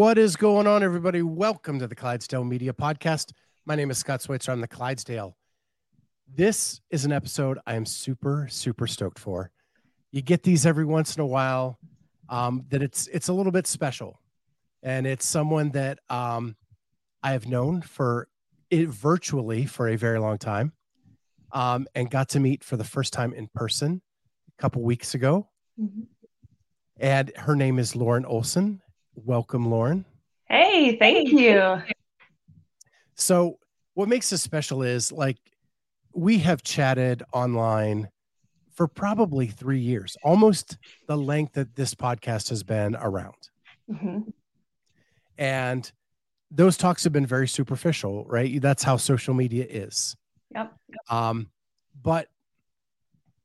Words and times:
What 0.00 0.16
is 0.16 0.34
going 0.34 0.66
on, 0.66 0.82
everybody? 0.82 1.20
Welcome 1.20 1.78
to 1.78 1.86
the 1.86 1.94
Clydesdale 1.94 2.42
Media 2.42 2.72
Podcast. 2.72 3.32
My 3.66 3.74
name 3.74 3.90
is 3.90 3.98
Scott 3.98 4.22
Switzer. 4.22 4.50
I'm 4.50 4.62
the 4.62 4.66
Clydesdale. 4.66 5.36
This 6.26 6.80
is 6.88 7.04
an 7.04 7.12
episode 7.12 7.58
I 7.66 7.74
am 7.74 7.84
super, 7.84 8.48
super 8.50 8.86
stoked 8.86 9.18
for. 9.18 9.50
You 10.10 10.22
get 10.22 10.42
these 10.42 10.64
every 10.64 10.86
once 10.86 11.16
in 11.16 11.20
a 11.20 11.26
while. 11.26 11.78
Um, 12.30 12.64
that 12.70 12.80
it's 12.80 13.08
it's 13.08 13.28
a 13.28 13.34
little 13.34 13.52
bit 13.52 13.66
special, 13.66 14.18
and 14.82 15.06
it's 15.06 15.26
someone 15.26 15.70
that 15.72 15.98
um, 16.08 16.56
I 17.22 17.32
have 17.32 17.46
known 17.46 17.82
for 17.82 18.26
it 18.70 18.88
virtually 18.88 19.66
for 19.66 19.86
a 19.86 19.96
very 19.96 20.18
long 20.18 20.38
time, 20.38 20.72
um, 21.52 21.86
and 21.94 22.10
got 22.10 22.30
to 22.30 22.40
meet 22.40 22.64
for 22.64 22.78
the 22.78 22.84
first 22.84 23.12
time 23.12 23.34
in 23.34 23.48
person 23.54 24.00
a 24.58 24.62
couple 24.62 24.80
weeks 24.80 25.12
ago. 25.12 25.50
Mm-hmm. 25.78 26.04
And 26.96 27.32
her 27.36 27.54
name 27.54 27.78
is 27.78 27.94
Lauren 27.94 28.24
Olson. 28.24 28.80
Welcome, 29.14 29.70
Lauren. 29.70 30.04
Hey, 30.48 30.96
thank 30.96 31.30
you. 31.30 31.82
So, 33.14 33.58
what 33.94 34.08
makes 34.08 34.30
this 34.30 34.42
special 34.42 34.82
is 34.82 35.12
like 35.12 35.36
we 36.14 36.38
have 36.38 36.62
chatted 36.62 37.22
online 37.32 38.08
for 38.72 38.88
probably 38.88 39.46
three 39.46 39.78
years, 39.78 40.16
almost 40.22 40.78
the 41.06 41.16
length 41.16 41.52
that 41.54 41.76
this 41.76 41.94
podcast 41.94 42.48
has 42.48 42.62
been 42.62 42.96
around. 42.96 43.34
hmm 43.88 44.20
And 45.36 45.90
those 46.50 46.76
talks 46.76 47.04
have 47.04 47.12
been 47.12 47.26
very 47.26 47.46
superficial, 47.46 48.24
right? 48.24 48.60
That's 48.60 48.82
how 48.82 48.96
social 48.96 49.34
media 49.34 49.66
is. 49.68 50.16
Yep. 50.54 50.74
Um, 51.08 51.50
but 52.02 52.28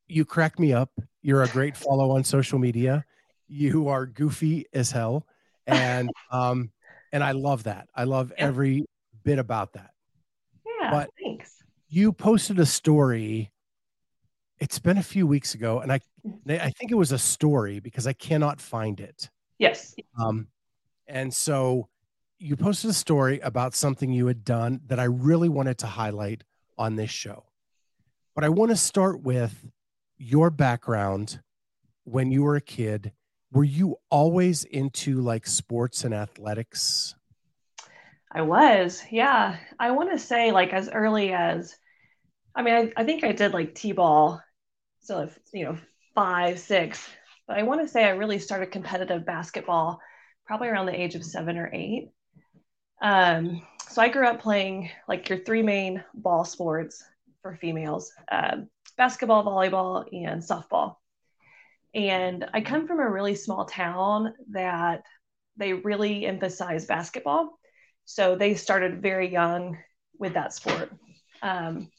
you 0.07 0.25
crack 0.25 0.59
me 0.59 0.73
up. 0.73 0.91
You're 1.21 1.43
a 1.43 1.47
great 1.47 1.75
follow 1.75 2.11
on 2.11 2.23
social 2.23 2.59
media. 2.59 3.05
You 3.47 3.89
are 3.89 4.05
goofy 4.05 4.65
as 4.73 4.91
hell. 4.91 5.27
And 5.67 6.09
um, 6.31 6.71
and 7.11 7.23
I 7.23 7.31
love 7.31 7.63
that. 7.63 7.87
I 7.95 8.03
love 8.03 8.31
Yeah. 8.37 8.45
every 8.45 8.85
bit 9.23 9.39
about 9.39 9.73
that. 9.73 9.91
Yeah. 10.65 10.91
But- 10.91 11.09
thanks. 11.21 11.51
You 11.87 12.11
posted 12.11 12.59
a 12.59 12.65
story. 12.65 13.51
It's 14.59 14.79
been 14.79 14.97
a 14.97 15.03
few 15.03 15.27
weeks 15.27 15.53
ago, 15.53 15.79
and 15.79 15.91
I 15.91 15.99
I 16.47 16.69
think 16.71 16.91
it 16.91 16.95
was 16.95 17.11
a 17.11 17.17
story 17.19 17.79
because 17.79 18.07
I 18.07 18.13
cannot 18.13 18.59
find 18.59 18.99
it. 18.99 19.29
Yes. 19.59 19.95
Um, 20.19 20.47
and 21.07 21.33
so 21.33 21.87
you 22.39 22.55
posted 22.57 22.89
a 22.89 22.93
story 22.93 23.39
about 23.39 23.75
something 23.75 24.11
you 24.11 24.25
had 24.27 24.43
done 24.43 24.81
that 24.87 24.99
I 24.99 25.05
really 25.05 25.47
wanted 25.49 25.77
to 25.79 25.87
highlight 25.87 26.43
on 26.77 26.95
this 26.95 27.11
show. 27.11 27.45
But 28.33 28.43
I 28.43 28.49
want 28.49 28.71
to 28.71 28.75
start 28.77 29.21
with 29.21 29.71
your 30.17 30.49
background 30.49 31.39
when 32.03 32.31
you 32.31 32.43
were 32.43 32.55
a 32.57 32.61
kid. 32.61 33.13
Were 33.55 33.63
you 33.63 33.95
always 34.09 34.65
into 34.65 35.21
like 35.21 35.47
sports 35.47 36.03
and 36.03 36.13
athletics? 36.13 37.15
I 38.29 38.41
was. 38.41 39.01
Yeah. 39.09 39.55
I 39.79 39.91
want 39.91 40.11
to 40.11 40.19
say, 40.19 40.51
like, 40.51 40.73
as 40.73 40.89
early 40.89 41.31
as, 41.31 41.73
I 42.53 42.63
mean, 42.63 42.73
I, 42.73 42.91
I 42.97 43.05
think 43.05 43.23
I 43.23 43.31
did 43.31 43.53
like 43.53 43.73
T 43.73 43.93
ball. 43.93 44.41
So, 44.99 45.21
if, 45.21 45.39
you 45.53 45.63
know, 45.63 45.77
five, 46.15 46.59
six. 46.59 47.07
But 47.47 47.57
I 47.57 47.63
want 47.63 47.79
to 47.79 47.87
say 47.87 48.03
I 48.03 48.09
really 48.09 48.39
started 48.39 48.71
competitive 48.71 49.25
basketball 49.25 50.01
probably 50.45 50.67
around 50.67 50.87
the 50.87 51.01
age 51.01 51.15
of 51.15 51.23
seven 51.23 51.57
or 51.57 51.69
eight. 51.73 52.09
Um, 53.01 53.65
so 53.87 54.01
I 54.01 54.09
grew 54.09 54.27
up 54.27 54.41
playing 54.41 54.89
like 55.07 55.29
your 55.29 55.37
three 55.37 55.63
main 55.63 56.03
ball 56.13 56.43
sports 56.43 57.01
for 57.41 57.55
females 57.55 58.11
um, 58.29 58.67
basketball, 58.97 59.45
volleyball, 59.45 60.03
and 60.11 60.41
softball. 60.41 60.97
And 61.95 62.45
I 62.53 62.59
come 62.59 62.87
from 62.87 62.99
a 62.99 63.09
really 63.09 63.35
small 63.35 63.65
town 63.65 64.33
that 64.51 65.03
they 65.55 65.71
really 65.71 66.25
emphasize 66.25 66.85
basketball. 66.85 67.57
So 68.03 68.35
they 68.35 68.55
started 68.55 69.01
very 69.01 69.31
young 69.31 69.77
with 70.19 70.33
that 70.33 70.53
sport. 70.53 70.91
Um, 71.41 71.89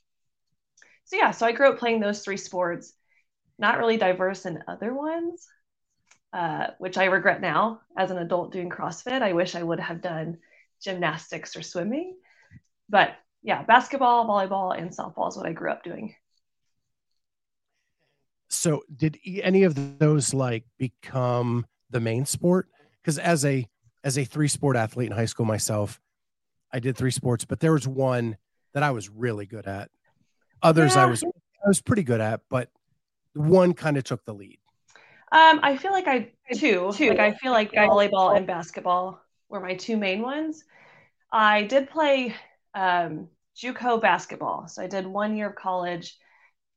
so 1.06 1.16
yeah, 1.16 1.30
so 1.30 1.46
I 1.46 1.52
grew 1.52 1.70
up 1.70 1.78
playing 1.78 2.00
those 2.00 2.22
three 2.22 2.36
sports, 2.36 2.92
not 3.58 3.78
really 3.78 3.96
diverse 3.96 4.44
in 4.44 4.62
other 4.68 4.92
ones, 4.92 5.46
uh, 6.32 6.68
which 6.78 6.98
I 6.98 7.06
regret 7.06 7.40
now 7.40 7.80
as 7.96 8.10
an 8.10 8.18
adult 8.18 8.52
doing 8.52 8.68
CrossFit. 8.68 9.22
I 9.22 9.32
wish 9.32 9.54
I 9.54 9.62
would 9.62 9.80
have 9.80 10.02
done 10.02 10.38
gymnastics 10.82 11.56
or 11.56 11.62
swimming. 11.62 12.16
But 12.90 13.16
yeah, 13.42 13.62
basketball, 13.62 14.26
volleyball, 14.26 14.78
and 14.78 14.90
softball 14.90 15.28
is 15.28 15.36
what 15.36 15.46
I 15.46 15.52
grew 15.52 15.70
up 15.70 15.82
doing. 15.82 16.14
So 18.48 18.82
did 18.94 19.18
e- 19.24 19.42
any 19.42 19.64
of 19.64 19.98
those 19.98 20.32
like 20.32 20.64
become 20.78 21.66
the 21.90 22.00
main 22.00 22.26
sport? 22.26 22.68
Because 23.02 23.18
as 23.18 23.44
a 23.44 23.66
as 24.04 24.18
a 24.18 24.24
three 24.24 24.48
sport 24.48 24.76
athlete 24.76 25.10
in 25.10 25.16
high 25.16 25.26
school 25.26 25.46
myself, 25.46 26.00
I 26.72 26.78
did 26.78 26.96
three 26.96 27.10
sports, 27.10 27.44
but 27.44 27.60
there 27.60 27.72
was 27.72 27.88
one 27.88 28.36
that 28.74 28.82
I 28.82 28.90
was 28.90 29.08
really 29.08 29.46
good 29.46 29.66
at. 29.66 29.90
Others 30.62 30.96
I 30.96 31.06
was 31.06 31.22
I 31.22 31.68
was 31.68 31.80
pretty 31.80 32.02
good 32.02 32.20
at, 32.20 32.40
but 32.48 32.70
one 33.34 33.74
kind 33.74 33.96
of 33.96 34.04
took 34.04 34.24
the 34.24 34.34
lead. 34.34 34.58
Um, 35.32 35.60
I 35.62 35.76
feel 35.76 35.92
like 35.92 36.06
I 36.06 36.32
two, 36.54 36.92
like 37.00 37.18
I 37.18 37.32
feel 37.32 37.52
like 37.52 37.72
volleyball 37.72 38.36
and 38.36 38.46
basketball 38.46 39.20
were 39.48 39.60
my 39.60 39.74
two 39.74 39.96
main 39.96 40.22
ones. 40.22 40.64
I 41.32 41.64
did 41.64 41.90
play 41.90 42.34
um, 42.74 43.28
JUCO 43.56 44.00
basketball, 44.00 44.68
so 44.68 44.82
I 44.82 44.86
did 44.86 45.06
one 45.06 45.36
year 45.36 45.48
of 45.48 45.56
college. 45.56 46.16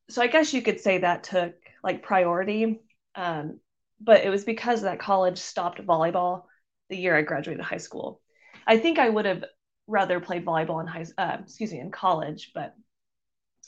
So 0.10 0.22
I 0.22 0.28
guess 0.28 0.54
you 0.54 0.62
could 0.62 0.80
say 0.80 1.00
that 1.00 1.24
took 1.24 1.54
like 1.84 2.04
priority, 2.04 2.82
um, 3.16 3.60
but 4.02 4.24
it 4.24 4.30
was 4.30 4.44
because 4.44 4.82
that 4.82 5.00
college 5.00 5.38
stopped 5.38 5.86
volleyball 5.86 6.44
the 6.90 6.98
year 6.98 7.16
I 7.16 7.22
graduated 7.22 7.64
high 7.64 7.78
school. 7.78 8.22
I 8.66 8.78
think 8.80 8.98
I 8.98 9.10
would 9.10 9.26
have 9.26 9.44
rather 9.88 10.20
played 10.20 10.46
volleyball 10.46 10.82
in 10.82 10.88
high, 10.88 11.06
uh, 11.18 11.38
excuse 11.44 11.72
me, 11.72 11.80
in 11.80 11.92
college, 11.92 12.52
but 12.54 12.74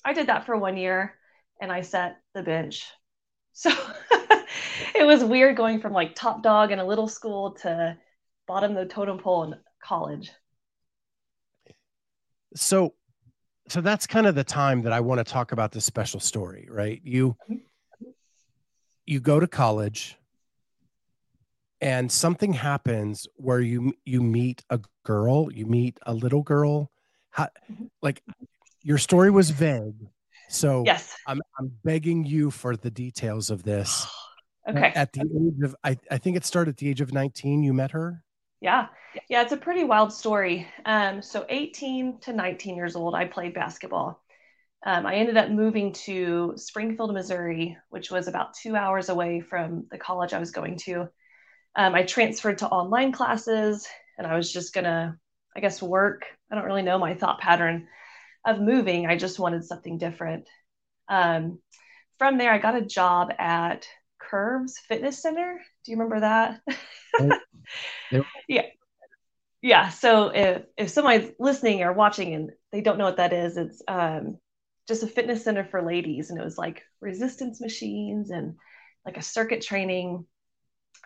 I 0.04 0.14
did 0.14 0.28
that 0.28 0.46
for 0.46 0.58
one 0.58 0.78
year, 0.78 1.16
and 1.62 1.72
I 1.72 1.82
set 1.82 2.18
the 2.34 2.44
bench. 2.44 2.88
So 3.54 3.70
it 4.96 5.06
was 5.06 5.24
weird 5.24 5.58
going 5.58 5.82
from 5.82 5.94
like 5.94 6.16
top 6.16 6.42
dog 6.42 6.72
in 6.72 6.80
a 6.80 6.86
little 6.86 7.08
school 7.08 7.52
to 7.62 7.98
bottom 8.48 8.74
the 8.74 8.86
totem 8.86 9.20
pole 9.20 9.44
in 9.44 9.56
college. 9.84 10.32
So 12.56 12.96
so 13.68 13.82
that's 13.82 14.08
kind 14.08 14.28
of 14.28 14.36
the 14.36 14.44
time 14.44 14.82
that 14.84 14.94
I 14.94 15.00
want 15.00 15.20
to 15.20 15.24
talk 15.24 15.52
about 15.52 15.72
this 15.72 15.86
special 15.86 16.20
story, 16.20 16.68
right? 16.70 17.00
You 17.04 17.36
Mhm. 17.50 17.62
you 19.06 19.20
go 19.20 19.40
to 19.40 19.48
college 19.48 20.18
and 21.82 22.12
something 22.12 22.54
happens 22.54 23.28
where 23.36 23.60
you 23.60 23.94
you 24.06 24.22
meet 24.22 24.64
a 24.70 24.80
girl, 25.04 25.52
you 25.52 25.66
meet 25.66 25.98
a 26.04 26.14
little 26.14 26.44
girl. 26.44 26.92
How, 27.32 27.48
Mhm. 27.72 27.90
like 28.02 28.24
your 28.82 28.98
story 28.98 29.32
was 29.32 29.50
vague. 29.52 30.08
So 30.50 30.84
Yes. 30.86 31.16
I'm 31.28 31.42
I'm 31.58 31.70
begging 31.84 32.26
you 32.26 32.52
for 32.52 32.76
the 32.76 32.92
details 32.92 33.50
of 33.50 33.64
this. 33.64 34.06
Okay. 34.70 34.92
At 34.94 35.12
the 35.14 35.22
age 35.22 35.64
of 35.64 35.76
I, 35.84 35.98
I 36.12 36.20
think 36.20 36.38
it 36.38 36.46
started 36.46 36.74
at 36.74 36.78
the 36.78 36.88
age 36.88 37.02
of 37.02 37.12
19, 37.12 37.64
you 37.64 37.74
met 37.74 37.90
her. 37.92 38.24
Yeah. 38.62 38.88
Yeah, 39.28 39.42
it's 39.42 39.52
a 39.52 39.58
pretty 39.58 39.84
wild 39.84 40.14
story. 40.14 40.68
Um, 40.86 41.22
so 41.22 41.46
18 41.50 42.20
to 42.22 42.34
19 42.34 42.76
years 42.76 42.96
old, 42.96 43.16
I 43.16 43.26
played 43.26 43.54
basketball. 43.54 44.22
Um, 44.86 45.06
I 45.06 45.16
ended 45.16 45.38
up 45.38 45.50
moving 45.50 45.94
to 45.94 46.54
Springfield, 46.56 47.14
Missouri, 47.14 47.78
which 47.90 48.10
was 48.12 48.28
about 48.28 48.54
two 48.56 48.76
hours 48.76 49.10
away 49.10 49.42
from 49.42 49.88
the 49.92 49.98
college 49.98 50.34
I 50.34 50.40
was 50.40 50.52
going 50.52 50.78
to. 50.86 51.10
Um, 51.76 51.96
I 51.96 52.04
transferred 52.04 52.60
to 52.60 52.68
online 52.70 53.12
classes 53.12 53.88
and 54.18 54.28
I 54.28 54.38
was 54.38 54.52
just 54.52 54.74
gonna, 54.74 55.18
I 55.56 55.60
guess, 55.60 55.82
work. 55.82 56.26
I 56.52 56.56
don't 56.56 56.66
really 56.66 56.82
know 56.84 57.00
my 57.00 57.16
thought 57.16 57.40
pattern 57.40 57.88
of 58.46 58.62
moving. 58.62 59.08
I 59.08 59.18
just 59.18 59.40
wanted 59.40 59.66
something 59.66 59.98
different. 59.98 60.48
Um, 61.10 61.60
from 62.20 62.38
there, 62.38 62.54
I 62.54 62.60
got 62.60 62.76
a 62.76 62.86
job 62.86 63.34
at 63.40 63.88
Curves 64.20 64.80
Fitness 64.88 65.22
Center. 65.22 65.60
Do 65.84 65.92
you 65.92 65.98
remember 65.98 66.20
that? 66.22 66.62
Yeah. 68.48 68.66
Yeah. 69.62 69.90
So 69.90 70.30
if, 70.30 70.64
if 70.76 70.90
somebody's 70.90 71.32
listening 71.40 71.84
or 71.84 71.94
watching 71.94 72.34
and 72.34 72.52
they 72.72 72.82
don't 72.82 72.98
know 72.98 73.06
what 73.06 73.18
that 73.18 73.32
is, 73.32 73.58
it's 73.58 73.82
um, 73.88 74.38
just 74.88 75.04
a 75.04 75.08
fitness 75.08 75.44
center 75.44 75.64
for 75.64 75.82
ladies. 75.82 76.30
And 76.30 76.40
it 76.40 76.44
was 76.44 76.58
like 76.58 76.84
resistance 77.00 77.62
machines 77.62 78.32
and 78.32 78.56
like 79.06 79.18
a 79.18 79.22
circuit 79.22 79.62
training. 79.62 80.26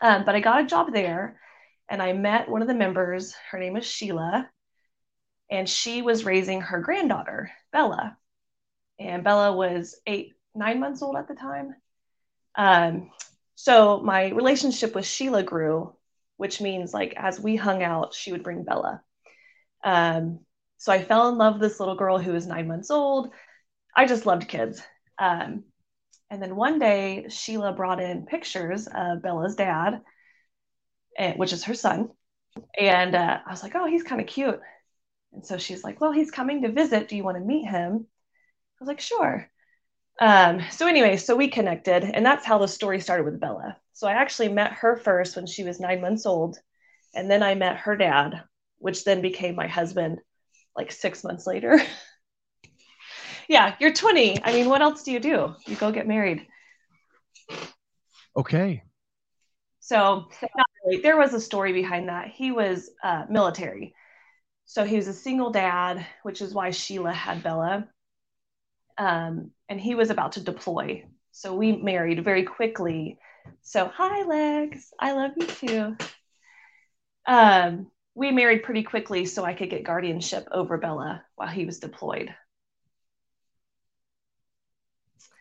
Um, 0.01 0.25
but 0.25 0.35
I 0.35 0.39
got 0.39 0.61
a 0.61 0.67
job 0.67 0.93
there 0.93 1.39
and 1.89 2.01
I 2.01 2.13
met 2.13 2.49
one 2.49 2.61
of 2.61 2.67
the 2.67 2.73
members. 2.73 3.33
Her 3.51 3.59
name 3.59 3.77
is 3.77 3.85
Sheila, 3.85 4.49
and 5.51 5.69
she 5.69 6.01
was 6.01 6.25
raising 6.25 6.61
her 6.61 6.79
granddaughter, 6.79 7.51
Bella. 7.71 8.17
And 8.99 9.23
Bella 9.23 9.55
was 9.55 9.99
eight, 10.07 10.33
nine 10.55 10.79
months 10.79 11.01
old 11.01 11.15
at 11.15 11.27
the 11.27 11.35
time. 11.35 11.75
Um, 12.55 13.11
so 13.55 13.99
my 14.01 14.29
relationship 14.29 14.95
with 14.95 15.05
Sheila 15.05 15.43
grew, 15.43 15.95
which 16.37 16.61
means 16.61 16.93
like 16.93 17.13
as 17.15 17.39
we 17.39 17.55
hung 17.55 17.83
out, 17.83 18.13
she 18.13 18.31
would 18.31 18.43
bring 18.43 18.63
Bella. 18.63 19.01
Um, 19.83 20.39
so 20.77 20.91
I 20.91 21.03
fell 21.03 21.29
in 21.29 21.37
love 21.37 21.53
with 21.53 21.61
this 21.61 21.79
little 21.79 21.95
girl 21.95 22.17
who 22.17 22.33
was 22.33 22.45
nine 22.45 22.67
months 22.67 22.91
old. 22.91 23.31
I 23.95 24.05
just 24.05 24.25
loved 24.25 24.47
kids. 24.47 24.81
Um, 25.17 25.63
and 26.29 26.41
then 26.41 26.55
one 26.55 26.79
day, 26.79 27.27
Sheila 27.29 27.73
brought 27.73 28.01
in 28.01 28.25
pictures 28.25 28.87
of 28.93 29.21
Bella's 29.21 29.55
dad, 29.55 30.01
eh, 31.17 31.33
which 31.35 31.53
is 31.53 31.63
her 31.65 31.75
son. 31.75 32.09
And 32.79 33.15
uh, 33.15 33.39
I 33.45 33.51
was 33.51 33.63
like, 33.63 33.75
oh, 33.75 33.85
he's 33.85 34.03
kind 34.03 34.19
of 34.19 34.27
cute. 34.27 34.59
And 35.33 35.45
so 35.45 35.57
she's 35.57 35.83
like, 35.83 36.01
well, 36.01 36.11
he's 36.11 36.31
coming 36.31 36.61
to 36.63 36.71
visit. 36.71 37.07
Do 37.07 37.15
you 37.15 37.23
want 37.23 37.37
to 37.37 37.43
meet 37.43 37.65
him? 37.65 38.05
I 38.05 38.77
was 38.79 38.87
like, 38.87 38.99
sure. 38.99 39.49
Um, 40.19 40.61
so 40.71 40.87
anyway, 40.87 41.17
so 41.17 41.35
we 41.35 41.49
connected, 41.49 42.03
and 42.03 42.25
that's 42.25 42.45
how 42.45 42.57
the 42.57 42.67
story 42.67 42.99
started 42.99 43.25
with 43.25 43.39
Bella. 43.39 43.77
So 43.93 44.07
I 44.07 44.13
actually 44.13 44.49
met 44.49 44.73
her 44.73 44.95
first 44.95 45.35
when 45.35 45.45
she 45.45 45.63
was 45.63 45.79
nine 45.79 46.01
months 46.01 46.25
old, 46.25 46.57
and 47.13 47.29
then 47.29 47.43
I 47.43 47.55
met 47.55 47.77
her 47.77 47.95
dad, 47.97 48.43
which 48.77 49.03
then 49.03 49.21
became 49.21 49.55
my 49.55 49.67
husband 49.67 50.19
like 50.75 50.91
six 50.91 51.23
months 51.23 51.45
later. 51.47 51.81
yeah, 53.49 53.75
you're 53.79 53.93
20. 53.93 54.43
I 54.43 54.53
mean, 54.53 54.69
what 54.69 54.81
else 54.81 55.03
do 55.03 55.11
you 55.11 55.19
do? 55.19 55.55
You 55.65 55.75
go 55.75 55.91
get 55.91 56.07
married. 56.07 56.45
Okay. 58.37 58.83
So 59.79 60.27
really. 60.85 61.01
there 61.01 61.17
was 61.17 61.33
a 61.33 61.39
story 61.39 61.71
behind 61.71 62.09
that. 62.09 62.29
He 62.29 62.51
was 62.51 62.89
uh, 63.03 63.25
military. 63.29 63.93
So 64.65 64.83
he 64.83 64.95
was 64.95 65.07
a 65.07 65.13
single 65.13 65.51
dad, 65.51 66.05
which 66.23 66.41
is 66.41 66.53
why 66.53 66.71
Sheila 66.71 67.13
had 67.13 67.43
Bella. 67.43 67.87
Um, 68.97 69.51
and 69.69 69.79
he 69.79 69.95
was 69.95 70.09
about 70.09 70.33
to 70.33 70.43
deploy. 70.43 71.05
So 71.31 71.55
we 71.55 71.73
married 71.73 72.23
very 72.23 72.43
quickly. 72.43 73.17
So 73.61 73.91
hi, 73.93 74.23
Lex. 74.23 74.93
I 74.99 75.11
love 75.13 75.31
you 75.37 75.47
too. 75.47 75.97
Um, 77.27 77.91
we 78.13 78.31
married 78.31 78.63
pretty 78.63 78.83
quickly 78.83 79.25
so 79.25 79.43
I 79.43 79.53
could 79.53 79.69
get 79.69 79.83
guardianship 79.83 80.47
over 80.51 80.77
Bella 80.77 81.23
while 81.35 81.49
he 81.49 81.65
was 81.65 81.79
deployed. 81.79 82.33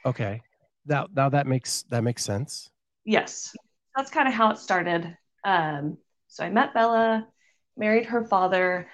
Okay. 0.05 0.43
Now 0.87 1.07
now 1.15 1.29
that 1.29 1.47
makes 1.47 1.85
that 1.91 2.03
makes 2.03 2.25
sense. 2.25 2.71
Yes. 3.05 3.55
That's 3.97 4.11
kind 4.11 4.27
of 4.27 4.35
how 4.35 4.51
it 4.51 4.59
started. 4.59 5.17
Um, 5.45 5.99
so 6.27 6.45
I 6.45 6.51
met 6.51 6.75
Bella, 6.75 7.29
married 7.77 8.07
her 8.07 8.25
father, 8.25 8.89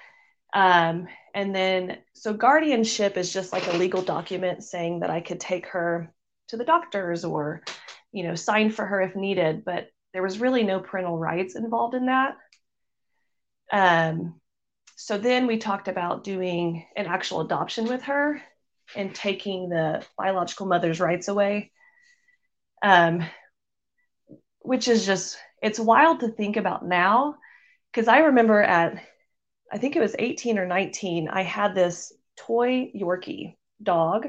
um, 0.53 1.09
and 1.35 1.55
then 1.55 1.99
so 2.15 2.33
guardianship 2.33 3.17
is 3.17 3.33
just 3.33 3.53
like 3.53 3.67
a 3.67 3.77
legal 3.77 4.03
document 4.03 4.65
saying 4.65 5.01
that 5.01 5.11
I 5.11 5.21
could 5.21 5.41
take 5.41 5.67
her 5.69 6.13
to 6.49 6.57
the 6.57 6.65
doctors 6.65 7.25
or, 7.25 7.63
you 8.13 8.25
know, 8.25 8.35
sign 8.35 8.71
for 8.71 8.85
her 8.85 9.01
if 9.01 9.15
needed, 9.15 9.65
but 9.65 9.89
there 10.13 10.23
was 10.23 10.41
really 10.41 10.65
no 10.65 10.81
parental 10.81 11.17
rights 11.17 11.55
involved 11.55 11.95
in 11.95 12.07
that. 12.07 12.37
Um, 13.73 14.41
so 14.97 15.17
then 15.17 15.47
we 15.47 15.59
talked 15.59 15.87
about 15.87 16.25
doing 16.25 16.85
an 16.97 17.07
actual 17.07 17.41
adoption 17.41 17.85
with 17.87 18.03
her 18.03 18.43
and 18.97 19.15
taking 19.15 19.69
the 19.69 20.05
biological 20.19 20.67
mother's 20.67 21.01
rights 21.01 21.29
away. 21.29 21.71
Um, 22.83 23.25
which 24.59 24.89
is 24.89 25.07
just, 25.07 25.39
it's 25.63 25.79
wild 25.79 26.21
to 26.21 26.29
think 26.29 26.57
about 26.57 26.85
now. 26.85 27.37
Because 27.93 28.09
I 28.09 28.19
remember 28.19 28.61
at, 28.61 29.03
I 29.71 29.79
think 29.79 29.97
it 29.97 30.01
was 30.01 30.17
18 30.19 30.59
or 30.59 30.67
19, 30.67 31.29
I 31.29 31.43
had 31.43 31.75
this 31.75 32.13
toy 32.37 32.91
Yorkie 32.95 33.57
dog. 33.83 34.29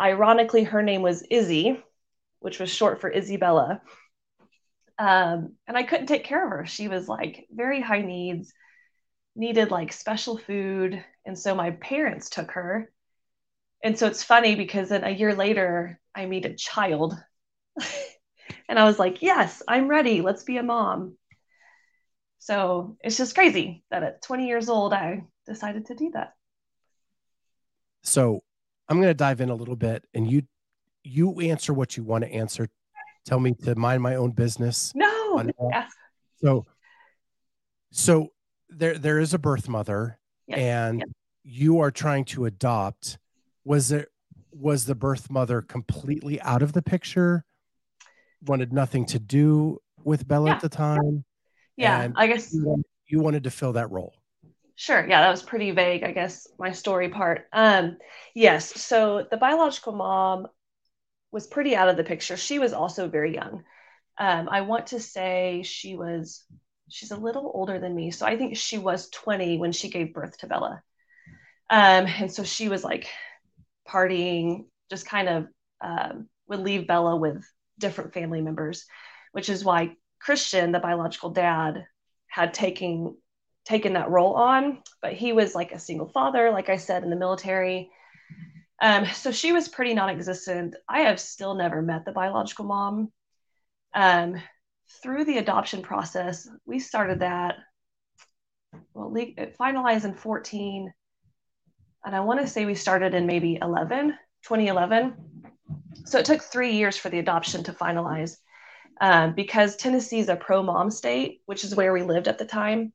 Ironically, 0.00 0.64
her 0.64 0.82
name 0.82 1.02
was 1.02 1.22
Izzy, 1.30 1.82
which 2.40 2.58
was 2.58 2.70
short 2.70 3.00
for 3.00 3.12
Isabella. 3.12 3.80
Um, 4.98 5.54
and 5.66 5.76
I 5.76 5.82
couldn't 5.82 6.06
take 6.06 6.24
care 6.24 6.44
of 6.44 6.50
her. 6.50 6.66
She 6.66 6.88
was 6.88 7.08
like 7.08 7.46
very 7.50 7.80
high 7.80 8.02
needs, 8.02 8.52
needed 9.34 9.70
like 9.70 9.92
special 9.92 10.38
food. 10.38 11.04
And 11.24 11.38
so 11.38 11.54
my 11.54 11.72
parents 11.72 12.30
took 12.30 12.52
her 12.52 12.90
and 13.84 13.98
so 13.98 14.06
it's 14.06 14.24
funny 14.24 14.54
because 14.54 14.88
then 14.88 15.04
a 15.04 15.10
year 15.10 15.34
later 15.34 16.00
I 16.14 16.24
meet 16.24 16.46
a 16.46 16.54
child 16.54 17.14
and 18.68 18.78
I 18.78 18.84
was 18.84 18.98
like, 18.98 19.20
yes, 19.20 19.62
I'm 19.68 19.88
ready. 19.88 20.22
Let's 20.22 20.42
be 20.42 20.56
a 20.56 20.62
mom. 20.62 21.18
So 22.44 22.98
it's 23.02 23.16
just 23.16 23.34
crazy 23.34 23.82
that 23.90 24.02
at 24.02 24.20
20 24.20 24.46
years 24.46 24.68
old, 24.68 24.92
I 24.92 25.24
decided 25.46 25.86
to 25.86 25.94
do 25.94 26.10
that. 26.10 26.34
So 28.02 28.42
I'm 28.86 28.98
going 28.98 29.08
to 29.08 29.14
dive 29.14 29.40
in 29.40 29.48
a 29.48 29.54
little 29.54 29.76
bit 29.76 30.04
and 30.12 30.30
you, 30.30 30.42
you 31.02 31.40
answer 31.40 31.72
what 31.72 31.96
you 31.96 32.04
want 32.04 32.22
to 32.22 32.30
answer. 32.30 32.68
Tell 33.24 33.40
me 33.40 33.54
to 33.62 33.74
mind 33.76 34.02
my 34.02 34.16
own 34.16 34.32
business. 34.32 34.92
No. 34.94 35.42
So, 36.42 36.66
so 37.92 38.28
there, 38.68 38.98
there 38.98 39.20
is 39.20 39.32
a 39.32 39.38
birth 39.38 39.66
mother 39.66 40.18
yes. 40.46 40.58
and 40.58 40.98
yes. 40.98 41.08
you 41.44 41.80
are 41.80 41.90
trying 41.90 42.26
to 42.26 42.44
adopt 42.44 43.16
was 43.64 43.90
it 43.90 44.10
was 44.52 44.84
the 44.84 44.94
birth 44.94 45.30
mother 45.30 45.62
completely 45.62 46.38
out 46.42 46.60
of 46.60 46.74
the 46.74 46.82
picture 46.82 47.42
wanted 48.42 48.70
nothing 48.70 49.06
to 49.06 49.18
do 49.18 49.78
with 50.04 50.28
bella 50.28 50.48
yeah. 50.48 50.54
at 50.56 50.60
the 50.60 50.68
time 50.68 51.24
yeah 51.76 52.08
i 52.16 52.26
guess 52.26 52.52
you 52.54 52.64
wanted, 52.64 52.84
you 53.08 53.20
wanted 53.20 53.44
to 53.44 53.50
fill 53.50 53.72
that 53.72 53.90
role. 53.90 54.14
Sure 54.76 55.00
yeah 55.08 55.20
that 55.22 55.30
was 55.30 55.42
pretty 55.42 55.70
vague 55.70 56.02
i 56.02 56.12
guess 56.12 56.46
my 56.58 56.72
story 56.72 57.08
part. 57.08 57.46
Um 57.52 57.96
yes 58.34 58.80
so 58.80 59.26
the 59.30 59.36
biological 59.36 59.92
mom 59.92 60.46
was 61.32 61.46
pretty 61.46 61.74
out 61.74 61.88
of 61.88 61.96
the 61.96 62.04
picture. 62.04 62.36
She 62.36 62.58
was 62.58 62.72
also 62.72 63.08
very 63.08 63.34
young. 63.34 63.64
Um 64.18 64.48
i 64.48 64.60
want 64.62 64.88
to 64.88 65.00
say 65.00 65.62
she 65.64 65.96
was 65.96 66.44
she's 66.88 67.10
a 67.10 67.16
little 67.16 67.50
older 67.54 67.78
than 67.78 67.94
me 67.94 68.10
so 68.10 68.26
i 68.26 68.36
think 68.36 68.56
she 68.56 68.78
was 68.78 69.08
20 69.10 69.58
when 69.58 69.72
she 69.72 69.88
gave 69.90 70.14
birth 70.14 70.38
to 70.38 70.46
bella. 70.46 70.82
Um 71.70 72.06
and 72.06 72.32
so 72.32 72.44
she 72.44 72.68
was 72.68 72.84
like 72.84 73.08
partying, 73.88 74.64
just 74.90 75.06
kind 75.06 75.28
of 75.28 75.46
um, 75.80 76.28
would 76.48 76.60
leave 76.60 76.86
Bella 76.86 77.16
with 77.16 77.44
different 77.78 78.14
family 78.14 78.40
members, 78.40 78.86
which 79.32 79.48
is 79.48 79.64
why 79.64 79.96
Christian, 80.24 80.72
the 80.72 80.80
biological 80.80 81.30
dad, 81.30 81.86
had 82.26 82.54
taken 82.54 83.16
taken 83.64 83.94
that 83.94 84.10
role 84.10 84.34
on. 84.34 84.82
But 85.00 85.14
he 85.14 85.32
was 85.32 85.54
like 85.54 85.72
a 85.72 85.78
single 85.78 86.08
father, 86.08 86.50
like 86.50 86.68
I 86.68 86.76
said, 86.76 87.02
in 87.02 87.10
the 87.10 87.16
military. 87.16 87.90
Um, 88.82 89.06
so 89.06 89.30
she 89.30 89.52
was 89.52 89.68
pretty 89.68 89.94
non-existent. 89.94 90.76
I 90.88 91.00
have 91.00 91.20
still 91.20 91.54
never 91.54 91.80
met 91.80 92.04
the 92.04 92.12
biological 92.12 92.66
mom. 92.66 93.12
Um, 93.94 94.40
through 95.02 95.24
the 95.24 95.38
adoption 95.38 95.82
process, 95.82 96.48
we 96.66 96.78
started 96.78 97.20
that. 97.20 97.56
Well, 98.92 99.14
it 99.16 99.56
finalized 99.56 100.04
in 100.04 100.14
14 100.14 100.92
and 102.04 102.14
I 102.14 102.20
want 102.20 102.40
to 102.40 102.46
say 102.46 102.66
we 102.66 102.74
started 102.74 103.14
in 103.14 103.26
maybe 103.26 103.58
11, 103.60 104.10
2011. 104.42 105.14
So 106.04 106.18
it 106.18 106.26
took 106.26 106.42
three 106.42 106.72
years 106.72 106.98
for 106.98 107.08
the 107.08 107.18
adoption 107.18 107.64
to 107.64 107.72
finalize 107.72 108.36
um, 109.00 109.34
because 109.34 109.76
Tennessee 109.76 110.20
is 110.20 110.28
a 110.28 110.36
pro 110.36 110.62
mom 110.62 110.90
state, 110.90 111.40
which 111.46 111.64
is 111.64 111.74
where 111.74 111.92
we 111.92 112.02
lived 112.02 112.28
at 112.28 112.38
the 112.38 112.44
time. 112.44 112.92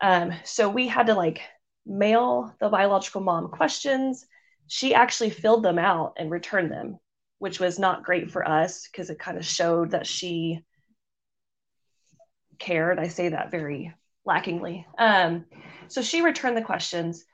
Um, 0.00 0.32
so 0.44 0.68
we 0.68 0.86
had 0.86 1.06
to 1.06 1.14
like 1.14 1.42
mail 1.86 2.54
the 2.60 2.68
biological 2.68 3.20
mom 3.20 3.48
questions. 3.48 4.26
She 4.66 4.94
actually 4.94 5.30
filled 5.30 5.64
them 5.64 5.78
out 5.78 6.14
and 6.18 6.30
returned 6.30 6.70
them, 6.70 6.98
which 7.38 7.58
was 7.58 7.78
not 7.78 8.04
great 8.04 8.30
for 8.30 8.46
us 8.46 8.86
because 8.86 9.10
it 9.10 9.18
kind 9.18 9.38
of 9.38 9.44
showed 9.44 9.90
that 9.90 10.06
she 10.06 10.60
cared. 12.58 12.98
I 12.98 13.08
say 13.08 13.30
that 13.30 13.50
very 13.50 13.94
lackingly. 14.24 14.86
Um, 14.98 15.46
so 15.88 16.02
she 16.02 16.20
returned 16.20 16.56
the 16.56 16.62
questions 16.62 17.24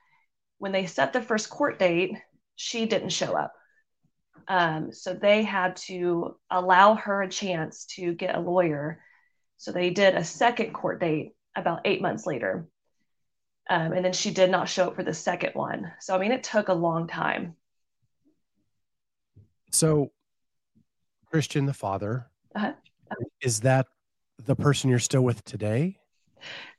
when 0.59 0.73
they 0.73 0.87
set 0.87 1.13
the 1.13 1.21
first 1.21 1.51
court 1.51 1.79
date, 1.79 2.17
she 2.57 2.87
didn't 2.87 3.11
show 3.11 3.37
up. 3.37 3.53
Um, 4.49 4.93
so 4.93 5.15
they 5.15 5.43
had 5.43 5.77
to 5.77 6.37
allow 6.51 6.95
her 6.95 7.23
a 7.23 7.29
chance 7.29 7.87
to 7.97 8.13
get 8.13 8.35
a 8.35 8.41
lawyer. 8.41 9.01
So 9.57 9.73
they 9.73 9.91
did 9.91 10.15
a 10.15 10.25
second 10.25 10.73
court 10.73 11.01
date 11.01 11.33
about 11.57 11.83
eight 11.85 12.03
months 12.03 12.27
later. 12.27 12.67
Um, 13.69 13.93
and 13.93 14.05
then 14.05 14.13
she 14.13 14.31
did 14.31 14.51
not 14.51 14.69
show 14.69 14.89
up 14.89 14.97
for 14.97 15.03
the 15.03 15.15
second 15.15 15.55
one. 15.55 15.93
So, 16.01 16.15
I 16.15 16.19
mean, 16.19 16.33
it 16.33 16.43
took 16.43 16.69
a 16.69 16.75
long 16.75 17.07
time. 17.07 17.57
So, 19.71 20.13
Christian, 21.27 21.65
the 21.67 21.73
father, 21.73 22.27
uh-huh. 22.55 22.75
is 23.41 23.61
that 23.61 23.87
the 24.45 24.55
person 24.55 24.91
you're 24.91 24.99
still 24.99 25.23
with 25.23 25.43
today? 25.45 25.99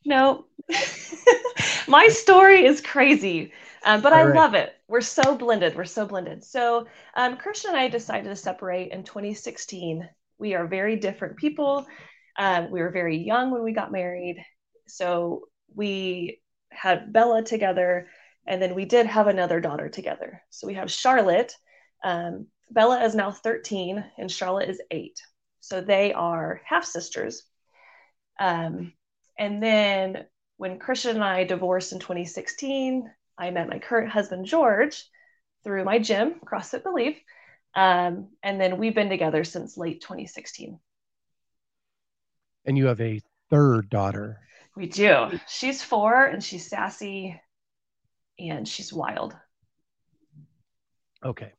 No. 0.06 0.46
My 1.88 2.08
story 2.08 2.66
is 2.66 2.82
crazy. 2.82 3.52
Um, 3.86 4.02
but 4.02 4.14
All 4.14 4.20
I 4.20 4.24
right. 4.24 4.36
love 4.36 4.56
it. 4.56 4.74
We're 4.88 5.02
so 5.02 5.36
blended. 5.36 5.76
We're 5.76 5.86
so 5.86 6.08
blended. 6.08 6.44
So 6.44 6.88
um, 7.16 7.38
Christian 7.38 7.72
and 7.72 7.80
I 7.80 7.88
decided 7.88 8.30
to 8.30 8.36
separate 8.36 8.92
in 8.92 9.04
2016. 9.04 10.10
We 10.40 10.56
are 10.56 10.66
very 10.66 10.96
different 10.96 11.38
people. 11.38 11.86
Um, 12.38 12.72
we 12.72 12.82
were 12.82 12.90
very 12.90 13.18
young 13.18 13.52
when 13.52 13.64
we 13.64 13.74
got 13.74 13.92
married. 13.92 14.44
So 14.88 15.48
we 15.74 16.42
had 16.72 17.14
Bella 17.14 17.44
together, 17.44 18.10
and 18.48 18.60
then 18.62 18.74
we 18.74 18.86
did 18.86 19.06
have 19.06 19.28
another 19.28 19.62
daughter 19.62 19.88
together. 19.88 20.42
So 20.50 20.66
we 20.66 20.74
have 20.74 20.92
Charlotte. 20.92 21.54
Um, 22.04 22.48
Bella 22.72 23.04
is 23.04 23.14
now 23.14 23.32
13, 23.32 24.04
and 24.18 24.32
Charlotte 24.32 24.70
is 24.70 24.82
eight. 24.90 25.22
So 25.60 25.82
they 25.82 26.12
are 26.12 26.60
half 26.66 26.86
sisters. 26.86 27.44
Um, 28.40 28.94
and 29.38 29.62
then 29.62 30.26
when 30.58 30.80
Christian 30.80 31.18
and 31.18 31.24
I 31.24 31.44
divorced 31.44 31.94
in 31.94 32.00
2016, 32.00 33.10
I 33.38 33.52
met 33.52 33.70
my 33.70 33.80
current 33.80 34.12
husband, 34.12 34.46
George, 34.46 35.04
through 35.64 35.84
my 35.84 36.00
gym, 36.00 36.36
CrossFit 36.46 36.84
Believe. 36.84 37.18
Um, 37.76 38.30
and 38.42 38.60
then 38.60 38.78
we've 38.78 38.96
been 38.96 39.10
together 39.10 39.44
since 39.44 39.78
late 39.78 40.02
2016. 40.02 40.80
And 42.66 42.78
you 42.78 42.88
have 42.88 43.02
a 43.02 43.22
third 43.50 43.90
daughter. 43.90 44.40
We 44.76 44.88
do. 44.88 45.40
She's 45.48 45.82
four 45.82 46.26
and 46.26 46.44
she's 46.44 46.70
sassy 46.70 47.40
and 48.40 48.68
she's 48.68 48.92
wild. 48.92 49.36
Okay. 51.24 51.52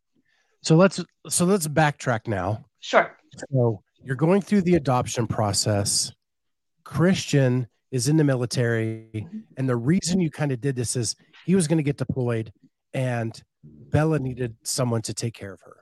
So 0.63 0.77
let's 0.77 1.01
so 1.29 1.45
let's 1.45 1.69
backtrack 1.69 2.27
now. 2.27 2.65
Sure. 2.81 3.17
So 3.51 3.83
you're 4.03 4.17
going 4.17 4.43
through 4.43 4.63
the 4.63 4.75
adoption 4.75 5.27
process. 5.27 6.13
Christian 6.85 7.67
is 7.91 8.09
in 8.09 8.17
the 8.17 8.25
military, 8.25 9.27
and 9.57 9.69
the 9.69 9.77
reason 9.77 10.21
you 10.21 10.31
kind 10.31 10.53
of 10.53 10.61
did 10.61 10.77
this 10.77 10.97
is 10.97 11.17
he 11.47 11.55
was 11.55 11.69
going 11.69 11.79
to 11.79 11.85
get 11.85 11.97
deployed, 11.97 12.53
and 12.93 13.41
Bella 13.63 14.19
needed 14.19 14.57
someone 14.65 15.01
to 15.03 15.15
take 15.15 15.33
care 15.33 15.53
of 15.53 15.61
her. 15.61 15.77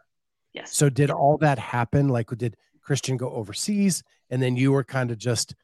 Yes. 0.53 0.77
So 0.77 0.91
did 0.91 1.11
all 1.11 1.39
that 1.39 1.59
happen? 1.59 2.09
Like, 2.09 2.29
did 2.37 2.57
Christian 2.83 3.17
go 3.17 3.31
overseas, 3.31 4.03
and 4.29 4.43
then 4.43 4.57
you 4.57 4.73
were 4.73 4.85
kind 4.85 5.11
of 5.11 5.17
just 5.17 5.55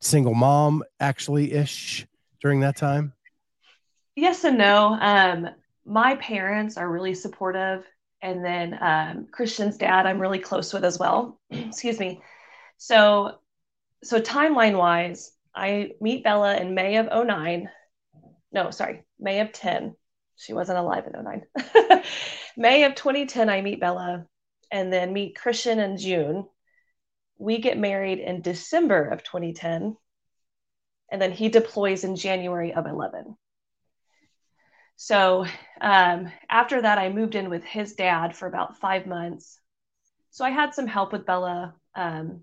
single 0.00 0.34
mom, 0.34 0.84
actually 1.00 1.52
ish 1.52 2.06
during 2.40 2.60
that 2.60 2.76
time? 2.76 3.12
Yes 4.14 4.44
and 4.44 4.56
no. 4.56 4.96
Um, 5.00 5.48
my 5.84 6.14
parents 6.16 6.76
are 6.76 6.88
really 6.88 7.14
supportive, 7.14 7.84
and 8.22 8.44
then 8.44 8.78
um, 8.80 9.26
Christian's 9.32 9.76
dad, 9.76 10.06
I'm 10.06 10.20
really 10.20 10.38
close 10.38 10.72
with 10.72 10.84
as 10.84 10.96
well. 10.96 11.40
Excuse 11.50 11.98
me. 11.98 12.22
So, 12.76 13.40
so 14.04 14.20
timeline 14.20 14.78
wise, 14.78 15.32
I 15.56 15.90
meet 16.00 16.22
Bella 16.22 16.56
in 16.56 16.74
May 16.74 16.98
of 16.98 17.08
09. 17.26 17.68
No, 18.52 18.70
sorry, 18.70 19.02
May 19.24 19.40
of 19.40 19.52
10. 19.52 19.96
She 20.36 20.52
wasn't 20.52 20.78
alive 20.78 21.04
in 21.06 21.24
09. 21.24 22.02
May 22.56 22.84
of 22.84 22.94
2010, 22.94 23.48
I 23.48 23.62
meet 23.62 23.80
Bella 23.80 24.26
and 24.70 24.92
then 24.92 25.12
meet 25.12 25.38
Christian 25.38 25.80
in 25.80 25.96
June. 25.96 26.46
We 27.38 27.58
get 27.58 27.78
married 27.78 28.18
in 28.18 28.42
December 28.42 29.08
of 29.08 29.24
2010. 29.24 29.96
And 31.10 31.22
then 31.22 31.32
he 31.32 31.48
deploys 31.48 32.04
in 32.04 32.16
January 32.16 32.74
of 32.74 32.86
11. 32.86 33.36
So 34.96 35.46
um, 35.80 36.30
after 36.48 36.82
that, 36.82 36.98
I 36.98 37.08
moved 37.08 37.34
in 37.34 37.50
with 37.50 37.64
his 37.64 37.94
dad 37.94 38.36
for 38.36 38.46
about 38.46 38.78
five 38.78 39.06
months. 39.06 39.58
So 40.30 40.44
I 40.44 40.50
had 40.50 40.74
some 40.74 40.86
help 40.86 41.12
with 41.12 41.26
Bella, 41.26 41.74
um, 41.94 42.42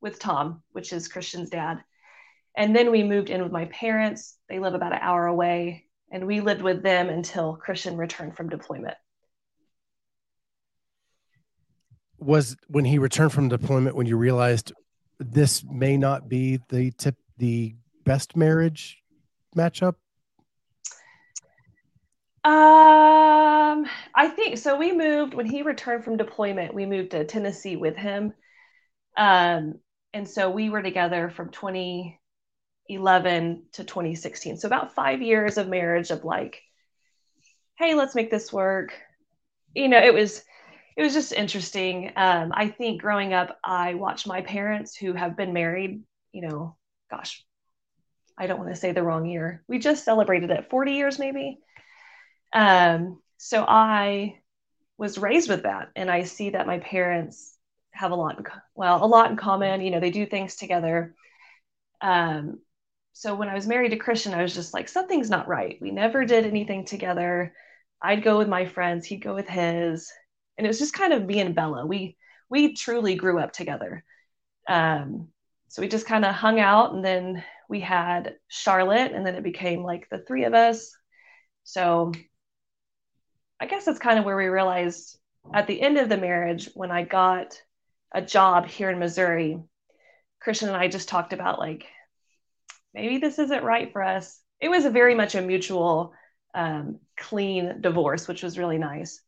with 0.00 0.18
Tom, 0.18 0.62
which 0.72 0.92
is 0.92 1.08
Christian's 1.08 1.50
dad. 1.50 1.78
And 2.56 2.74
then 2.74 2.90
we 2.90 3.02
moved 3.02 3.30
in 3.30 3.42
with 3.42 3.52
my 3.52 3.66
parents. 3.66 4.36
They 4.48 4.58
live 4.58 4.74
about 4.74 4.92
an 4.92 5.00
hour 5.00 5.26
away, 5.26 5.87
and 6.10 6.26
we 6.26 6.40
lived 6.40 6.62
with 6.62 6.82
them 6.82 7.08
until 7.08 7.56
Christian 7.56 7.96
returned 7.96 8.36
from 8.36 8.48
deployment. 8.48 8.96
Was 12.18 12.56
when 12.66 12.84
he 12.84 12.98
returned 12.98 13.32
from 13.32 13.48
deployment 13.48 13.94
when 13.94 14.06
you 14.06 14.16
realized 14.16 14.72
this 15.18 15.64
may 15.64 15.96
not 15.96 16.28
be 16.28 16.60
the 16.68 16.90
tip 16.92 17.16
the 17.36 17.74
best 18.04 18.36
marriage 18.36 18.98
matchup? 19.56 19.94
Um, 22.44 23.86
I 24.14 24.28
think 24.28 24.58
so. 24.58 24.76
We 24.76 24.92
moved 24.92 25.34
when 25.34 25.46
he 25.46 25.62
returned 25.62 26.04
from 26.04 26.16
deployment. 26.16 26.74
We 26.74 26.86
moved 26.86 27.12
to 27.12 27.24
Tennessee 27.24 27.76
with 27.76 27.96
him, 27.96 28.32
um, 29.16 29.74
and 30.12 30.26
so 30.26 30.50
we 30.50 30.70
were 30.70 30.82
together 30.82 31.30
from 31.30 31.50
20 31.50 32.18
11 32.88 33.64
to 33.72 33.84
2016. 33.84 34.56
So 34.56 34.66
about 34.66 34.94
five 34.94 35.22
years 35.22 35.58
of 35.58 35.68
marriage 35.68 36.10
of 36.10 36.24
like, 36.24 36.62
hey, 37.78 37.94
let's 37.94 38.14
make 38.14 38.30
this 38.30 38.52
work. 38.52 38.92
You 39.74 39.88
know, 39.88 39.98
it 39.98 40.14
was 40.14 40.42
it 40.96 41.02
was 41.02 41.14
just 41.14 41.32
interesting. 41.32 42.10
Um, 42.16 42.50
I 42.52 42.68
think 42.68 43.00
growing 43.00 43.32
up, 43.32 43.56
I 43.62 43.94
watched 43.94 44.26
my 44.26 44.42
parents 44.42 44.96
who 44.96 45.12
have 45.12 45.36
been 45.36 45.52
married, 45.52 46.02
you 46.32 46.42
know, 46.42 46.76
gosh, 47.08 47.44
I 48.36 48.48
don't 48.48 48.58
want 48.58 48.70
to 48.70 48.80
say 48.80 48.90
the 48.90 49.04
wrong 49.04 49.24
year. 49.24 49.62
We 49.68 49.78
just 49.78 50.04
celebrated 50.04 50.50
it 50.50 50.70
40 50.70 50.92
years 50.92 51.18
maybe. 51.18 51.58
Um, 52.52 53.20
so 53.36 53.64
I 53.66 54.40
was 54.96 55.18
raised 55.18 55.48
with 55.48 55.62
that 55.62 55.90
and 55.94 56.10
I 56.10 56.24
see 56.24 56.50
that 56.50 56.66
my 56.66 56.78
parents 56.78 57.56
have 57.92 58.10
a 58.10 58.16
lot 58.16 58.38
in, 58.38 58.44
well, 58.74 59.04
a 59.04 59.06
lot 59.06 59.30
in 59.30 59.36
common, 59.36 59.80
you 59.80 59.92
know, 59.92 60.00
they 60.00 60.10
do 60.10 60.26
things 60.26 60.56
together. 60.56 61.14
Um, 62.00 62.58
so 63.18 63.34
when 63.34 63.48
I 63.48 63.54
was 63.54 63.66
married 63.66 63.88
to 63.88 63.96
Christian, 63.96 64.32
I 64.32 64.42
was 64.42 64.54
just 64.54 64.72
like, 64.72 64.88
something's 64.88 65.28
not 65.28 65.48
right. 65.48 65.76
We 65.80 65.90
never 65.90 66.24
did 66.24 66.46
anything 66.46 66.84
together. 66.84 67.52
I'd 68.00 68.22
go 68.22 68.38
with 68.38 68.46
my 68.46 68.64
friends, 68.64 69.06
he'd 69.06 69.24
go 69.24 69.34
with 69.34 69.48
his. 69.48 70.08
And 70.56 70.64
it 70.64 70.68
was 70.68 70.78
just 70.78 70.94
kind 70.94 71.12
of 71.12 71.26
me 71.26 71.40
and 71.40 71.52
Bella. 71.52 71.84
We 71.84 72.16
we 72.48 72.74
truly 72.74 73.16
grew 73.16 73.40
up 73.40 73.52
together. 73.52 74.04
Um, 74.68 75.30
so 75.66 75.82
we 75.82 75.88
just 75.88 76.06
kind 76.06 76.24
of 76.24 76.32
hung 76.32 76.60
out 76.60 76.94
and 76.94 77.04
then 77.04 77.42
we 77.68 77.80
had 77.80 78.36
Charlotte 78.46 79.10
and 79.10 79.26
then 79.26 79.34
it 79.34 79.42
became 79.42 79.82
like 79.82 80.08
the 80.08 80.18
three 80.18 80.44
of 80.44 80.54
us. 80.54 80.92
So 81.64 82.12
I 83.58 83.66
guess 83.66 83.84
that's 83.84 83.98
kind 83.98 84.20
of 84.20 84.26
where 84.26 84.36
we 84.36 84.46
realized 84.46 85.18
at 85.52 85.66
the 85.66 85.80
end 85.80 85.98
of 85.98 86.08
the 86.08 86.16
marriage 86.16 86.70
when 86.74 86.92
I 86.92 87.02
got 87.02 87.60
a 88.14 88.22
job 88.22 88.68
here 88.68 88.90
in 88.90 89.00
Missouri, 89.00 89.58
Christian 90.40 90.68
and 90.68 90.76
I 90.76 90.86
just 90.86 91.08
talked 91.08 91.32
about 91.32 91.58
like 91.58 91.84
maybe 92.98 93.18
this 93.18 93.38
isn't 93.38 93.62
right 93.62 93.92
for 93.92 94.02
us. 94.02 94.40
It 94.60 94.68
was 94.68 94.84
a 94.84 94.90
very 94.90 95.14
much 95.14 95.36
a 95.36 95.40
mutual, 95.40 96.12
um, 96.52 96.98
clean 97.16 97.80
divorce, 97.80 98.26
which 98.26 98.42
was 98.42 98.58
really 98.58 98.78
nice. 98.78 99.22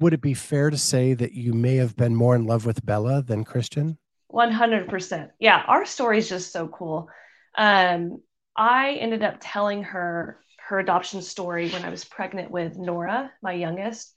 Would 0.00 0.14
it 0.14 0.22
be 0.22 0.34
fair 0.34 0.70
to 0.70 0.78
say 0.78 1.12
that 1.12 1.32
you 1.32 1.52
may 1.52 1.76
have 1.76 1.94
been 1.94 2.16
more 2.16 2.34
in 2.34 2.46
love 2.46 2.64
with 2.64 2.84
Bella 2.86 3.22
than 3.22 3.44
Christian? 3.44 3.98
100%. 4.32 5.30
Yeah, 5.38 5.62
our 5.66 5.84
story 5.84 6.18
is 6.18 6.28
just 6.28 6.52
so 6.52 6.68
cool. 6.68 7.08
Um, 7.56 8.22
I 8.56 8.94
ended 8.94 9.22
up 9.22 9.36
telling 9.40 9.82
her 9.82 10.40
her 10.68 10.78
adoption 10.78 11.20
story 11.20 11.68
when 11.68 11.84
I 11.84 11.90
was 11.90 12.04
pregnant 12.04 12.50
with 12.50 12.78
Nora, 12.78 13.30
my 13.42 13.52
youngest. 13.52 14.14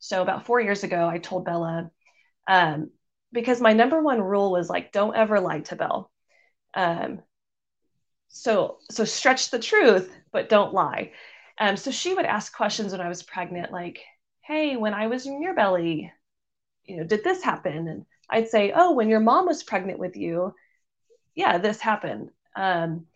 So 0.00 0.20
about 0.20 0.44
four 0.44 0.60
years 0.60 0.82
ago, 0.82 1.08
I 1.08 1.18
told 1.18 1.44
Bella, 1.44 1.90
um, 2.48 2.90
because 3.32 3.60
my 3.60 3.72
number 3.72 4.02
one 4.02 4.20
rule 4.20 4.50
was 4.50 4.68
like, 4.68 4.92
don't 4.92 5.16
ever 5.16 5.40
lie 5.40 5.60
to 5.60 5.76
Belle. 5.76 6.10
Um, 6.74 7.22
so 8.28 8.78
so 8.90 9.04
stretch 9.04 9.50
the 9.50 9.58
truth, 9.58 10.14
but 10.32 10.48
don't 10.48 10.74
lie. 10.74 11.12
Um, 11.58 11.76
so 11.76 11.90
she 11.90 12.14
would 12.14 12.26
ask 12.26 12.54
questions 12.54 12.92
when 12.92 13.00
I 13.00 13.08
was 13.08 13.22
pregnant, 13.22 13.72
like, 13.72 14.00
"Hey, 14.40 14.76
when 14.76 14.92
I 14.94 15.06
was 15.06 15.26
in 15.26 15.40
your 15.42 15.54
belly, 15.54 16.12
you 16.84 16.96
know, 16.98 17.04
did 17.04 17.24
this 17.24 17.42
happen?" 17.42 17.88
And 17.88 18.06
I'd 18.30 18.48
say, 18.48 18.72
"Oh, 18.74 18.92
when 18.92 19.08
your 19.08 19.20
mom 19.20 19.46
was 19.46 19.62
pregnant 19.62 19.98
with 20.00 20.16
you, 20.16 20.54
yeah, 21.34 21.58
this 21.58 21.80
happened." 21.80 22.30
Um, 22.56 23.06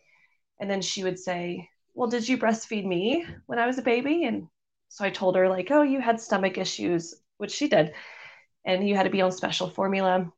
and 0.59 0.69
then 0.71 0.81
she 0.81 1.03
would 1.03 1.19
say, 1.19 1.69
"Well, 1.95 2.09
did 2.09 2.27
you 2.29 2.37
breastfeed 2.37 2.85
me 2.85 3.25
when 3.47 3.59
I 3.59 3.67
was 3.67 3.77
a 3.79 3.83
baby?" 3.83 4.25
And 4.25 4.47
so 4.89 5.05
I 5.05 5.11
told 5.11 5.35
her, 5.37 5.49
like, 5.49 5.71
"Oh, 5.71 5.83
you 5.83 6.01
had 6.01 6.21
stomach 6.21 6.57
issues," 6.57 7.15
which 7.37 7.51
she 7.51 7.67
did, 7.69 7.93
and 8.65 8.87
you 8.87 8.95
had 8.95 9.03
to 9.03 9.09
be 9.11 9.21
on 9.21 9.31
special 9.31 9.69
formula. 9.69 10.31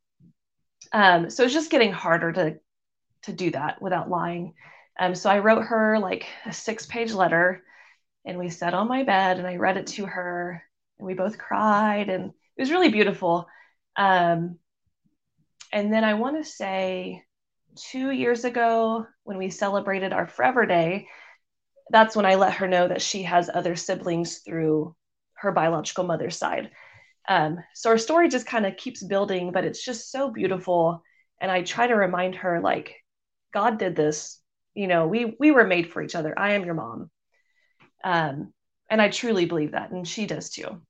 Um, 0.94 1.30
so 1.30 1.44
it's 1.44 1.54
just 1.54 1.72
getting 1.72 1.92
harder 1.94 2.32
to 2.34 2.60
to 3.24 3.34
do 3.34 3.52
that 3.52 3.82
without 3.82 4.10
lying. 4.10 4.54
Um, 5.00 5.16
so 5.16 5.30
I 5.30 5.40
wrote 5.40 5.64
her 5.64 6.00
like 6.00 6.28
a 6.46 6.54
six 6.54 6.86
page 6.86 7.14
letter 7.14 7.64
and 8.26 8.38
we 8.38 8.50
sat 8.50 8.74
on 8.74 8.88
my 8.88 9.04
bed 9.04 9.38
and 9.38 9.48
I 9.48 9.56
read 9.56 9.78
it 9.78 9.88
to 9.88 10.06
her 10.06 10.62
and 11.00 11.08
we 11.08 11.14
both 11.14 11.38
cried 11.38 12.10
and 12.10 12.26
it 12.26 12.62
was 12.62 12.72
really 12.72 12.90
beautiful. 12.90 13.48
Um, 13.96 14.58
and 15.74 15.92
then 15.92 16.04
I 16.04 16.16
want 16.16 16.44
to 16.44 16.50
say 16.50 17.24
two 17.76 18.12
years 18.12 18.44
ago 18.46 19.06
when 19.24 19.38
we 19.38 19.50
celebrated 19.50 20.14
our 20.14 20.28
Forever 20.28 20.66
Day, 20.66 21.08
that's 21.90 22.16
when 22.16 22.26
I 22.26 22.36
let 22.36 22.56
her 22.56 22.68
know 22.68 22.88
that 22.88 23.02
she 23.02 23.24
has 23.24 23.50
other 23.54 23.76
siblings 23.76 24.40
through 24.40 24.96
her 25.36 25.52
biological 25.52 26.04
mother's 26.04 26.38
side. 26.38 26.72
Um, 27.28 27.60
so 27.74 27.90
our 27.90 27.98
story 27.98 28.30
just 28.30 28.46
kind 28.46 28.66
of 28.66 28.78
keeps 28.78 29.04
building, 29.04 29.52
but 29.52 29.66
it's 29.66 29.84
just 29.84 30.12
so 30.12 30.32
beautiful. 30.32 31.04
And 31.40 31.52
I 31.52 31.64
try 31.64 31.88
to 31.88 31.96
remind 31.96 32.36
her, 32.36 32.60
like, 32.62 32.96
God 33.54 33.78
did 33.78 33.96
this. 33.96 34.40
You 34.74 34.88
know, 34.88 35.08
we 35.08 35.36
we 35.40 35.52
were 35.52 35.66
made 35.66 35.92
for 35.92 36.02
each 36.02 36.16
other. 36.16 36.38
I 36.38 36.54
am 36.54 36.66
your 36.66 36.76
mom. 36.76 37.10
Um, 38.04 38.54
and 38.90 39.02
I 39.02 39.10
truly 39.10 39.46
believe 39.46 39.72
that, 39.72 39.92
and 39.92 40.08
she 40.08 40.26
does 40.26 40.50
too. 40.50 40.82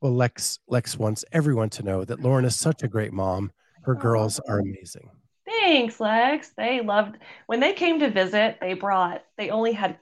Well, 0.00 0.12
Lex 0.12 0.58
Lex 0.68 0.98
wants 0.98 1.24
everyone 1.32 1.70
to 1.70 1.82
know 1.82 2.04
that 2.04 2.20
Lauren 2.20 2.44
is 2.44 2.56
such 2.56 2.82
a 2.82 2.88
great 2.88 3.12
mom. 3.12 3.52
Her 3.84 3.94
girls 3.94 4.40
are 4.40 4.58
amazing. 4.60 5.10
Thanks, 5.46 6.00
Lex. 6.00 6.50
They 6.56 6.80
loved 6.80 7.18
when 7.46 7.60
they 7.60 7.72
came 7.72 8.00
to 8.00 8.10
visit. 8.10 8.58
They 8.60 8.74
brought. 8.74 9.22
They 9.36 9.50
only 9.50 9.72
had. 9.72 9.98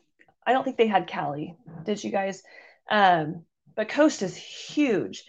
I 0.47 0.53
don't 0.53 0.65
think 0.65 0.77
they 0.77 0.87
had 0.87 1.11
Callie. 1.11 1.57
Did 1.85 2.03
you 2.03 2.11
guys? 2.11 2.43
Um, 2.91 3.45
but 3.77 3.89
Coast 3.89 4.23
is 4.23 4.37
huge, 4.37 5.25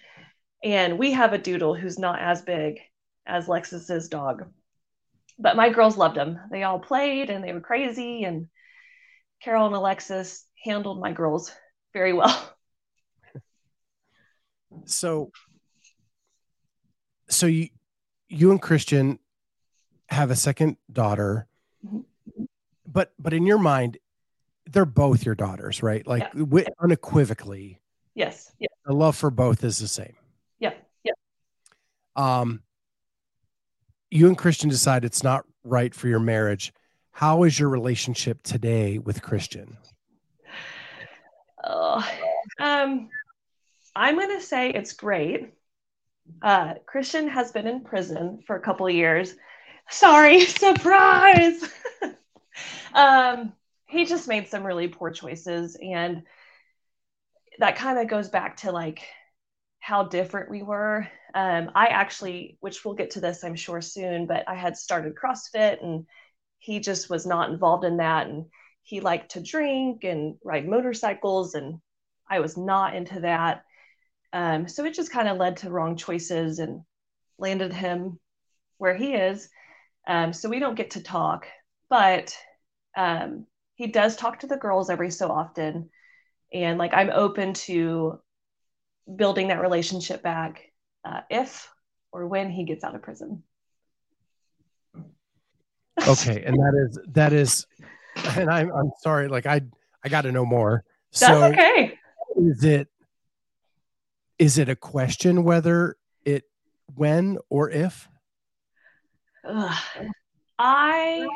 and 0.63 0.98
we 0.98 1.12
have 1.12 1.33
a 1.33 1.38
doodle 1.38 1.75
who's 1.75 2.00
not 2.00 2.19
as 2.19 2.41
big 2.41 2.79
as 3.25 3.48
Lexus's 3.48 4.10
dog. 4.10 4.45
But 5.41 5.55
my 5.55 5.69
girls 5.71 5.98
loved 5.98 6.15
them. 6.15 6.39
They 6.51 6.62
all 6.63 6.79
played 6.79 7.29
and 7.31 7.43
they 7.43 7.51
were 7.51 7.62
crazy. 7.62 8.24
And 8.24 8.48
Carol 9.43 9.65
and 9.65 9.75
Alexis 9.75 10.45
handled 10.63 11.01
my 11.01 11.12
girls 11.12 11.51
very 11.93 12.13
well. 12.13 12.48
So, 14.86 15.31
so 17.29 17.45
you, 17.45 17.67
you 18.29 18.51
and 18.51 18.62
Christian 18.62 19.19
have 20.10 20.31
a 20.31 20.36
second 20.36 20.77
daughter, 20.91 21.48
Mm-hmm. 21.86 22.43
but 22.88 23.12
but 23.19 23.33
in 23.33 23.45
your 23.45 23.57
mind, 23.57 23.98
they're 24.67 24.86
both 24.86 25.25
your 25.25 25.36
daughters, 25.36 25.83
right? 25.83 26.05
Like 26.07 26.29
Yeah. 26.33 26.67
unequivocally, 26.79 27.81
Yes. 28.15 28.51
Yeah. 28.60 28.67
the 28.86 28.93
love 28.93 29.15
for 29.17 29.29
both 29.29 29.63
is 29.65 29.77
the 29.79 29.88
same. 29.88 30.15
Yeah. 30.60 30.74
Yeah. 31.03 31.13
Um, 32.15 32.62
you 34.12 34.27
and 34.27 34.38
Christian 34.38 34.70
decide 34.70 35.06
it's 35.06 35.24
not 35.24 35.46
right 35.63 35.96
for 35.96 36.10
your 36.10 36.20
marriage. 36.20 36.74
How 37.12 37.44
is 37.44 37.58
your 37.58 37.70
relationship 37.70 38.44
today 38.44 39.00
with 39.00 39.22
Christian? 39.22 39.77
Oh, 41.63 42.06
um, 42.60 43.10
I'm 43.96 44.15
going 44.15 44.38
to 44.38 44.46
say 44.46 44.70
it's 44.70 44.94
great. 44.94 45.53
Uh, 46.41 46.75
Christian 46.86 47.30
has 47.30 47.51
been 47.51 47.68
in 47.68 47.82
prison 47.82 48.39
for 48.46 48.56
a 48.56 48.62
couple 48.62 48.89
years. 48.89 49.34
Sorry, 49.89 50.41
surprise. 50.46 51.63
um, 52.94 53.53
he 53.88 54.06
just 54.06 54.27
made 54.27 54.48
some 54.48 54.65
really 54.65 54.88
poor 54.88 55.12
choices. 55.12 55.77
And 55.82 56.24
that 57.60 57.77
kind 57.77 58.00
of 58.00 58.08
goes 58.08 58.30
back 58.30 58.58
to 58.58 58.72
like 58.72 59.01
how 59.82 60.04
different 60.04 60.50
we 60.50 60.64
were. 60.64 61.08
Um, 61.36 61.72
I 61.76 61.88
actually, 61.88 62.58
which 62.62 62.86
we'll 62.86 62.94
get 62.94 63.12
to 63.12 63.20
this, 63.20 63.44
I'm 63.44 63.56
sure 63.56 63.82
soon, 63.82 64.28
but 64.28 64.48
I 64.48 64.56
had 64.56 64.78
started 64.78 65.16
CrossFit 65.16 65.84
and 65.84 66.06
he 66.60 66.80
just 66.80 67.10
was 67.10 67.26
not 67.26 67.50
involved 67.50 67.84
in 67.84 67.98
that. 67.98 68.28
And 68.28 68.46
he 68.84 69.00
liked 69.00 69.32
to 69.32 69.42
drink 69.42 70.04
and 70.04 70.36
ride 70.44 70.68
motorcycles 70.68 71.56
and 71.56 71.80
i 72.30 72.40
was 72.40 72.58
not 72.58 72.96
into 72.96 73.20
that 73.22 73.64
um, 74.34 74.68
so 74.68 74.86
it 74.86 74.94
just 74.94 75.12
kind 75.12 75.28
of 75.28 75.38
led 75.38 75.58
to 75.58 75.70
wrong 75.70 75.98
choices 75.98 76.60
and 76.60 76.82
landed 77.38 77.74
him 77.74 78.20
where 78.78 78.96
he 78.96 79.14
is 79.14 79.50
um, 80.08 80.34
so 80.34 80.50
we 80.50 80.60
don't 80.60 80.76
get 80.76 80.92
to 80.92 81.04
talk 81.04 81.48
but 81.90 82.36
um, 82.98 83.46
he 83.76 83.88
does 83.88 84.16
talk 84.16 84.40
to 84.40 84.48
the 84.48 84.58
girls 84.58 84.90
every 84.90 85.12
so 85.12 85.30
often 85.30 85.90
and 86.54 86.78
like 86.78 86.94
i'm 86.94 87.10
open 87.12 87.54
to 87.54 88.20
building 89.15 89.50
that 89.50 89.62
relationship 89.62 90.22
back 90.22 90.62
uh, 91.05 91.22
if 91.29 91.70
or 92.12 92.27
when 92.27 92.50
he 92.50 92.63
gets 92.63 92.84
out 92.84 92.96
of 92.96 93.01
prison 93.01 93.43
Okay, 96.08 96.43
and 96.43 96.55
that 96.55 96.88
is 96.88 97.00
that 97.10 97.31
is, 97.31 97.67
and 98.36 98.50
I'm 98.50 98.72
I'm 98.72 98.91
sorry, 99.01 99.27
like 99.27 99.46
I 99.46 99.62
I 100.03 100.10
got 100.10 100.22
to 100.22 100.31
know 100.31 100.46
more. 100.46 100.84
that's 101.12 101.20
so 101.20 101.43
okay 101.43 102.00
is 102.38 102.63
it 102.63 102.88
is 104.39 104.58
it 104.58 104.70
a 104.70 104.75
question 104.75 105.43
whether 105.43 105.98
it 106.25 106.46
when 106.96 107.38
or 107.50 107.70
if? 107.70 108.08
Ugh. 109.46 109.77
I 110.58 111.27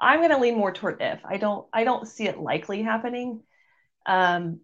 I'm 0.00 0.20
gonna 0.20 0.38
lean 0.38 0.56
more 0.56 0.72
toward 0.72 1.00
if. 1.00 1.20
I 1.24 1.36
don't 1.36 1.66
I 1.72 1.84
don't 1.84 2.06
see 2.06 2.26
it 2.26 2.38
likely 2.38 2.82
happening. 2.82 3.42
Um 4.06 4.60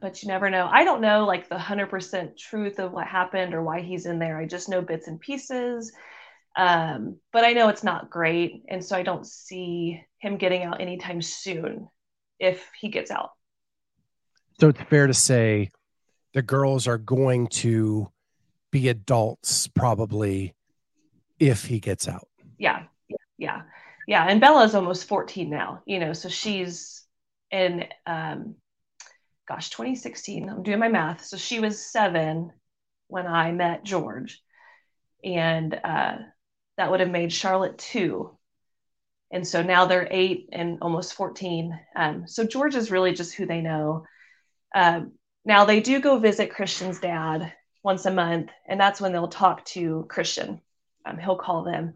but 0.00 0.22
you 0.22 0.28
never 0.28 0.50
know. 0.50 0.68
I 0.70 0.84
don't 0.84 1.00
know 1.00 1.24
like 1.24 1.48
the 1.48 1.58
hundred 1.58 1.88
percent 1.90 2.38
truth 2.38 2.78
of 2.78 2.92
what 2.92 3.06
happened 3.06 3.54
or 3.54 3.62
why 3.62 3.80
he's 3.80 4.06
in 4.06 4.18
there. 4.18 4.38
I 4.38 4.46
just 4.46 4.68
know 4.68 4.82
bits 4.82 5.08
and 5.08 5.20
pieces. 5.20 5.92
Um, 6.56 7.18
but 7.32 7.44
I 7.44 7.52
know 7.52 7.68
it's 7.68 7.84
not 7.84 8.08
great, 8.10 8.62
and 8.68 8.82
so 8.82 8.96
I 8.96 9.02
don't 9.02 9.26
see 9.26 10.02
him 10.18 10.38
getting 10.38 10.62
out 10.62 10.80
anytime 10.80 11.20
soon 11.20 11.88
if 12.38 12.70
he 12.80 12.88
gets 12.88 13.10
out. 13.10 13.30
So 14.58 14.70
it's 14.70 14.80
fair 14.82 15.06
to 15.06 15.14
say 15.14 15.70
the 16.32 16.42
girls 16.42 16.86
are 16.86 16.98
going 16.98 17.48
to 17.48 18.10
be 18.70 18.88
adults 18.88 19.68
probably 19.68 20.54
if 21.38 21.64
he 21.64 21.78
gets 21.80 22.08
out. 22.08 22.28
yeah 22.58 22.84
yeah 23.38 23.62
yeah 24.06 24.24
and 24.26 24.40
bella's 24.40 24.74
almost 24.74 25.06
14 25.08 25.50
now 25.50 25.82
you 25.86 25.98
know 25.98 26.12
so 26.12 26.28
she's 26.28 27.04
in 27.50 27.84
um 28.06 28.54
gosh 29.48 29.70
2016 29.70 30.48
i'm 30.48 30.62
doing 30.62 30.78
my 30.78 30.88
math. 30.88 31.24
So 31.24 31.36
she 31.36 31.60
was 31.60 31.84
seven 31.90 32.52
when 33.08 33.26
i 33.26 33.52
met 33.52 33.84
george. 33.84 34.40
And 35.24 35.74
uh 35.74 36.16
that 36.76 36.90
would 36.90 37.00
have 37.00 37.10
made 37.10 37.32
charlotte 37.32 37.78
two. 37.78 38.36
And 39.32 39.46
so 39.46 39.62
now 39.62 39.86
they're 39.86 40.08
eight 40.10 40.48
and 40.52 40.78
almost 40.82 41.14
14 41.14 41.78
um 41.94 42.24
so 42.26 42.44
george 42.44 42.74
is 42.74 42.90
really 42.90 43.12
just 43.12 43.34
who 43.34 43.46
they 43.46 43.60
know. 43.60 44.04
Um 44.74 45.12
now 45.44 45.64
they 45.64 45.80
do 45.80 46.00
go 46.00 46.18
visit 46.18 46.54
christian's 46.54 47.00
dad 47.00 47.52
once 47.82 48.04
a 48.06 48.10
month 48.10 48.50
and 48.68 48.80
that's 48.80 49.00
when 49.00 49.12
they'll 49.12 49.28
talk 49.28 49.64
to 49.66 50.06
christian. 50.08 50.60
Um, 51.06 51.18
he'll 51.18 51.36
call 51.36 51.62
them. 51.62 51.94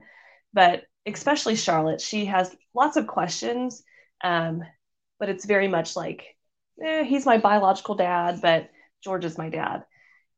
But 0.52 0.84
especially 1.06 1.56
Charlotte, 1.56 2.00
she 2.00 2.26
has 2.26 2.54
lots 2.74 2.96
of 2.96 3.06
questions, 3.06 3.82
um, 4.22 4.62
but 5.18 5.28
it's 5.28 5.44
very 5.44 5.68
much 5.68 5.96
like, 5.96 6.24
eh, 6.82 7.04
he's 7.04 7.26
my 7.26 7.38
biological 7.38 7.94
dad, 7.94 8.40
but 8.40 8.70
George 9.02 9.24
is 9.24 9.38
my 9.38 9.48
dad. 9.48 9.84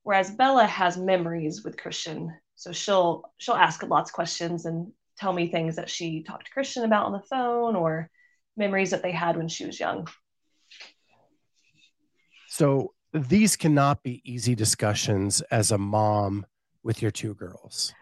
Whereas 0.02 0.30
Bella 0.30 0.66
has 0.66 0.96
memories 0.96 1.62
with 1.64 1.76
Christian, 1.76 2.34
so 2.56 2.72
she'll 2.72 3.22
she'll 3.38 3.54
ask 3.54 3.82
lots 3.82 4.10
of 4.10 4.14
questions 4.14 4.66
and 4.66 4.92
tell 5.16 5.32
me 5.32 5.48
things 5.48 5.76
that 5.76 5.90
she 5.90 6.22
talked 6.22 6.46
to 6.46 6.52
Christian 6.52 6.84
about 6.84 7.06
on 7.06 7.12
the 7.12 7.22
phone 7.30 7.76
or 7.76 8.10
memories 8.56 8.90
that 8.90 9.02
they 9.02 9.12
had 9.12 9.36
when 9.36 9.48
she 9.48 9.64
was 9.64 9.78
young. 9.78 10.08
So 12.48 12.94
these 13.12 13.56
cannot 13.56 14.02
be 14.02 14.20
easy 14.24 14.54
discussions 14.54 15.40
as 15.50 15.70
a 15.70 15.78
mom 15.78 16.46
with 16.82 17.00
your 17.02 17.10
two 17.10 17.34
girls. 17.34 17.94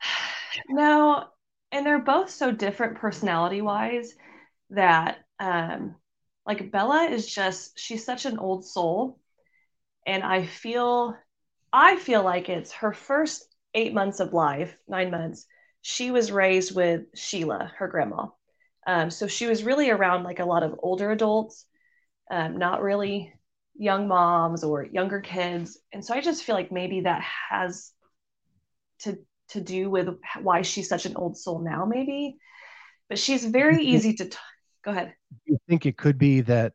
No, 0.68 1.24
and 1.72 1.84
they're 1.84 1.98
both 1.98 2.30
so 2.30 2.52
different 2.52 2.94
personality 2.94 3.60
wise 3.60 4.14
that 4.70 5.18
um 5.40 5.96
like 6.46 6.70
Bella 6.70 7.04
is 7.04 7.26
just 7.26 7.78
she's 7.78 8.04
such 8.04 8.26
an 8.26 8.38
old 8.38 8.66
soul 8.66 9.18
and 10.06 10.22
I 10.22 10.46
feel 10.46 11.16
I 11.72 11.96
feel 11.96 12.22
like 12.22 12.48
it's 12.48 12.72
her 12.72 12.92
first 12.92 13.48
8 13.74 13.92
months 13.92 14.20
of 14.20 14.32
life, 14.32 14.76
9 14.88 15.10
months. 15.10 15.46
She 15.82 16.10
was 16.10 16.30
raised 16.30 16.74
with 16.74 17.02
Sheila, 17.14 17.72
her 17.78 17.88
grandma. 17.88 18.28
Um, 18.86 19.10
so 19.10 19.26
she 19.26 19.46
was 19.46 19.64
really 19.64 19.90
around 19.90 20.24
like 20.24 20.38
a 20.38 20.44
lot 20.44 20.62
of 20.62 20.78
older 20.82 21.10
adults, 21.10 21.66
um, 22.30 22.58
not 22.58 22.82
really 22.82 23.32
young 23.74 24.06
moms 24.06 24.62
or 24.62 24.84
younger 24.84 25.20
kids. 25.20 25.78
And 25.92 26.04
so 26.04 26.14
I 26.14 26.20
just 26.20 26.44
feel 26.44 26.54
like 26.54 26.70
maybe 26.70 27.00
that 27.02 27.22
has 27.50 27.90
to 29.00 29.18
to 29.48 29.60
do 29.60 29.90
with 29.90 30.08
why 30.40 30.62
she's 30.62 30.88
such 30.88 31.06
an 31.06 31.16
old 31.16 31.36
soul 31.36 31.58
now, 31.60 31.84
maybe. 31.84 32.36
But 33.08 33.18
she's 33.18 33.44
very 33.44 33.84
easy 33.84 34.14
to 34.14 34.26
t- 34.26 34.38
go 34.84 34.90
ahead. 34.90 35.14
You 35.46 35.58
think 35.68 35.86
it 35.86 35.96
could 35.96 36.18
be 36.18 36.40
that 36.42 36.72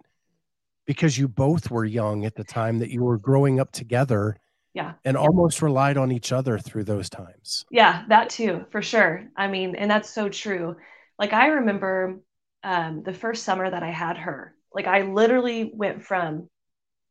because 0.86 1.18
you 1.18 1.28
both 1.28 1.70
were 1.70 1.86
young 1.86 2.26
at 2.26 2.36
the 2.36 2.44
time 2.44 2.80
that 2.80 2.90
you 2.90 3.04
were 3.04 3.18
growing 3.18 3.60
up 3.60 3.72
together 3.72 4.38
Yeah. 4.74 4.94
and 5.06 5.16
almost 5.16 5.62
relied 5.62 5.98
on 5.98 6.12
each 6.12 6.32
other 6.32 6.58
through 6.58 6.86
those 6.86 7.10
times. 7.10 7.66
Yeah, 7.72 8.06
that 8.10 8.30
too, 8.30 8.66
for 8.72 8.82
sure. 8.82 9.30
I 9.36 9.48
mean, 9.48 9.76
and 9.76 9.90
that's 9.90 10.10
so 10.10 10.30
true. 10.30 10.76
Like 11.18 11.34
I 11.34 11.48
remember 11.48 12.20
um, 12.64 13.04
the 13.04 13.14
first 13.14 13.44
summer 13.44 13.70
that 13.70 13.84
I 13.84 13.92
had 13.92 14.18
her. 14.18 14.56
Like 14.74 14.88
I 14.88 15.02
literally 15.02 15.72
went 15.74 16.04
from 16.04 16.50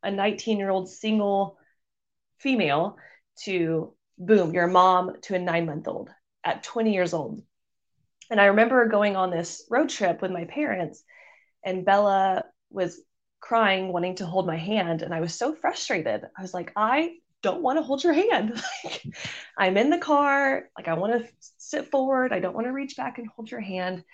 a 0.03 0.11
19 0.11 0.59
year 0.59 0.71
old 0.71 0.89
single 0.89 1.59
female 2.39 2.97
to 3.45 3.95
boom, 4.19 4.53
you're 4.53 4.67
mom 4.67 5.13
to 5.23 5.35
a 5.35 5.39
nine 5.39 5.67
month 5.67 5.89
old 5.89 6.11
at 6.45 6.63
20 6.63 6.93
years 6.93 7.15
old. 7.15 7.43
And 8.31 8.41
I 8.41 8.47
remember 8.47 8.87
going 8.89 9.17
on 9.17 9.31
this 9.31 9.65
road 9.71 9.89
trip 9.89 10.21
with 10.21 10.31
my 10.31 10.45
parents, 10.45 11.03
and 11.65 11.85
Bella 11.85 12.45
was 12.71 13.01
crying, 13.41 13.93
wanting 13.93 14.17
to 14.17 14.27
hold 14.27 14.47
my 14.47 14.57
hand. 14.57 15.03
And 15.03 15.15
I 15.15 15.21
was 15.21 15.35
so 15.35 15.55
frustrated. 15.55 16.23
I 16.37 16.43
was 16.43 16.55
like, 16.55 16.73
I 16.77 17.17
don't 17.43 17.63
want 17.63 17.79
to 17.79 17.83
hold 17.83 18.03
your 18.03 18.13
hand. 18.13 18.63
I'm 19.59 19.77
in 19.77 19.91
the 19.91 19.99
car. 19.99 20.65
Like, 20.77 20.89
I 20.89 20.95
want 20.95 21.13
to 21.25 21.33
sit 21.57 21.91
forward. 21.91 22.33
I 22.33 22.41
don't 22.41 22.55
want 22.55 22.67
to 22.67 22.73
reach 22.73 22.97
back 22.97 23.19
and 23.19 23.29
hold 23.29 23.51
your 23.51 23.61
hand. 23.61 24.05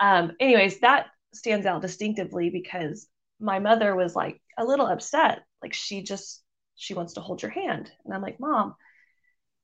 Um, 0.00 0.32
anyways, 0.40 0.80
that 0.80 1.06
stands 1.32 1.66
out 1.66 1.82
distinctively 1.82 2.50
because 2.50 3.06
my 3.40 3.58
mother 3.58 3.94
was 3.94 4.14
like 4.14 4.40
a 4.58 4.64
little 4.64 4.86
upset. 4.86 5.44
Like 5.62 5.74
she 5.74 6.02
just, 6.02 6.42
she 6.74 6.94
wants 6.94 7.14
to 7.14 7.20
hold 7.20 7.42
your 7.42 7.50
hand. 7.50 7.90
And 8.04 8.12
I'm 8.12 8.22
like, 8.22 8.40
Mom, 8.40 8.74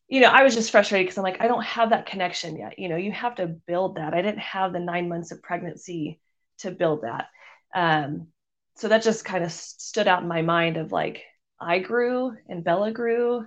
you 0.09 0.21
know, 0.21 0.29
I 0.29 0.43
was 0.43 0.55
just 0.55 0.71
frustrated 0.71 1.07
because 1.07 1.19
I'm 1.19 1.25
like, 1.25 1.41
I 1.41 1.49
don't 1.49 1.65
have 1.65 1.91
that 1.91 2.07
connection 2.07 2.57
yet. 2.57 2.79
You 2.79 2.89
know, 2.89 2.97
you 2.97 3.13
have 3.13 3.35
to 3.37 3.47
build 3.47 3.97
that. 3.97 4.15
I 4.15 4.23
didn't 4.23 4.41
have 4.41 4.73
the 4.73 4.81
nine 4.81 5.09
months 5.09 5.33
of 5.33 5.43
pregnancy 5.43 6.19
to 6.59 6.71
build 6.71 7.03
that. 7.03 7.27
Um, 7.75 8.29
so 8.77 8.89
that 8.89 9.03
just 9.03 9.25
kind 9.25 9.45
of 9.45 9.53
stood 9.53 10.09
out 10.09 10.23
in 10.23 10.29
my 10.29 10.41
mind 10.41 10.79
of 10.79 10.93
like, 10.93 11.25
I 11.61 11.81
grew 11.81 12.35
and 12.49 12.65
Bella 12.65 12.91
grew, 12.91 13.47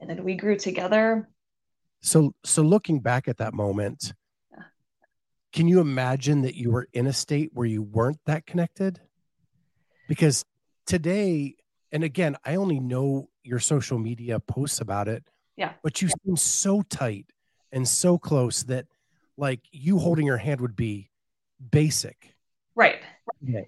and 0.00 0.08
then 0.08 0.24
we 0.24 0.34
grew 0.34 0.56
together. 0.56 1.28
So, 2.00 2.34
so 2.44 2.62
looking 2.62 3.00
back 3.00 3.28
at 3.28 3.38
that 3.38 3.52
moment, 3.52 4.14
yeah. 4.52 4.64
can 5.52 5.68
you 5.68 5.80
imagine 5.80 6.42
that 6.42 6.54
you 6.54 6.70
were 6.70 6.88
in 6.94 7.06
a 7.06 7.12
state 7.12 7.50
where 7.52 7.66
you 7.66 7.82
weren't 7.82 8.20
that 8.26 8.46
connected? 8.46 9.00
Because 10.08 10.44
today, 10.86 11.56
and 11.92 12.02
again, 12.02 12.36
I 12.44 12.54
only 12.54 12.80
know 12.80 13.28
your 13.42 13.58
social 13.58 13.98
media 13.98 14.40
posts 14.40 14.80
about 14.80 15.08
it 15.08 15.24
yeah. 15.56 15.72
But 15.82 16.02
you 16.02 16.08
yeah. 16.08 16.14
seem 16.24 16.36
so 16.36 16.82
tight 16.82 17.26
and 17.72 17.86
so 17.86 18.18
close 18.18 18.62
that 18.64 18.86
like 19.36 19.60
you 19.70 19.98
holding 19.98 20.26
your 20.26 20.36
hand 20.36 20.60
would 20.60 20.76
be 20.76 21.10
basic. 21.70 22.34
Right. 22.74 23.00
Yeah. 23.42 23.62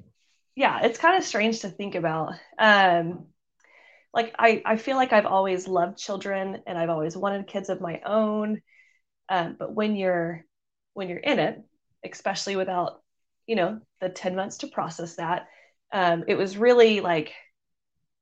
Yeah. 0.54 0.80
It's 0.82 0.98
kind 0.98 1.16
of 1.16 1.24
strange 1.24 1.60
to 1.60 1.68
think 1.68 1.94
about. 1.94 2.34
Um, 2.58 3.26
like 4.14 4.34
I, 4.38 4.62
I 4.64 4.76
feel 4.76 4.96
like 4.96 5.12
I've 5.12 5.26
always 5.26 5.68
loved 5.68 5.98
children 5.98 6.62
and 6.66 6.78
I've 6.78 6.90
always 6.90 7.16
wanted 7.16 7.46
kids 7.46 7.68
of 7.68 7.80
my 7.80 8.00
own. 8.04 8.60
Um, 9.28 9.56
but 9.58 9.74
when 9.74 9.96
you're 9.96 10.44
when 10.94 11.08
you're 11.08 11.18
in 11.18 11.38
it, 11.38 11.62
especially 12.04 12.56
without, 12.56 13.02
you 13.46 13.54
know, 13.56 13.80
the 14.00 14.08
10 14.08 14.34
months 14.34 14.58
to 14.58 14.66
process 14.66 15.16
that, 15.16 15.46
um, 15.92 16.24
it 16.26 16.34
was 16.34 16.56
really 16.56 17.00
like, 17.00 17.32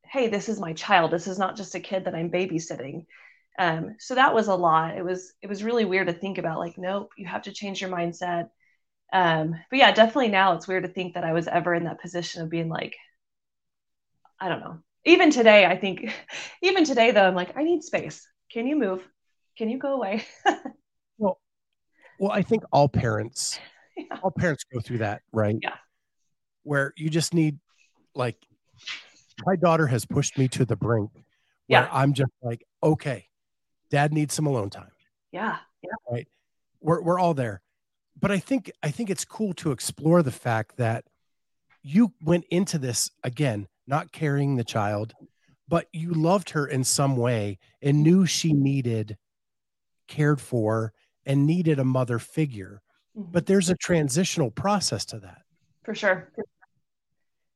hey, 0.05 0.29
this 0.29 0.49
is 0.49 0.61
my 0.61 0.73
child. 0.73 1.11
This 1.11 1.27
is 1.27 1.39
not 1.39 1.57
just 1.57 1.75
a 1.75 1.81
kid 1.81 2.05
that 2.05 2.15
I'm 2.15 2.31
babysitting. 2.31 3.07
Um, 3.59 3.97
so 3.99 4.15
that 4.15 4.35
was 4.35 4.49
a 4.49 4.55
lot. 4.55 4.97
It 4.97 5.05
was 5.05 5.33
it 5.43 5.49
was 5.49 5.65
really 5.65 5.85
weird 5.85 6.09
to 6.09 6.13
think 6.13 6.39
about. 6.39 6.59
Like, 6.59 6.77
nope, 6.77 7.11
you 7.17 7.27
have 7.27 7.43
to 7.43 7.53
change 7.53 7.81
your 7.81 7.91
mindset. 7.91 8.49
Um, 9.13 9.55
but 9.71 9.79
yeah, 9.79 9.93
definitely 9.93 10.29
now 10.29 10.55
it's 10.55 10.69
weird 10.69 10.85
to 10.85 10.91
think 10.91 11.15
that 11.15 11.25
I 11.25 11.33
was 11.33 11.49
ever 11.49 11.75
in 11.75 11.85
that 11.85 12.01
position 12.01 12.43
of 12.43 12.51
being 12.51 12.69
like, 12.69 12.97
I 14.41 14.49
don't 14.49 14.61
know. 14.61 14.79
Even 15.05 15.31
today, 15.31 15.65
I 15.65 15.77
think, 15.77 16.13
even 16.63 16.85
today 16.85 17.13
though, 17.13 17.27
I'm 17.27 17.35
like, 17.35 17.57
I 17.57 17.63
need 17.63 17.83
space. 17.83 18.27
Can 18.53 18.67
you 18.67 18.77
move? 18.77 19.07
Can 19.57 19.71
you 19.71 19.79
go 19.79 19.95
away? 19.95 20.25
well, 21.19 21.39
well, 22.19 22.33
I 22.33 22.43
think 22.43 22.65
all 22.73 22.89
parents, 22.89 23.59
yeah. 23.97 24.19
all 24.23 24.31
parents 24.31 24.65
go 24.73 24.81
through 24.81 24.99
that, 24.99 25.23
right? 25.33 25.57
Yeah. 25.63 25.77
Where 26.65 26.93
you 26.97 27.09
just 27.09 27.33
need, 27.33 27.59
like, 28.15 28.37
my 29.45 29.57
daughter 29.57 29.87
has 29.87 30.05
pushed 30.05 30.37
me 30.37 30.49
to 30.49 30.65
the 30.65 30.77
brink. 30.77 31.11
Where 31.15 31.23
yeah. 31.83 31.89
I'm 31.93 32.13
just 32.13 32.33
like, 32.43 32.67
okay, 32.83 33.29
dad 33.91 34.13
needs 34.13 34.35
some 34.35 34.47
alone 34.47 34.71
time. 34.71 34.91
Yeah. 35.33 35.59
Yeah. 35.83 35.91
Right. 36.11 36.29
We're, 36.81 37.03
we're 37.03 37.19
all 37.19 37.35
there. 37.35 37.61
But 38.19 38.31
I 38.31 38.39
think, 38.39 38.71
I 38.83 38.91
think 38.91 39.11
it's 39.11 39.25
cool 39.25 39.53
to 39.55 39.73
explore 39.73 40.23
the 40.23 40.33
fact 40.33 40.77
that 40.77 41.05
you 41.83 42.13
went 42.23 42.45
into 42.51 42.79
this 42.79 43.11
again, 43.23 43.69
not 43.87 44.13
carrying 44.13 44.57
the 44.57 44.65
child, 44.65 45.15
but 45.69 45.87
you 45.93 46.13
loved 46.13 46.51
her 46.51 46.67
in 46.67 46.85
some 46.85 47.17
way 47.17 47.59
and 47.83 48.03
knew 48.03 48.27
she 48.27 48.53
needed 48.53 49.17
cared 50.09 50.41
for 50.41 50.93
and 51.25 51.47
needed 51.47 51.79
a 51.79 51.85
mother 51.85 52.19
figure. 52.19 52.81
Mm-hmm. 53.17 53.33
But 53.33 53.47
there's 53.47 53.71
a 53.71 53.77
transitional 53.77 54.51
process 54.51 55.05
to 55.07 55.19
that. 55.21 55.43
For 55.85 55.95
sure. 55.95 56.33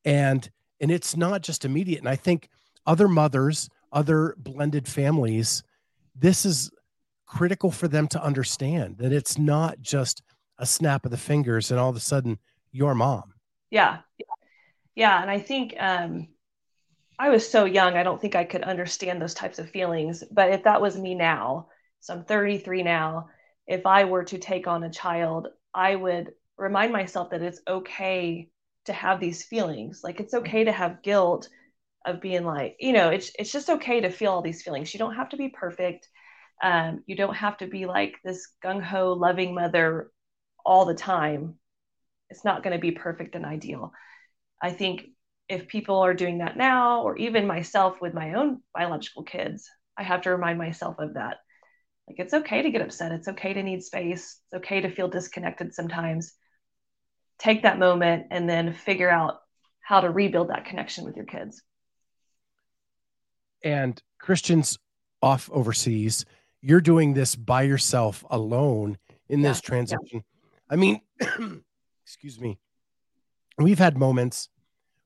And 0.04 0.48
and 0.80 0.90
it's 0.90 1.16
not 1.16 1.42
just 1.42 1.64
immediate. 1.64 1.98
And 1.98 2.08
I 2.08 2.16
think 2.16 2.48
other 2.86 3.06
mothers, 3.06 3.68
other 3.92 4.34
blended 4.38 4.88
families 4.88 5.62
this 6.14 6.44
is 6.44 6.70
critical 7.26 7.70
for 7.70 7.88
them 7.88 8.08
to 8.08 8.22
understand 8.22 8.98
that 8.98 9.12
it's 9.12 9.38
not 9.38 9.80
just 9.80 10.22
a 10.58 10.66
snap 10.66 11.04
of 11.04 11.10
the 11.10 11.16
fingers 11.16 11.70
and 11.70 11.78
all 11.78 11.88
of 11.88 11.96
a 11.96 12.00
sudden 12.00 12.38
your 12.72 12.94
mom. 12.94 13.34
Yeah. 13.70 13.98
Yeah. 14.94 15.22
And 15.22 15.30
I 15.30 15.38
think 15.38 15.74
um, 15.78 16.28
I 17.18 17.30
was 17.30 17.48
so 17.48 17.64
young, 17.64 17.94
I 17.94 18.02
don't 18.02 18.20
think 18.20 18.34
I 18.34 18.44
could 18.44 18.62
understand 18.62 19.20
those 19.20 19.34
types 19.34 19.58
of 19.58 19.70
feelings. 19.70 20.24
But 20.30 20.52
if 20.52 20.64
that 20.64 20.80
was 20.80 20.98
me 20.98 21.14
now, 21.14 21.68
so 22.00 22.14
I'm 22.14 22.24
33 22.24 22.82
now, 22.82 23.28
if 23.66 23.86
I 23.86 24.04
were 24.04 24.24
to 24.24 24.38
take 24.38 24.66
on 24.66 24.82
a 24.82 24.90
child, 24.90 25.48
I 25.72 25.94
would 25.94 26.32
remind 26.58 26.92
myself 26.92 27.30
that 27.30 27.42
it's 27.42 27.60
okay 27.68 28.48
to 28.86 28.92
have 28.92 29.20
these 29.20 29.44
feelings. 29.44 30.00
Like 30.02 30.18
it's 30.18 30.34
okay 30.34 30.64
to 30.64 30.72
have 30.72 31.02
guilt 31.02 31.48
of 32.06 32.20
being 32.20 32.44
like, 32.44 32.76
you 32.80 32.92
know, 32.92 33.10
it's 33.10 33.30
it's 33.38 33.52
just 33.52 33.68
okay 33.68 34.00
to 34.00 34.10
feel 34.10 34.32
all 34.32 34.42
these 34.42 34.62
feelings. 34.62 34.92
You 34.92 34.98
don't 34.98 35.16
have 35.16 35.30
to 35.30 35.36
be 35.36 35.48
perfect. 35.48 36.08
Um, 36.62 37.02
you 37.06 37.16
don't 37.16 37.36
have 37.36 37.58
to 37.58 37.66
be 37.66 37.86
like 37.86 38.16
this 38.24 38.48
gung 38.64 38.82
ho 38.82 39.12
loving 39.12 39.54
mother 39.54 40.10
all 40.64 40.84
the 40.84 40.94
time. 40.94 41.56
It's 42.30 42.44
not 42.44 42.62
going 42.62 42.74
to 42.74 42.80
be 42.80 42.92
perfect 42.92 43.34
and 43.34 43.44
ideal. 43.44 43.92
I 44.62 44.70
think 44.70 45.06
if 45.48 45.68
people 45.68 45.98
are 45.98 46.14
doing 46.14 46.38
that 46.38 46.56
now, 46.56 47.02
or 47.02 47.16
even 47.16 47.46
myself 47.46 48.00
with 48.00 48.14
my 48.14 48.34
own 48.34 48.60
biological 48.72 49.24
kids, 49.24 49.68
I 49.96 50.02
have 50.02 50.22
to 50.22 50.30
remind 50.30 50.58
myself 50.58 50.96
of 50.98 51.14
that. 51.14 51.38
Like 52.08 52.18
it's 52.18 52.34
okay 52.34 52.62
to 52.62 52.70
get 52.70 52.82
upset. 52.82 53.12
It's 53.12 53.28
okay 53.28 53.52
to 53.52 53.62
need 53.62 53.82
space. 53.82 54.40
It's 54.44 54.64
okay 54.64 54.80
to 54.80 54.90
feel 54.90 55.08
disconnected 55.08 55.74
sometimes. 55.74 56.32
Take 57.38 57.62
that 57.62 57.78
moment 57.78 58.26
and 58.30 58.48
then 58.48 58.72
figure 58.72 59.10
out 59.10 59.40
how 59.80 60.00
to 60.00 60.10
rebuild 60.10 60.50
that 60.50 60.66
connection 60.66 61.04
with 61.04 61.16
your 61.16 61.24
kids 61.24 61.62
and 63.62 64.00
Christians 64.18 64.78
off 65.22 65.50
overseas, 65.52 66.24
you're 66.60 66.80
doing 66.80 67.14
this 67.14 67.34
by 67.36 67.62
yourself 67.62 68.24
alone 68.30 68.98
in 69.28 69.42
this 69.42 69.60
transition. 69.60 69.98
Yeah. 70.12 70.20
I 70.70 70.76
mean, 70.76 71.00
excuse 72.04 72.40
me. 72.40 72.58
We've 73.58 73.78
had 73.78 73.96
moments 73.96 74.48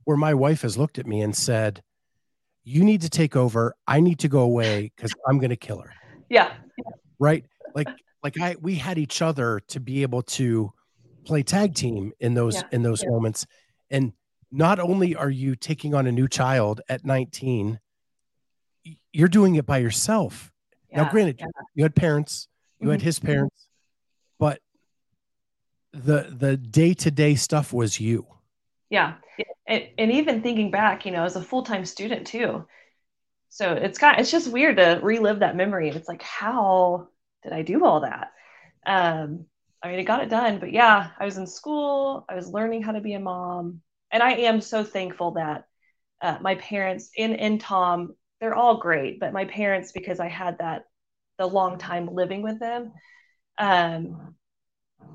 where 0.05 0.17
my 0.17 0.35
wife 0.35 0.63
has 0.63 0.77
looked 0.79 0.99
at 0.99 1.07
me 1.07 1.23
and 1.23 1.35
said, 1.35 1.83
You 2.65 2.85
need 2.85 3.03
to 3.03 3.11
take 3.11 3.37
over. 3.37 3.75
I 3.87 4.01
need 4.01 4.19
to 4.21 4.29
go 4.29 4.41
away 4.41 4.93
because 4.95 5.13
I'm 5.27 5.39
going 5.39 5.51
to 5.51 5.57
kill 5.57 5.81
her. 5.81 5.93
Yeah. 6.29 6.53
Right. 7.19 7.45
Like, 7.75 7.89
like 8.23 8.41
I, 8.41 8.57
we 8.61 8.77
had 8.77 8.99
each 8.99 9.23
other 9.23 9.61
to 9.69 9.81
be 9.81 10.03
able 10.03 10.23
to 10.23 10.73
play 11.25 11.43
tag 11.43 11.75
team 11.75 12.13
in 12.21 12.35
those, 12.35 12.57
yeah. 12.57 12.63
in 12.73 12.83
those 12.83 13.03
yeah. 13.03 13.11
moments. 13.11 13.47
And 13.91 14.13
not 14.51 14.79
only 14.79 15.17
are 15.17 15.31
you 15.31 15.57
taking 15.57 15.95
on 15.95 16.07
a 16.07 16.13
new 16.13 16.29
child 16.29 16.81
at 16.89 17.05
19, 17.05 17.81
you're 19.15 19.29
doing 19.29 19.55
it 19.55 19.65
by 19.65 19.79
yourself. 19.79 20.51
Yeah, 20.91 21.05
now, 21.05 21.11
granted, 21.11 21.37
yeah. 21.39 21.47
you 21.75 21.85
had 21.85 21.95
parents, 21.95 22.49
you 22.79 22.85
mm-hmm. 22.85 22.93
had 22.93 23.03
his 23.03 23.19
parents, 23.19 23.69
but 24.39 24.61
the 25.93 26.35
the 26.37 26.57
day 26.57 26.95
to 26.95 27.11
day 27.11 27.37
stuff 27.37 27.73
was 27.73 27.99
you. 28.01 28.27
Yeah, 28.91 29.15
and, 29.67 29.85
and 29.97 30.13
even 30.13 30.43
thinking 30.43 30.71
back, 30.71 31.07
you 31.07 31.13
know, 31.13 31.25
as 31.25 31.37
a 31.37 31.43
full 31.43 31.63
time 31.63 31.85
student 31.85 32.27
too. 32.27 32.67
So 33.49 33.73
it's 33.73 33.99
got 33.99 34.19
it's 34.19 34.31
just 34.31 34.51
weird 34.51 34.77
to 34.77 34.99
relive 35.03 35.39
that 35.41 35.57
memory. 35.57 35.89
It's 35.91 36.09
like, 36.09 36.23
how 36.23 37.09
did 37.43 37.53
I 37.53 37.63
do 37.63 37.85
all 37.85 38.01
that? 38.01 38.33
Um, 38.85 39.47
I 39.83 39.91
mean, 39.91 40.01
I 40.01 40.03
got 40.03 40.23
it 40.23 40.31
done, 40.31 40.59
but 40.59 40.73
yeah, 40.73 41.11
I 41.19 41.25
was 41.25 41.39
in 41.39 41.47
school. 41.47 42.25
I 42.29 42.35
was 42.35 42.49
learning 42.49 42.83
how 42.83 42.93
to 42.93 43.01
be 43.01 43.15
a 43.15 43.21
mom, 43.21 43.81
and 44.11 44.23
I 44.23 44.33
am 44.33 44.61
so 44.61 44.83
thankful 44.83 45.33
that 45.33 45.67
uh, 46.21 46.39
my 46.41 46.57
parents 46.57 47.11
in 47.17 47.35
in 47.35 47.59
Tom 47.59 48.15
they're 48.45 48.55
all 48.55 48.77
great, 48.77 49.19
but 49.19 49.33
my 49.33 49.47
parents, 49.47 49.91
because 49.91 50.21
I 50.21 50.29
had 50.29 50.59
that 50.59 50.85
the 51.39 51.47
long 51.47 51.79
time 51.79 52.15
living 52.15 52.43
with 52.43 52.61
them, 52.61 52.93
um, 53.57 54.35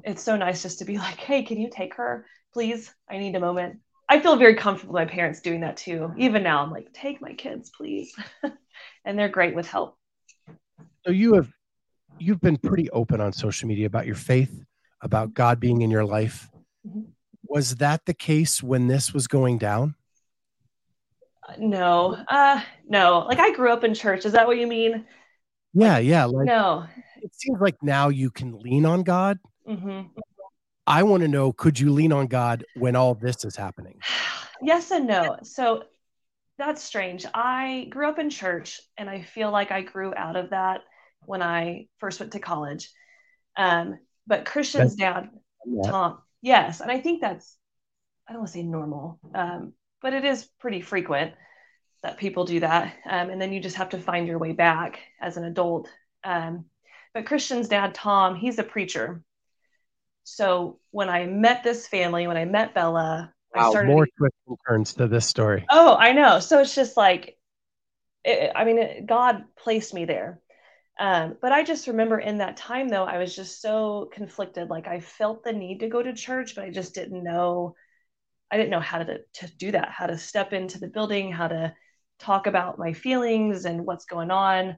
it's 0.04 0.24
so 0.24 0.36
nice 0.36 0.64
just 0.64 0.80
to 0.80 0.86
be 0.86 0.98
like, 1.06 1.20
hey, 1.20 1.44
can 1.44 1.62
you 1.62 1.70
take 1.72 1.94
her, 1.94 2.26
please? 2.54 2.92
I 3.08 3.20
need 3.20 3.36
a 3.36 3.40
moment. 3.40 3.82
I 4.10 4.20
feel 4.20 4.36
very 4.36 4.56
comfortable 4.56 4.96
with 4.96 5.08
my 5.08 5.14
parents 5.14 5.42
doing 5.42 5.62
that 5.62 5.78
too. 5.78 6.12
Even 6.18 6.42
now, 6.42 6.64
I'm 6.64 6.72
like, 6.72 6.92
take 6.92 7.22
my 7.22 7.34
kids, 7.34 7.70
please. 7.70 8.12
and 9.06 9.20
they're 9.20 9.30
great 9.30 9.54
with 9.54 9.68
help. 9.68 9.96
So 11.06 11.12
you 11.12 11.36
have 11.36 11.54
you've 12.18 12.42
been 12.42 12.58
pretty 12.58 12.90
open 12.90 13.22
on 13.22 13.32
social 13.32 13.68
media 13.68 13.86
about 13.86 14.08
your 14.08 14.16
faith, 14.16 14.66
about 15.02 15.36
God 15.36 15.60
being 15.60 15.84
in 15.84 15.92
your 15.92 16.04
life. 16.04 16.50
Mm-hmm. 16.88 17.02
Was 17.44 17.76
that 17.76 18.08
the 18.08 18.16
case 18.16 18.64
when 18.64 18.88
this 18.88 19.14
was 19.14 19.28
going 19.28 19.60
down? 19.60 19.94
No. 21.58 22.18
Uh 22.28 22.62
no. 22.88 23.26
Like 23.28 23.40
i 23.40 23.54
grew 23.54 23.72
up 23.72 23.84
in 23.84 23.94
church. 23.94 24.26
Is 24.26 24.34
that 24.34 24.48
what 24.48 24.58
you 24.58 24.68
mean? 24.68 25.06
Yeah 25.74 25.96
like, 25.96 26.06
yeah 26.06 26.26
like 26.26 26.46
no. 26.46 26.86
it 27.22 27.34
seems 27.36 27.60
like 27.62 27.82
now 27.82 28.10
you 28.10 28.30
can 28.30 28.60
lean 28.60 28.86
on 28.86 29.04
god. 29.04 29.40
Mm-hmm. 29.68 30.08
i 30.88 31.04
want 31.04 31.22
to 31.22 31.28
know 31.28 31.54
could 31.54 31.80
you 31.80 31.92
lean 31.92 32.12
on 32.12 32.26
god 32.26 32.66
when 32.76 32.96
all 32.96 33.16
this 33.16 33.46
is 33.46 33.56
happening? 33.56 34.00
Yes 34.62 34.92
and 34.92 35.08
no. 35.08 35.38
So 35.44 35.86
that's 36.58 36.84
strange. 36.84 37.26
I 37.34 37.88
grew 37.90 38.10
up 38.10 38.20
in 38.20 38.30
church 38.30 38.82
and 38.98 39.10
i 39.10 39.22
feel 39.22 39.52
like 39.52 39.72
i 39.72 39.82
grew 39.82 40.14
out 40.14 40.36
of 40.36 40.50
that 40.50 40.82
when 41.26 41.42
i 41.42 41.88
first 42.00 42.20
went 42.20 42.34
to 42.34 42.40
college. 42.40 42.90
Um 43.56 44.00
but 44.28 44.44
christian's 44.44 44.96
dad 44.96 45.30
tom 45.86 46.20
yes 46.42 46.82
and 46.82 46.92
i 46.92 47.00
think 47.00 47.22
that's 47.22 47.58
I 48.30 48.34
don't 48.34 48.42
want 48.42 48.50
to 48.50 48.54
say 48.54 48.64
normal, 48.64 49.20
um, 49.34 49.74
but 50.02 50.14
it 50.14 50.26
is 50.26 50.48
pretty 50.60 50.82
frequent 50.82 51.34
that 52.04 52.18
people 52.18 52.46
do 52.46 52.62
that. 52.62 52.96
Um, 53.06 53.30
and 53.30 53.42
then 53.42 53.52
you 53.52 53.60
just 53.60 53.76
have 53.76 53.90
to 53.90 54.00
find 54.00 54.28
your 54.28 54.38
way 54.38 54.54
back 54.54 55.00
as 55.22 55.38
an 55.38 55.44
adult. 55.44 55.90
Um, 56.24 56.66
but 57.14 57.26
Christian's 57.26 57.68
dad, 57.68 57.94
Tom, 57.94 58.36
he's 58.36 58.60
a 58.60 58.64
preacher. 58.64 59.24
So 60.24 60.80
when 60.92 61.10
I 61.10 61.26
met 61.26 61.64
this 61.64 61.88
family, 61.88 62.28
when 62.28 62.38
I 62.38 62.46
met 62.46 62.74
Bella, 62.74 63.34
wow, 63.54 63.68
I 63.68 63.70
started 63.70 63.90
more 63.90 64.08
twists 64.18 64.38
and 64.48 64.58
turns 64.68 64.94
to 64.96 65.08
this 65.08 65.26
story. 65.26 65.66
Oh, 65.70 65.96
I 65.96 66.14
know. 66.14 66.40
So 66.40 66.60
it's 66.60 66.76
just 66.76 66.96
like, 66.96 67.38
it, 68.24 68.52
I 68.56 68.64
mean, 68.64 68.78
it, 68.78 69.06
God 69.08 69.44
placed 69.58 69.94
me 69.94 70.06
there. 70.06 70.40
Um, 71.00 71.38
but 71.42 71.52
I 71.52 71.64
just 71.64 71.88
remember 71.88 72.20
in 72.20 72.40
that 72.40 72.58
time, 72.58 72.90
though, 72.90 73.06
I 73.06 73.18
was 73.18 73.36
just 73.36 73.62
so 73.62 74.10
conflicted. 74.14 74.70
Like 74.70 74.88
I 74.88 75.00
felt 75.00 75.44
the 75.44 75.54
need 75.54 75.80
to 75.80 75.88
go 75.88 76.04
to 76.04 76.14
church, 76.14 76.56
but 76.56 76.66
I 76.66 76.70
just 76.70 76.94
didn't 76.94 77.24
know. 77.24 77.76
I 78.52 78.58
didn't 78.58 78.72
know 78.72 78.80
how 78.80 79.00
to, 79.00 79.20
to 79.34 79.48
do 79.58 79.72
that, 79.72 79.90
how 79.90 80.08
to 80.08 80.18
step 80.18 80.54
into 80.54 80.80
the 80.80 80.88
building, 80.88 81.32
how 81.32 81.48
to 81.48 81.74
talk 82.20 82.48
about 82.48 82.80
my 82.80 82.94
feelings 82.94 83.66
and 83.66 83.86
what's 83.86 84.06
going 84.06 84.32
on. 84.32 84.78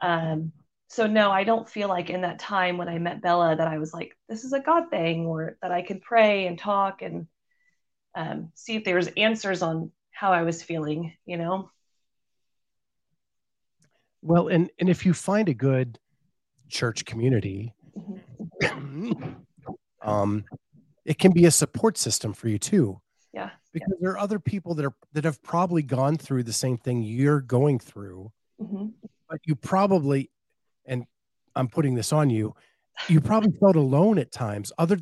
Um, 0.00 0.52
so 0.88 1.06
no, 1.06 1.30
I 1.30 1.44
don't 1.44 1.68
feel 1.68 1.88
like 1.88 2.10
in 2.10 2.22
that 2.22 2.38
time 2.38 2.76
when 2.76 2.88
I 2.88 2.98
met 2.98 3.22
Bella 3.22 3.56
that 3.56 3.68
I 3.68 3.78
was 3.78 3.92
like, 3.92 4.16
this 4.28 4.44
is 4.44 4.52
a 4.52 4.60
God 4.60 4.90
thing, 4.90 5.26
or 5.26 5.56
that 5.62 5.72
I 5.72 5.82
could 5.82 6.00
pray 6.00 6.46
and 6.46 6.58
talk 6.58 7.02
and 7.02 7.26
um, 8.14 8.50
see 8.54 8.76
if 8.76 8.84
there 8.84 8.96
was 8.96 9.08
answers 9.16 9.62
on 9.62 9.90
how 10.10 10.32
I 10.32 10.42
was 10.42 10.62
feeling, 10.62 11.14
you 11.24 11.36
know. 11.36 11.70
Well, 14.22 14.48
and 14.48 14.70
and 14.78 14.88
if 14.88 15.04
you 15.04 15.12
find 15.12 15.48
a 15.48 15.54
good 15.54 15.98
church 16.68 17.04
community, 17.04 17.74
Mm-hmm. 18.62 19.12
um, 20.08 20.44
it 21.06 21.18
can 21.18 21.32
be 21.32 21.46
a 21.46 21.50
support 21.50 21.96
system 21.96 22.32
for 22.34 22.48
you 22.48 22.58
too. 22.58 23.00
Yeah. 23.32 23.50
Because 23.72 23.92
there 24.00 24.10
are 24.12 24.18
other 24.18 24.38
people 24.38 24.74
that 24.74 24.84
are 24.84 24.94
that 25.12 25.24
have 25.24 25.42
probably 25.42 25.82
gone 25.82 26.16
through 26.16 26.42
the 26.42 26.52
same 26.52 26.76
thing 26.76 27.02
you're 27.02 27.40
going 27.40 27.78
through, 27.78 28.32
hmm 28.60 28.88
but 29.28 29.40
you 29.44 29.56
probably, 29.56 30.30
and 30.84 31.04
I'm 31.56 31.66
putting 31.66 31.96
this 31.96 32.12
on 32.12 32.30
you, 32.30 32.54
you 33.08 33.20
probably 33.20 33.50
felt 33.58 33.74
alone 33.74 34.18
at 34.18 34.30
times, 34.30 34.72
other 34.78 34.98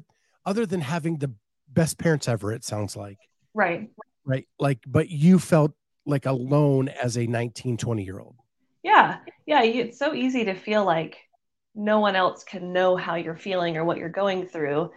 other 0.46 0.64
than 0.64 0.80
having 0.80 1.18
the 1.18 1.30
best 1.68 1.98
parents 1.98 2.26
ever. 2.28 2.52
It 2.52 2.64
sounds 2.64 2.96
like 2.96 3.18
Right. 3.52 3.90
right, 4.24 4.48
like, 4.58 4.78
but 4.86 5.10
you 5.10 5.38
felt 5.38 5.72
like 6.06 6.26
alone 6.26 6.88
as 6.88 7.16
a 7.18 7.26
19, 7.26 7.76
20 7.76 8.02
year 8.02 8.18
old. 8.18 8.36
Yeah. 8.82 9.18
Yeah. 9.46 9.62
It's 9.62 9.98
so 9.98 10.14
easy 10.14 10.44
to 10.46 10.54
feel 10.54 10.84
like 10.84 11.18
no 11.74 12.00
one 12.00 12.16
else 12.16 12.44
can 12.44 12.72
know 12.72 12.96
how 12.96 13.14
you're 13.14 13.36
feeling 13.36 13.76
or 13.76 13.84
what 13.84 13.98
you're 13.98 14.08
going 14.08 14.46
through, 14.46 14.90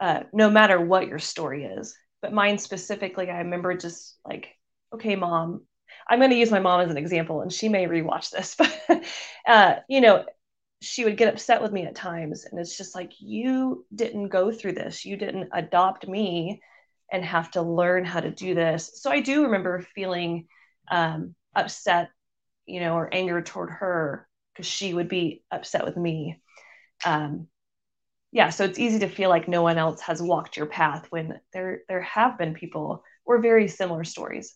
uh, 0.00 0.22
no 0.32 0.50
matter 0.50 0.80
what 0.80 1.08
your 1.08 1.18
story 1.18 1.64
is. 1.64 1.94
But 2.22 2.32
mine 2.32 2.58
specifically, 2.58 3.30
I 3.30 3.38
remember 3.38 3.76
just 3.76 4.16
like, 4.24 4.48
okay, 4.94 5.16
mom, 5.16 5.62
I'm 6.08 6.18
going 6.18 6.30
to 6.30 6.36
use 6.36 6.50
my 6.50 6.60
mom 6.60 6.80
as 6.80 6.90
an 6.90 6.96
example, 6.96 7.40
and 7.42 7.52
she 7.52 7.68
may 7.68 7.86
rewatch 7.86 8.30
this, 8.30 8.54
but, 8.58 9.04
uh, 9.46 9.76
you 9.88 10.00
know, 10.00 10.24
she 10.82 11.04
would 11.04 11.16
get 11.16 11.32
upset 11.32 11.62
with 11.62 11.72
me 11.72 11.84
at 11.84 11.94
times. 11.94 12.44
And 12.44 12.58
it's 12.58 12.76
just 12.76 12.94
like, 12.94 13.12
you 13.18 13.84
didn't 13.94 14.28
go 14.28 14.50
through 14.50 14.72
this. 14.72 15.04
You 15.04 15.16
didn't 15.16 15.50
adopt 15.52 16.08
me 16.08 16.62
and 17.12 17.24
have 17.24 17.50
to 17.52 17.62
learn 17.62 18.04
how 18.04 18.20
to 18.20 18.30
do 18.30 18.54
this. 18.54 18.90
So 19.02 19.10
I 19.10 19.20
do 19.20 19.44
remember 19.44 19.84
feeling 19.94 20.46
um, 20.90 21.34
upset, 21.54 22.10
you 22.66 22.80
know, 22.80 22.94
or 22.94 23.12
anger 23.12 23.42
toward 23.42 23.70
her 23.70 24.26
because 24.52 24.66
she 24.66 24.94
would 24.94 25.08
be 25.08 25.42
upset 25.50 25.84
with 25.84 25.96
me. 25.96 26.40
Um, 27.04 27.48
yeah, 28.32 28.48
so 28.50 28.64
it's 28.64 28.78
easy 28.78 28.98
to 29.00 29.08
feel 29.08 29.28
like 29.28 29.48
no 29.48 29.62
one 29.62 29.76
else 29.76 30.00
has 30.02 30.22
walked 30.22 30.56
your 30.56 30.66
path 30.66 31.06
when 31.10 31.40
there 31.52 31.80
there 31.88 32.02
have 32.02 32.38
been 32.38 32.54
people 32.54 33.02
or 33.24 33.40
very 33.40 33.66
similar 33.66 34.04
stories. 34.04 34.54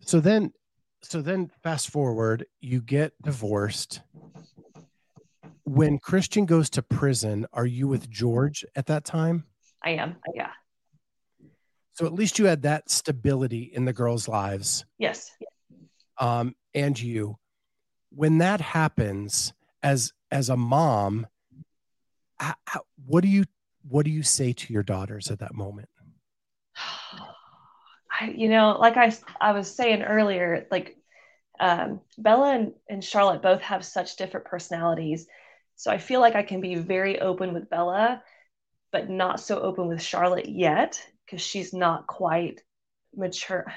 So 0.00 0.18
then, 0.20 0.52
so 1.02 1.20
then 1.22 1.50
fast 1.62 1.90
forward, 1.90 2.46
you 2.60 2.80
get 2.80 3.12
divorced. 3.22 4.00
When 5.64 5.98
Christian 5.98 6.46
goes 6.46 6.70
to 6.70 6.82
prison, 6.82 7.46
are 7.52 7.66
you 7.66 7.86
with 7.86 8.10
George 8.10 8.64
at 8.74 8.86
that 8.86 9.04
time? 9.04 9.44
I 9.84 9.90
am, 9.90 10.16
yeah, 10.34 10.50
So 11.94 12.06
at 12.06 12.12
least 12.12 12.38
you 12.38 12.46
had 12.46 12.62
that 12.62 12.90
stability 12.90 13.70
in 13.72 13.84
the 13.84 13.92
girls' 13.92 14.28
lives, 14.28 14.84
yes, 14.98 15.30
um, 16.18 16.54
and 16.74 17.00
you. 17.00 17.36
When 18.10 18.38
that 18.38 18.60
happens, 18.60 19.52
as 19.82 20.12
as 20.30 20.48
a 20.48 20.56
mom, 20.56 21.26
how, 22.42 22.54
how, 22.66 22.80
what 23.06 23.22
do 23.22 23.28
you 23.28 23.44
what 23.88 24.04
do 24.04 24.10
you 24.10 24.22
say 24.22 24.52
to 24.52 24.72
your 24.72 24.82
daughters 24.82 25.30
at 25.30 25.38
that 25.40 25.54
moment? 25.54 25.88
I, 28.20 28.26
you 28.36 28.48
know, 28.48 28.76
like 28.78 28.96
I, 28.96 29.12
I 29.40 29.52
was 29.52 29.74
saying 29.74 30.02
earlier, 30.02 30.66
like 30.70 30.96
um, 31.58 32.00
Bella 32.18 32.54
and, 32.54 32.72
and 32.88 33.02
Charlotte 33.02 33.42
both 33.42 33.62
have 33.62 33.84
such 33.84 34.16
different 34.16 34.46
personalities. 34.46 35.26
So 35.76 35.90
I 35.90 35.98
feel 35.98 36.20
like 36.20 36.34
I 36.34 36.42
can 36.42 36.60
be 36.60 36.74
very 36.74 37.20
open 37.20 37.54
with 37.54 37.70
Bella, 37.70 38.22
but 38.92 39.08
not 39.08 39.40
so 39.40 39.60
open 39.60 39.88
with 39.88 40.02
Charlotte 40.02 40.48
yet 40.48 41.00
because 41.24 41.40
she's 41.40 41.72
not 41.72 42.06
quite 42.06 42.60
mature. 43.14 43.72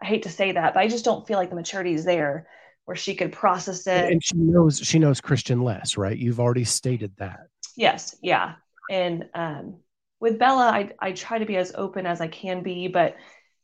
I 0.00 0.06
hate 0.06 0.22
to 0.22 0.30
say 0.30 0.52
that, 0.52 0.74
but 0.74 0.80
I 0.80 0.88
just 0.88 1.04
don't 1.04 1.26
feel 1.26 1.36
like 1.36 1.50
the 1.50 1.56
maturity 1.56 1.94
is 1.94 2.04
there 2.04 2.46
where 2.84 2.96
she 2.96 3.14
could 3.14 3.32
process 3.32 3.86
it. 3.86 4.12
And 4.12 4.22
she 4.22 4.36
knows 4.36 4.78
she 4.78 4.98
knows 4.98 5.20
Christian 5.20 5.62
less, 5.62 5.96
right? 5.96 6.16
You've 6.16 6.40
already 6.40 6.64
stated 6.64 7.12
that. 7.16 7.48
Yes, 7.76 8.16
yeah. 8.22 8.54
And 8.90 9.26
um, 9.34 9.80
with 10.20 10.38
Bella, 10.38 10.68
I 10.70 10.90
I 11.00 11.12
try 11.12 11.38
to 11.38 11.46
be 11.46 11.56
as 11.56 11.72
open 11.74 12.06
as 12.06 12.20
I 12.20 12.28
can 12.28 12.62
be, 12.62 12.88
but 12.88 13.16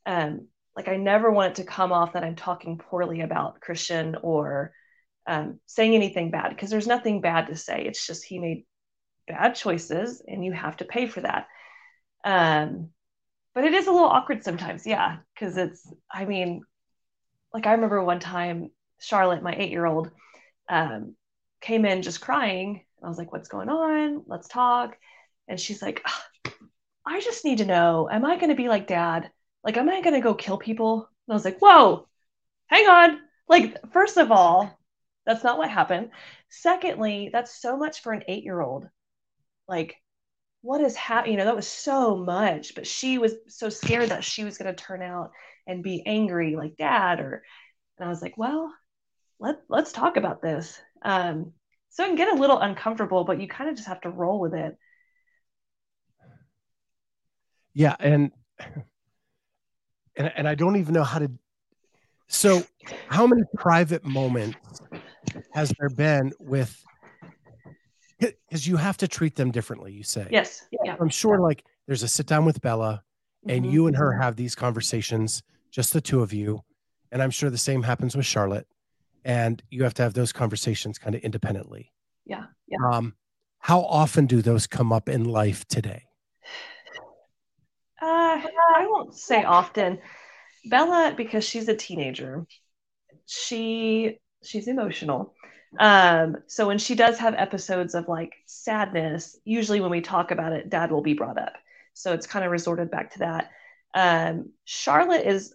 um, 0.06 0.48
like 0.76 0.88
I 0.88 0.96
never 0.96 1.30
want 1.30 1.52
it 1.52 1.62
to 1.62 1.70
come 1.70 1.92
off 1.92 2.14
that 2.14 2.24
I'm 2.24 2.36
talking 2.36 2.78
poorly 2.78 3.20
about 3.20 3.60
Christian 3.60 4.16
or 4.22 4.72
um, 5.26 5.60
saying 5.66 5.94
anything 5.94 6.30
bad 6.30 6.50
because 6.50 6.70
there's 6.70 6.86
nothing 6.86 7.20
bad 7.20 7.48
to 7.48 7.56
say. 7.56 7.84
It's 7.86 8.06
just 8.06 8.24
he 8.24 8.38
made 8.38 8.64
bad 9.28 9.54
choices, 9.54 10.22
and 10.26 10.44
you 10.44 10.52
have 10.52 10.76
to 10.78 10.84
pay 10.84 11.06
for 11.06 11.20
that. 11.20 11.46
Um, 12.24 12.90
but 13.54 13.64
it 13.64 13.74
is 13.74 13.86
a 13.86 13.92
little 13.92 14.08
awkward 14.08 14.44
sometimes, 14.44 14.86
yeah, 14.86 15.18
because 15.34 15.56
it's. 15.56 15.86
I 16.12 16.24
mean, 16.24 16.62
like 17.52 17.66
I 17.66 17.72
remember 17.72 18.02
one 18.02 18.20
time 18.20 18.70
Charlotte, 19.00 19.42
my 19.42 19.54
eight 19.56 19.70
year 19.70 19.86
old, 19.86 20.10
um, 20.68 21.16
came 21.60 21.84
in 21.84 22.02
just 22.02 22.20
crying. 22.20 22.84
I 23.02 23.08
was 23.08 23.18
like, 23.18 23.32
what's 23.32 23.48
going 23.48 23.68
on? 23.68 24.22
Let's 24.26 24.48
talk. 24.48 24.96
And 25.48 25.58
she's 25.58 25.82
like, 25.82 26.04
I 27.06 27.20
just 27.20 27.44
need 27.44 27.58
to 27.58 27.64
know, 27.64 28.08
am 28.10 28.24
I 28.24 28.36
going 28.36 28.50
to 28.50 28.54
be 28.54 28.68
like 28.68 28.86
dad? 28.86 29.30
Like, 29.64 29.76
am 29.76 29.88
I 29.88 30.00
going 30.00 30.14
to 30.14 30.20
go 30.20 30.34
kill 30.34 30.58
people? 30.58 31.08
And 31.26 31.32
I 31.32 31.34
was 31.34 31.44
like, 31.44 31.58
whoa, 31.60 32.06
hang 32.66 32.86
on. 32.88 33.18
Like, 33.48 33.76
first 33.92 34.16
of 34.16 34.30
all, 34.30 34.78
that's 35.26 35.44
not 35.44 35.58
what 35.58 35.70
happened. 35.70 36.10
Secondly, 36.48 37.30
that's 37.32 37.60
so 37.60 37.76
much 37.76 38.02
for 38.02 38.12
an 38.12 38.24
eight 38.28 38.44
year 38.44 38.60
old. 38.60 38.88
Like, 39.68 39.96
what 40.62 40.80
is 40.80 40.96
happening? 40.96 41.32
You 41.32 41.38
know, 41.38 41.44
that 41.46 41.56
was 41.56 41.68
so 41.68 42.16
much, 42.16 42.74
but 42.74 42.86
she 42.86 43.18
was 43.18 43.34
so 43.48 43.68
scared 43.68 44.10
that 44.10 44.24
she 44.24 44.44
was 44.44 44.58
going 44.58 44.74
to 44.74 44.82
turn 44.82 45.02
out 45.02 45.30
and 45.66 45.82
be 45.82 46.02
angry 46.06 46.56
like 46.56 46.76
dad 46.76 47.20
or, 47.20 47.42
and 47.98 48.06
I 48.06 48.10
was 48.10 48.22
like, 48.22 48.36
well, 48.36 48.72
let, 49.38 49.56
let's 49.68 49.92
talk 49.92 50.16
about 50.16 50.42
this. 50.42 50.78
Um, 51.02 51.52
so 51.90 52.04
it 52.04 52.06
can 52.08 52.16
get 52.16 52.32
a 52.32 52.36
little 52.36 52.58
uncomfortable, 52.58 53.24
but 53.24 53.40
you 53.40 53.48
kind 53.48 53.68
of 53.68 53.76
just 53.76 53.88
have 53.88 54.00
to 54.02 54.10
roll 54.10 54.40
with 54.40 54.54
it. 54.54 54.76
Yeah, 57.74 57.94
and 58.00 58.32
and 60.16 60.32
and 60.36 60.48
I 60.48 60.54
don't 60.54 60.76
even 60.76 60.94
know 60.94 61.04
how 61.04 61.18
to. 61.18 61.30
So, 62.28 62.64
how 63.08 63.26
many 63.26 63.42
private 63.56 64.04
moments 64.04 64.58
has 65.52 65.72
there 65.78 65.88
been 65.88 66.32
with? 66.38 66.84
Because 68.18 68.66
you 68.66 68.76
have 68.76 68.96
to 68.98 69.08
treat 69.08 69.34
them 69.36 69.50
differently. 69.50 69.92
You 69.92 70.02
say, 70.02 70.28
Yes. 70.30 70.66
Yeah. 70.84 70.96
I'm 71.00 71.08
sure. 71.08 71.40
Like, 71.40 71.64
there's 71.86 72.02
a 72.02 72.08
sit 72.08 72.26
down 72.26 72.44
with 72.44 72.60
Bella, 72.60 73.02
and 73.48 73.64
Mhm. 73.64 73.70
you 73.72 73.86
and 73.86 73.96
her 73.96 74.12
have 74.12 74.36
these 74.36 74.54
conversations, 74.54 75.42
just 75.70 75.92
the 75.92 76.00
two 76.00 76.20
of 76.22 76.32
you, 76.32 76.62
and 77.10 77.22
I'm 77.22 77.30
sure 77.30 77.50
the 77.50 77.56
same 77.58 77.82
happens 77.82 78.14
with 78.16 78.26
Charlotte, 78.26 78.66
and 79.24 79.62
you 79.70 79.84
have 79.84 79.94
to 79.94 80.02
have 80.02 80.14
those 80.14 80.32
conversations 80.32 80.98
kind 80.98 81.14
of 81.14 81.22
independently. 81.22 81.92
Yeah. 82.24 82.44
Yeah. 82.66 82.78
Um, 82.92 83.14
how 83.58 83.80
often 83.82 84.26
do 84.26 84.42
those 84.42 84.66
come 84.66 84.92
up 84.92 85.08
in 85.08 85.24
life 85.24 85.66
today? 85.68 86.04
Uh, 88.00 88.40
I 88.76 88.86
won't 88.88 89.14
say 89.14 89.44
often. 89.44 89.98
Bella, 90.64 91.14
because 91.16 91.44
she's 91.44 91.68
a 91.68 91.76
teenager, 91.76 92.46
she 93.26 94.18
she's 94.42 94.68
emotional. 94.68 95.34
Um, 95.78 96.38
so 96.46 96.66
when 96.66 96.78
she 96.78 96.94
does 96.94 97.18
have 97.18 97.34
episodes 97.34 97.94
of 97.94 98.08
like 98.08 98.32
sadness, 98.46 99.38
usually 99.44 99.80
when 99.80 99.90
we 99.90 100.00
talk 100.00 100.30
about 100.30 100.52
it, 100.52 100.68
dad 100.68 100.90
will 100.90 101.02
be 101.02 101.14
brought 101.14 101.38
up. 101.38 101.52
So 101.94 102.12
it's 102.12 102.26
kind 102.26 102.44
of 102.44 102.50
resorted 102.50 102.90
back 102.90 103.12
to 103.12 103.18
that. 103.20 103.50
Um, 103.94 104.50
Charlotte 104.64 105.26
is 105.26 105.54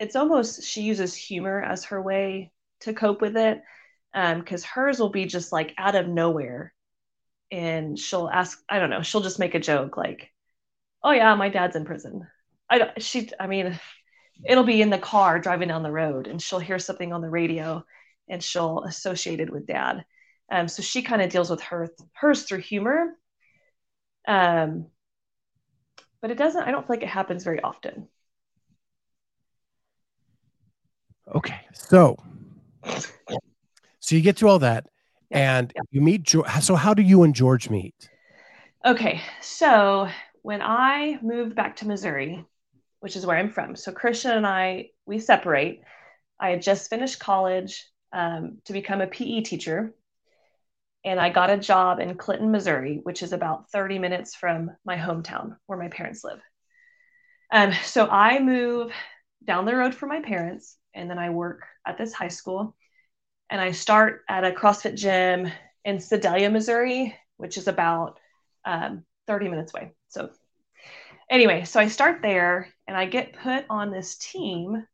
it's 0.00 0.16
almost 0.16 0.64
she 0.64 0.82
uses 0.82 1.14
humor 1.14 1.62
as 1.62 1.84
her 1.84 2.00
way 2.00 2.52
to 2.84 2.94
cope 2.94 3.20
with 3.20 3.36
it. 3.36 3.62
Um, 4.14 4.40
because 4.40 4.64
hers 4.64 5.00
will 5.00 5.10
be 5.10 5.26
just 5.26 5.52
like 5.52 5.74
out 5.76 5.96
of 5.96 6.08
nowhere. 6.08 6.72
And 7.50 7.98
she'll 7.98 8.28
ask, 8.32 8.62
I 8.68 8.78
don't 8.78 8.90
know, 8.90 9.02
she'll 9.02 9.20
just 9.20 9.38
make 9.38 9.54
a 9.54 9.60
joke 9.60 9.96
like, 9.96 10.30
Oh 11.02 11.10
yeah, 11.10 11.34
my 11.34 11.50
dad's 11.50 11.76
in 11.76 11.84
prison. 11.84 12.26
I 12.70 12.78
don't, 12.78 13.02
she, 13.02 13.30
I 13.38 13.46
mean, 13.46 13.78
it'll 14.44 14.64
be 14.64 14.80
in 14.80 14.90
the 14.90 14.98
car 14.98 15.38
driving 15.38 15.68
down 15.68 15.82
the 15.82 15.92
road 15.92 16.26
and 16.26 16.40
she'll 16.40 16.58
hear 16.58 16.78
something 16.78 17.12
on 17.12 17.20
the 17.20 17.28
radio 17.28 17.84
and 18.28 18.42
she'll 18.42 18.82
associate 18.84 19.40
it 19.40 19.50
with 19.50 19.66
dad. 19.66 20.04
Um, 20.50 20.68
so 20.68 20.82
she 20.82 21.02
kind 21.02 21.20
of 21.20 21.30
deals 21.30 21.50
with 21.50 21.60
her 21.62 21.90
hers 22.14 22.44
through 22.44 22.60
humor. 22.60 23.18
Um, 24.26 24.86
but 26.22 26.30
it 26.30 26.38
doesn't, 26.38 26.62
I 26.62 26.70
don't 26.70 26.86
feel 26.86 26.96
like 26.96 27.02
it 27.02 27.08
happens 27.08 27.44
very 27.44 27.60
often. 27.60 28.08
Okay. 31.34 31.60
So, 31.72 32.16
so 34.00 34.14
you 34.14 34.20
get 34.20 34.36
through 34.36 34.48
all 34.50 34.58
that 34.60 34.86
Yeah. 35.30 35.58
and 35.58 35.72
you 35.90 36.00
meet, 36.00 36.22
George. 36.22 36.48
so 36.60 36.74
how 36.76 36.94
do 36.94 37.02
you 37.02 37.22
and 37.22 37.34
George 37.34 37.70
meet? 37.70 37.94
Okay, 38.84 39.20
so 39.40 40.08
when 40.42 40.60
I 40.62 41.18
moved 41.22 41.54
back 41.54 41.76
to 41.76 41.86
Missouri, 41.88 42.44
which 43.00 43.16
is 43.16 43.24
where 43.26 43.36
I'm 43.36 43.50
from, 43.50 43.76
so 43.76 43.92
Christian 43.92 44.32
and 44.32 44.46
I 44.46 44.90
we 45.06 45.18
separate. 45.18 45.82
I 46.40 46.50
had 46.50 46.62
just 46.62 46.90
finished 46.90 47.18
college 47.20 47.86
um, 48.12 48.58
to 48.64 48.72
become 48.72 49.00
a 49.00 49.06
PE 49.06 49.40
teacher, 49.42 49.94
and 51.04 51.18
I 51.20 51.30
got 51.30 51.50
a 51.50 51.56
job 51.56 52.00
in 52.00 52.14
Clinton, 52.16 52.50
Missouri, 52.50 53.00
which 53.02 53.22
is 53.22 53.32
about 53.32 53.70
30 53.70 53.98
minutes 53.98 54.34
from 54.34 54.70
my 54.84 54.96
hometown 54.96 55.56
where 55.66 55.78
my 55.78 55.88
parents 55.88 56.24
live. 56.24 56.40
Um, 57.52 57.72
so 57.84 58.06
I 58.06 58.40
move 58.40 58.92
down 59.44 59.64
the 59.64 59.76
road 59.76 59.94
from 59.94 60.08
my 60.10 60.20
parents, 60.20 60.76
and 60.94 61.10
then 61.10 61.18
I 61.18 61.30
work 61.30 61.64
at 61.86 61.98
this 61.98 62.12
high 62.12 62.28
school, 62.28 62.76
and 63.50 63.60
I 63.60 63.72
start 63.72 64.22
at 64.28 64.44
a 64.44 64.52
CrossFit 64.52 64.96
gym 64.96 65.50
in 65.84 66.00
Sedalia, 66.00 66.50
Missouri, 66.50 67.16
which 67.36 67.56
is 67.58 67.68
about 67.68 68.18
um, 68.64 69.04
30 69.26 69.48
minutes 69.48 69.72
away. 69.74 69.92
So, 70.08 70.30
anyway, 71.30 71.64
so 71.64 71.80
I 71.80 71.88
start 71.88 72.22
there 72.22 72.68
and 72.86 72.96
I 72.96 73.06
get 73.06 73.38
put 73.38 73.66
on 73.68 73.90
this 73.90 74.16
team. 74.16 74.86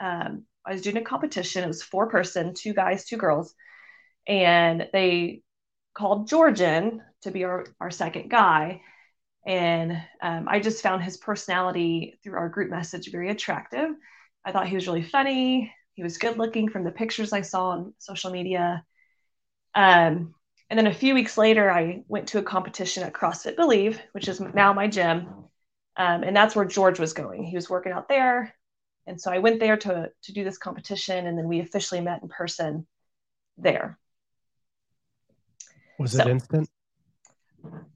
Um, 0.00 0.44
I 0.64 0.72
was 0.72 0.82
doing 0.82 0.96
a 0.96 1.02
competition. 1.02 1.64
It 1.64 1.68
was 1.68 1.82
four 1.82 2.08
person, 2.08 2.54
two 2.54 2.74
guys, 2.74 3.04
two 3.04 3.16
girls. 3.16 3.54
And 4.26 4.88
they 4.92 5.42
called 5.94 6.28
George 6.28 6.60
in 6.60 7.00
to 7.22 7.30
be 7.30 7.44
our, 7.44 7.66
our 7.80 7.90
second 7.90 8.28
guy. 8.28 8.82
And 9.46 9.92
um, 10.22 10.46
I 10.48 10.58
just 10.58 10.82
found 10.82 11.02
his 11.04 11.16
personality 11.16 12.18
through 12.22 12.36
our 12.36 12.48
group 12.48 12.70
message 12.70 13.10
very 13.10 13.30
attractive. 13.30 13.90
I 14.46 14.52
thought 14.52 14.68
he 14.68 14.76
was 14.76 14.86
really 14.86 15.02
funny. 15.02 15.74
He 15.94 16.04
was 16.04 16.18
good 16.18 16.38
looking 16.38 16.70
from 16.70 16.84
the 16.84 16.92
pictures 16.92 17.32
I 17.32 17.40
saw 17.40 17.70
on 17.70 17.94
social 17.98 18.30
media. 18.30 18.84
Um, 19.74 20.34
and 20.70 20.78
then 20.78 20.86
a 20.86 20.94
few 20.94 21.14
weeks 21.14 21.36
later, 21.36 21.68
I 21.70 22.04
went 22.06 22.28
to 22.28 22.38
a 22.38 22.42
competition 22.42 23.02
at 23.02 23.12
CrossFit 23.12 23.56
Believe, 23.56 24.00
which 24.12 24.28
is 24.28 24.40
now 24.40 24.72
my 24.72 24.86
gym. 24.86 25.26
Um, 25.96 26.22
and 26.22 26.36
that's 26.36 26.54
where 26.54 26.64
George 26.64 27.00
was 27.00 27.12
going. 27.12 27.42
He 27.42 27.56
was 27.56 27.68
working 27.68 27.92
out 27.92 28.08
there. 28.08 28.54
And 29.08 29.20
so 29.20 29.32
I 29.32 29.38
went 29.38 29.58
there 29.58 29.76
to, 29.76 30.10
to 30.22 30.32
do 30.32 30.44
this 30.44 30.58
competition. 30.58 31.26
And 31.26 31.36
then 31.36 31.48
we 31.48 31.58
officially 31.60 32.00
met 32.00 32.22
in 32.22 32.28
person 32.28 32.86
there. 33.58 33.98
Was 35.98 36.14
it 36.14 36.26
instant? 36.26 36.68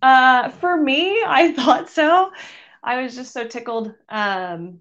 Uh, 0.02 0.48
for 0.50 0.76
me, 0.76 1.22
I 1.24 1.52
thought 1.56 1.90
so. 1.90 2.32
I 2.82 3.02
was 3.02 3.14
just 3.14 3.32
so 3.32 3.46
tickled. 3.46 3.94
Um, 4.08 4.80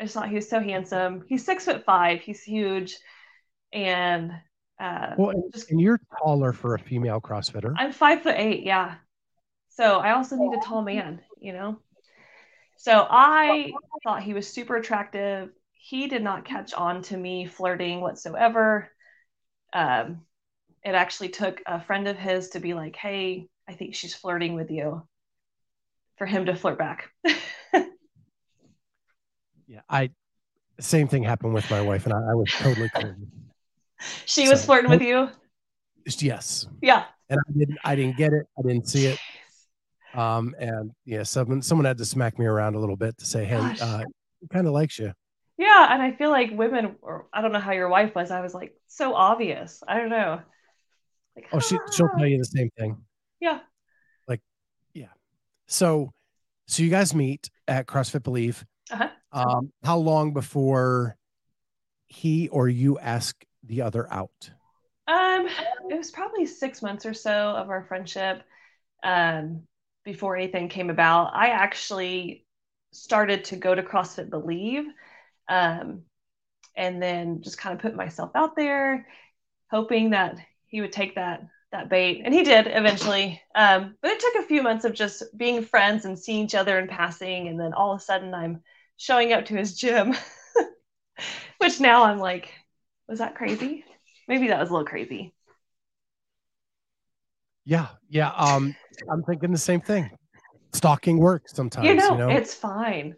I 0.00 0.04
just 0.04 0.14
thought 0.14 0.28
he 0.28 0.34
was 0.34 0.48
so 0.48 0.60
handsome. 0.60 1.24
He's 1.28 1.44
six 1.44 1.64
foot 1.64 1.84
five. 1.84 2.20
He's 2.20 2.42
huge. 2.42 2.96
And 3.72 4.32
uh, 4.80 5.14
Well, 5.16 5.30
and, 5.30 5.52
just 5.52 5.70
and 5.70 5.80
you're 5.80 6.00
taller 6.18 6.52
for 6.52 6.74
a 6.74 6.78
female 6.78 7.20
CrossFitter. 7.20 7.74
I'm 7.76 7.92
five 7.92 8.22
foot 8.22 8.34
eight, 8.36 8.64
yeah. 8.64 8.96
So 9.70 9.98
I 9.98 10.12
also 10.12 10.36
need 10.36 10.56
a 10.56 10.60
tall 10.60 10.82
man, 10.82 11.20
you 11.40 11.52
know. 11.52 11.78
So 12.76 13.06
I 13.08 13.72
thought 14.04 14.22
he 14.22 14.34
was 14.34 14.46
super 14.46 14.76
attractive. 14.76 15.50
He 15.72 16.06
did 16.06 16.22
not 16.22 16.44
catch 16.44 16.74
on 16.74 17.02
to 17.02 17.16
me 17.16 17.46
flirting 17.46 18.00
whatsoever. 18.00 18.90
Um, 19.72 20.22
it 20.84 20.94
actually 20.94 21.30
took 21.30 21.62
a 21.66 21.80
friend 21.80 22.06
of 22.08 22.16
his 22.16 22.50
to 22.50 22.60
be 22.60 22.74
like, 22.74 22.94
"Hey, 22.94 23.48
I 23.68 23.74
think 23.74 23.94
she's 23.94 24.14
flirting 24.14 24.54
with 24.54 24.70
you," 24.70 25.06
for 26.18 26.26
him 26.26 26.46
to 26.46 26.54
flirt 26.54 26.78
back. 26.78 27.10
Yeah, 29.66 29.80
I 29.88 30.10
same 30.80 31.08
thing 31.08 31.22
happened 31.22 31.54
with 31.54 31.70
my 31.70 31.80
wife, 31.80 32.04
and 32.06 32.12
I, 32.14 32.18
I 32.18 32.34
was 32.34 32.50
totally 32.50 32.90
she 34.26 34.48
was 34.48 34.64
flirting 34.64 34.90
with 34.90 35.02
you. 35.02 35.28
Yes, 36.18 36.66
Yeah. 36.82 37.04
and 37.30 37.40
I 37.40 37.52
didn't. 37.58 37.78
I 37.84 37.94
didn't 37.96 38.16
get 38.16 38.32
it. 38.32 38.46
I 38.58 38.62
didn't 38.62 38.88
see 38.88 39.06
it. 39.06 39.18
Um, 40.14 40.54
and 40.58 40.90
yeah, 41.04 41.22
someone 41.22 41.62
someone 41.62 41.84
had 41.86 41.98
to 41.98 42.04
smack 42.04 42.38
me 42.38 42.46
around 42.46 42.74
a 42.74 42.78
little 42.78 42.96
bit 42.96 43.16
to 43.18 43.24
say, 43.26 43.44
"Hey, 43.44 43.56
uh, 43.56 44.02
kind 44.52 44.66
of 44.66 44.72
likes 44.72 44.98
you." 44.98 45.12
Yeah, 45.56 45.86
and 45.92 46.02
I 46.02 46.12
feel 46.12 46.30
like 46.30 46.50
women, 46.52 46.96
or 47.00 47.26
I 47.32 47.40
don't 47.40 47.52
know 47.52 47.60
how 47.60 47.72
your 47.72 47.88
wife 47.88 48.14
was. 48.14 48.30
I 48.30 48.40
was 48.40 48.54
like, 48.54 48.74
so 48.88 49.14
obvious. 49.14 49.82
I 49.86 49.98
don't 49.98 50.10
know. 50.10 50.40
Like, 51.36 51.46
Oh, 51.52 51.58
she 51.60 51.78
she'll 51.92 52.08
"Ah." 52.12 52.18
tell 52.18 52.26
you 52.26 52.38
the 52.38 52.44
same 52.44 52.70
thing. 52.78 52.96
Yeah. 53.40 53.60
Like, 54.28 54.40
yeah. 54.94 55.08
So, 55.68 56.12
so 56.66 56.82
you 56.82 56.90
guys 56.90 57.14
meet 57.14 57.50
at 57.68 57.86
CrossFit 57.86 58.22
Believe. 58.24 58.64
Uh-huh. 58.90 59.08
Um, 59.32 59.72
how 59.82 59.98
long 59.98 60.32
before 60.32 61.16
he 62.06 62.48
or 62.48 62.68
you 62.68 62.98
ask 62.98 63.44
the 63.62 63.82
other 63.82 64.10
out? 64.12 64.50
Um, 65.06 65.48
it 65.90 65.98
was 65.98 66.10
probably 66.10 66.46
six 66.46 66.82
months 66.82 67.04
or 67.04 67.14
so 67.14 67.30
of 67.30 67.68
our 67.70 67.84
friendship 67.84 68.42
um, 69.02 69.62
before 70.04 70.36
anything 70.36 70.68
came 70.68 70.90
about. 70.90 71.34
I 71.34 71.48
actually 71.48 72.46
started 72.92 73.44
to 73.44 73.56
go 73.56 73.74
to 73.74 73.82
CrossFit 73.82 74.30
Believe 74.30 74.84
um, 75.48 76.02
and 76.76 77.02
then 77.02 77.42
just 77.42 77.58
kind 77.58 77.74
of 77.74 77.82
put 77.82 77.96
myself 77.96 78.30
out 78.34 78.56
there, 78.56 79.06
hoping 79.70 80.10
that 80.10 80.38
he 80.66 80.80
would 80.80 80.92
take 80.92 81.16
that 81.16 81.42
that 81.72 81.90
bait, 81.90 82.22
and 82.24 82.32
he 82.32 82.44
did 82.44 82.68
eventually. 82.68 83.42
Um, 83.56 83.96
but 84.00 84.12
it 84.12 84.20
took 84.20 84.36
a 84.36 84.46
few 84.46 84.62
months 84.62 84.84
of 84.84 84.94
just 84.94 85.24
being 85.36 85.64
friends 85.64 86.04
and 86.04 86.16
seeing 86.16 86.44
each 86.44 86.54
other 86.54 86.78
in 86.78 86.86
passing, 86.86 87.48
and 87.48 87.58
then 87.58 87.72
all 87.72 87.92
of 87.92 88.00
a 88.00 88.02
sudden 88.02 88.32
I'm 88.32 88.62
showing 88.96 89.32
up 89.32 89.46
to 89.46 89.56
his 89.56 89.76
gym, 89.76 90.14
which 91.58 91.80
now 91.80 92.04
I'm 92.04 92.18
like, 92.18 92.52
was 93.08 93.18
that 93.18 93.34
crazy? 93.34 93.84
Maybe 94.28 94.48
that 94.48 94.60
was 94.60 94.70
a 94.70 94.72
little 94.72 94.86
crazy. 94.86 95.34
Yeah, 97.64 97.88
yeah. 98.08 98.30
Um, 98.30 98.74
I'm 99.10 99.22
thinking 99.22 99.50
the 99.50 99.58
same 99.58 99.80
thing. 99.80 100.10
Stalking 100.72 101.18
works 101.18 101.52
sometimes. 101.54 101.86
you 101.86 101.94
know, 101.94 102.12
you 102.12 102.18
know? 102.18 102.28
it's 102.30 102.54
fine. 102.54 103.14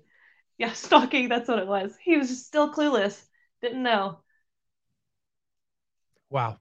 Yeah, 0.59 0.73
stalking, 0.73 1.29
that's 1.29 1.49
what 1.49 1.59
it 1.59 1.67
was. 1.67 1.95
He 2.03 2.17
was 2.17 2.45
still 2.45 2.73
clueless, 2.73 3.23
didn't 3.61 3.83
know. 3.83 4.21
Wow. 6.31 6.59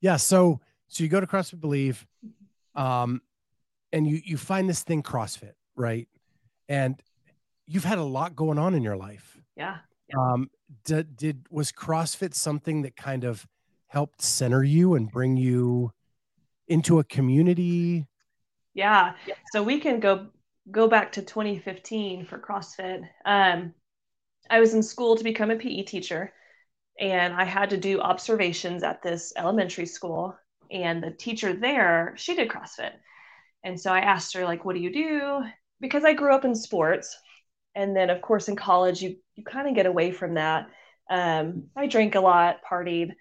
Yeah. 0.00 0.16
So 0.16 0.60
so 0.88 1.02
you 1.02 1.10
go 1.10 1.20
to 1.20 1.26
CrossFit 1.26 1.60
Believe, 1.60 2.06
um, 2.74 3.20
and 3.92 4.06
you 4.06 4.20
you 4.24 4.36
find 4.36 4.68
this 4.68 4.82
thing 4.82 5.02
CrossFit, 5.02 5.52
right? 5.76 6.08
And 6.68 7.00
you've 7.68 7.84
had 7.84 7.98
a 7.98 8.04
lot 8.04 8.34
going 8.34 8.58
on 8.58 8.74
in 8.74 8.82
your 8.82 8.96
life. 8.96 9.38
Yeah. 9.56 9.76
Um, 10.16 10.50
did, 10.84 11.16
did 11.16 11.46
was 11.50 11.70
CrossFit 11.70 12.34
something 12.34 12.82
that 12.82 12.96
kind 12.96 13.24
of 13.24 13.46
helped 13.88 14.22
center 14.22 14.64
you 14.64 14.94
and 14.94 15.10
bring 15.10 15.36
you 15.36 15.92
into 16.66 16.98
a 16.98 17.04
community? 17.04 18.06
Yeah. 18.74 19.14
So 19.52 19.62
we 19.62 19.78
can 19.80 20.00
go 20.00 20.28
go 20.70 20.88
back 20.88 21.12
to 21.12 21.22
2015 21.22 22.26
for 22.26 22.38
CrossFit. 22.38 23.02
Um, 23.24 23.74
I 24.50 24.60
was 24.60 24.74
in 24.74 24.82
school 24.82 25.16
to 25.16 25.24
become 25.24 25.50
a 25.50 25.56
PE 25.56 25.82
teacher, 25.82 26.32
and 26.98 27.34
I 27.34 27.44
had 27.44 27.70
to 27.70 27.76
do 27.76 28.00
observations 28.00 28.82
at 28.82 29.02
this 29.02 29.32
elementary 29.36 29.86
school. 29.86 30.36
And 30.70 31.02
the 31.02 31.10
teacher 31.10 31.54
there, 31.54 32.12
she 32.16 32.34
did 32.34 32.50
CrossFit, 32.50 32.92
and 33.64 33.80
so 33.80 33.92
I 33.92 34.00
asked 34.00 34.34
her 34.34 34.44
like, 34.44 34.64
"What 34.64 34.74
do 34.74 34.80
you 34.80 34.92
do?" 34.92 35.44
Because 35.80 36.04
I 36.04 36.12
grew 36.12 36.34
up 36.34 36.44
in 36.44 36.54
sports, 36.54 37.16
and 37.78 37.96
then 37.96 38.10
of 38.10 38.20
course 38.20 38.48
in 38.48 38.56
college 38.56 39.00
you 39.00 39.16
you 39.36 39.44
kind 39.44 39.68
of 39.68 39.74
get 39.74 39.86
away 39.86 40.10
from 40.10 40.34
that. 40.34 40.68
Um, 41.08 41.68
I 41.76 41.86
drank 41.86 42.16
a 42.16 42.20
lot, 42.20 42.58
partied, 42.68 43.12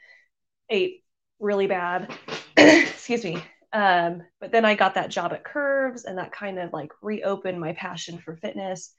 ate 0.69 1.03
really 1.39 1.67
bad. 1.67 2.11
Excuse 2.57 3.23
me. 3.23 3.37
Um, 3.71 4.23
but 4.41 4.51
then 4.51 4.65
I 4.65 4.73
got 4.73 4.95
that 4.95 5.11
job 5.11 5.31
at 5.31 5.43
Curves, 5.43 6.05
and 6.05 6.17
that 6.17 6.31
kind 6.31 6.57
of 6.57 6.73
like 6.73 6.91
reopened 7.01 7.59
my 7.59 7.73
passion 7.73 8.17
for 8.17 8.35
fitness. 8.35 8.93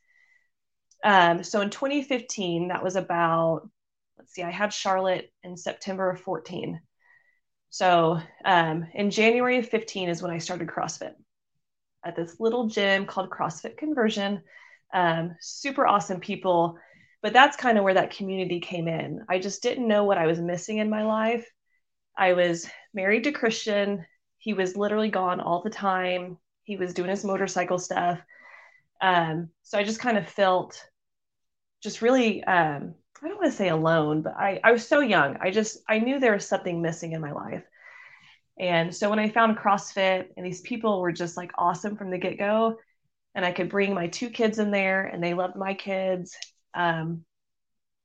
Um, 1.04 1.42
so 1.42 1.60
in 1.60 1.70
2015, 1.70 2.68
that 2.68 2.84
was 2.84 2.94
about, 2.94 3.68
let's 4.16 4.32
see, 4.32 4.42
I 4.42 4.50
had 4.50 4.72
Charlotte 4.72 5.32
in 5.42 5.56
September 5.56 6.10
of 6.10 6.20
14. 6.20 6.80
So 7.70 8.20
um, 8.44 8.86
in 8.94 9.10
January 9.10 9.58
of 9.58 9.68
15 9.68 10.08
is 10.08 10.22
when 10.22 10.30
I 10.30 10.38
started 10.38 10.68
CrossFit 10.68 11.14
at 12.04 12.14
this 12.14 12.38
little 12.38 12.68
gym 12.68 13.06
called 13.06 13.30
CrossFit 13.30 13.76
Conversion. 13.76 14.42
Um, 14.92 15.36
super 15.40 15.86
awesome 15.86 16.20
people. 16.20 16.78
But 17.20 17.32
that's 17.32 17.56
kind 17.56 17.78
of 17.78 17.84
where 17.84 17.94
that 17.94 18.14
community 18.14 18.60
came 18.60 18.86
in. 18.86 19.24
I 19.28 19.38
just 19.38 19.62
didn't 19.62 19.88
know 19.88 20.04
what 20.04 20.18
I 20.18 20.26
was 20.26 20.40
missing 20.40 20.78
in 20.78 20.88
my 20.88 21.04
life. 21.04 21.50
I 22.16 22.32
was 22.32 22.68
married 22.94 23.24
to 23.24 23.32
Christian. 23.32 24.06
He 24.38 24.54
was 24.54 24.76
literally 24.76 25.10
gone 25.10 25.40
all 25.40 25.62
the 25.62 25.70
time. 25.70 26.38
He 26.62 26.76
was 26.76 26.94
doing 26.94 27.10
his 27.10 27.24
motorcycle 27.24 27.78
stuff. 27.78 28.20
Um, 29.00 29.50
so 29.62 29.78
I 29.78 29.84
just 29.84 30.00
kind 30.00 30.16
of 30.16 30.28
felt 30.28 30.80
just 31.82 32.02
really, 32.02 32.42
um, 32.44 32.94
I 33.22 33.28
don't 33.28 33.38
want 33.38 33.50
to 33.50 33.56
say 33.56 33.68
alone, 33.68 34.22
but 34.22 34.34
I, 34.36 34.60
I 34.62 34.72
was 34.72 34.86
so 34.86 35.00
young. 35.00 35.36
I 35.40 35.50
just, 35.50 35.78
I 35.88 35.98
knew 35.98 36.20
there 36.20 36.34
was 36.34 36.46
something 36.46 36.80
missing 36.80 37.12
in 37.12 37.20
my 37.20 37.32
life. 37.32 37.64
And 38.58 38.94
so 38.94 39.08
when 39.10 39.20
I 39.20 39.28
found 39.28 39.56
CrossFit 39.56 40.26
and 40.36 40.44
these 40.44 40.60
people 40.62 41.00
were 41.00 41.12
just 41.12 41.36
like 41.36 41.52
awesome 41.56 41.96
from 41.96 42.10
the 42.10 42.18
get 42.18 42.38
go, 42.38 42.76
and 43.38 43.46
I 43.46 43.52
could 43.52 43.68
bring 43.68 43.94
my 43.94 44.08
two 44.08 44.30
kids 44.30 44.58
in 44.58 44.72
there 44.72 45.04
and 45.04 45.22
they 45.22 45.32
loved 45.32 45.54
my 45.54 45.72
kids, 45.72 46.36
um, 46.74 47.24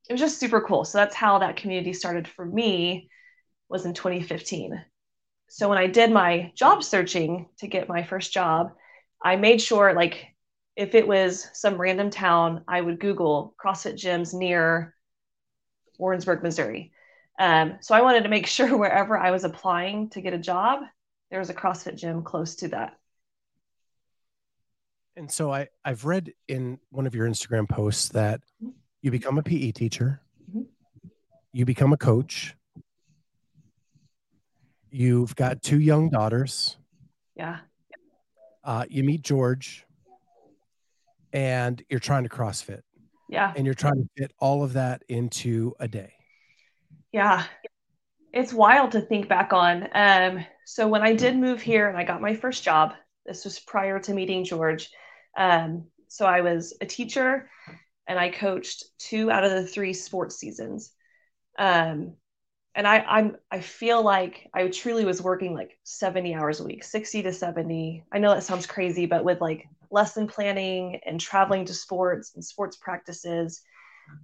it 0.07 0.13
was 0.13 0.21
just 0.21 0.39
super 0.39 0.61
cool. 0.61 0.85
So 0.85 0.99
that's 0.99 1.15
how 1.15 1.39
that 1.39 1.55
community 1.55 1.91
started 1.93 2.27
for 2.27 2.45
me 2.45 3.09
was 3.67 3.87
in 3.87 3.95
2015. 3.95 4.79
So 5.49 5.69
when 5.69 5.79
I 5.79 5.87
did 5.87 6.11
my 6.11 6.51
job 6.53 6.83
searching 6.83 7.47
to 7.57 7.67
get 7.67 7.89
my 7.89 8.03
first 8.03 8.31
job, 8.31 8.73
I 9.23 9.35
made 9.35 9.59
sure 9.59 9.95
like 9.95 10.23
if 10.75 10.93
it 10.93 11.07
was 11.07 11.49
some 11.53 11.81
random 11.81 12.11
town, 12.11 12.63
I 12.67 12.79
would 12.79 12.99
Google 12.99 13.55
CrossFit 13.59 13.95
gyms 13.95 14.35
near 14.35 14.93
Warrensburg, 15.97 16.43
Missouri. 16.43 16.91
Um, 17.39 17.79
so 17.81 17.95
I 17.95 18.03
wanted 18.03 18.21
to 18.21 18.29
make 18.29 18.45
sure 18.55 18.77
wherever 18.77 19.17
I 19.17 19.31
was 19.31 19.45
applying 19.45 20.11
to 20.11 20.21
get 20.21 20.33
a 20.33 20.37
job, 20.37 20.81
there 21.31 21.39
was 21.39 21.49
a 21.49 21.55
CrossFit 21.55 21.95
gym 21.95 22.21
close 22.21 22.57
to 22.57 22.67
that. 22.67 22.99
And 25.15 25.31
so 25.31 25.51
I, 25.51 25.67
I've 25.85 26.05
read 26.05 26.33
in 26.47 26.79
one 26.89 27.05
of 27.05 27.13
your 27.13 27.27
Instagram 27.27 27.69
posts 27.69 28.09
that 28.09 28.41
you 29.01 29.11
become 29.11 29.37
a 29.37 29.43
PE 29.43 29.71
teacher, 29.71 30.21
mm-hmm. 30.49 30.63
you 31.51 31.65
become 31.65 31.93
a 31.93 31.97
coach, 31.97 32.55
you've 34.89 35.35
got 35.35 35.61
two 35.61 35.79
young 35.79 36.09
daughters. 36.09 36.77
Yeah. 37.35 37.59
Uh, 38.63 38.85
you 38.89 39.03
meet 39.03 39.21
George 39.21 39.85
and 41.33 41.83
you're 41.89 41.99
trying 41.99 42.23
to 42.23 42.29
CrossFit. 42.29 42.81
Yeah. 43.29 43.53
And 43.55 43.65
you're 43.65 43.75
trying 43.75 43.95
to 43.95 44.09
fit 44.15 44.31
all 44.39 44.63
of 44.63 44.73
that 44.73 45.03
into 45.09 45.73
a 45.79 45.87
day. 45.87 46.13
Yeah. 47.11 47.43
It's 48.31 48.53
wild 48.53 48.91
to 48.91 49.01
think 49.01 49.27
back 49.27 49.53
on. 49.53 49.89
Um, 49.93 50.45
so 50.65 50.87
when 50.87 51.01
I 51.01 51.13
did 51.13 51.35
move 51.35 51.61
here 51.61 51.89
and 51.89 51.97
I 51.97 52.03
got 52.03 52.21
my 52.21 52.35
first 52.35 52.63
job, 52.63 52.93
this 53.25 53.43
was 53.45 53.59
prior 53.59 53.99
to 53.99 54.13
meeting 54.13 54.43
George. 54.43 54.89
Um, 55.37 55.85
so 56.07 56.25
I 56.25 56.41
was 56.41 56.75
a 56.81 56.85
teacher 56.85 57.49
and 58.07 58.19
I 58.19 58.29
coached 58.29 58.85
two 58.99 59.31
out 59.31 59.43
of 59.43 59.51
the 59.51 59.65
three 59.65 59.93
sports 59.93 60.37
seasons. 60.37 60.91
Um, 61.57 62.13
and 62.75 62.87
I, 62.87 62.99
I'm 62.99 63.37
I 63.51 63.59
feel 63.61 64.01
like 64.01 64.49
I 64.53 64.67
truly 64.67 65.05
was 65.05 65.21
working 65.21 65.53
like 65.53 65.77
70 65.83 66.33
hours 66.33 66.59
a 66.59 66.63
week, 66.63 66.83
60 66.83 67.23
to 67.23 67.33
70. 67.33 68.03
I 68.11 68.19
know 68.19 68.33
that 68.33 68.43
sounds 68.43 68.65
crazy, 68.65 69.05
but 69.05 69.23
with 69.23 69.41
like 69.41 69.67
lesson 69.91 70.27
planning 70.27 70.99
and 71.05 71.19
traveling 71.19 71.65
to 71.65 71.73
sports 71.73 72.31
and 72.35 72.43
sports 72.43 72.77
practices, 72.77 73.61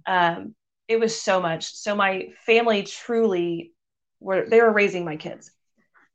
um, 0.06 0.54
it 0.88 0.98
was 0.98 1.20
so 1.20 1.40
much. 1.40 1.72
So 1.74 1.94
my 1.94 2.28
family 2.44 2.82
truly 2.82 3.72
were 4.18 4.46
they 4.48 4.60
were 4.60 4.72
raising 4.72 5.04
my 5.04 5.16
kids. 5.16 5.50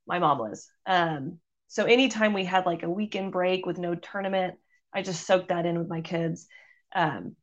My 0.08 0.20
mom 0.20 0.40
was. 0.40 0.70
Um, 0.86 1.40
so 1.68 1.86
anytime 1.86 2.34
we 2.34 2.46
had 2.46 2.66
like 2.66 2.84
a 2.84 2.90
weekend 2.90 3.32
break 3.32 3.66
with 3.66 3.78
no 3.78 3.96
tournament, 3.96 4.56
I 4.96 5.02
just 5.02 5.28
soaked 5.28 5.50
that 5.50 5.66
in 5.66 5.78
with 5.78 5.90
my 5.90 6.02
kids. 6.02 6.48
Um, 6.96 7.36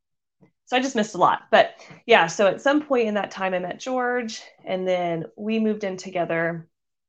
so 0.65 0.77
I 0.77 0.81
just 0.81 0.97
missed 0.97 1.15
a 1.15 1.19
lot. 1.19 1.43
But 1.51 1.75
yeah, 2.07 2.27
so 2.27 2.47
at 2.47 2.63
some 2.63 2.83
point 2.83 3.09
in 3.09 3.15
that 3.15 3.31
time, 3.31 3.53
I 3.55 3.59
met 3.59 3.79
George, 3.79 4.41
and 4.65 4.89
then 4.89 5.27
we 5.37 5.59
moved 5.59 5.85
in 5.85 5.97
together. 5.97 6.69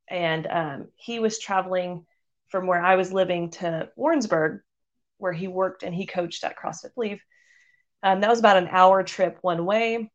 And 0.10 0.46
um, 0.48 0.88
he 0.96 1.20
was 1.20 1.39
traveling 1.39 2.06
from 2.50 2.68
where 2.68 2.82
I 2.82 2.98
was 2.98 3.14
living 3.14 3.52
to 3.52 3.89
Warrensburg, 3.96 4.62
where 5.18 5.34
he 5.34 5.48
worked 5.48 5.84
and 5.84 5.96
he 5.96 6.06
coached 6.06 6.44
at 6.44 6.58
CrossFit 6.58 6.94
Believe. 6.94 7.22
Um, 8.04 8.20
that 8.20 8.30
was 8.30 8.39
about 8.39 8.58
an 8.58 8.68
hour 8.70 9.02
trip 9.02 9.38
one 9.41 9.66
way 9.66 10.12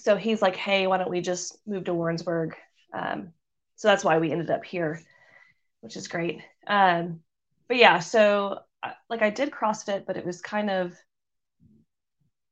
so 0.00 0.16
he's 0.16 0.42
like, 0.42 0.56
hey, 0.56 0.86
why 0.86 0.98
don't 0.98 1.10
we 1.10 1.20
just 1.20 1.58
move 1.66 1.84
to 1.84 1.94
Warrensburg? 1.94 2.54
Um, 2.92 3.32
so 3.76 3.88
that's 3.88 4.04
why 4.04 4.18
we 4.18 4.32
ended 4.32 4.50
up 4.50 4.64
here, 4.64 5.00
which 5.80 5.96
is 5.96 6.08
great. 6.08 6.40
Um, 6.66 7.20
but 7.68 7.76
yeah, 7.76 7.98
so 7.98 8.60
like 9.08 9.22
I 9.22 9.30
did 9.30 9.50
CrossFit, 9.50 10.06
but 10.06 10.16
it 10.16 10.24
was 10.24 10.40
kind 10.40 10.70
of 10.70 10.94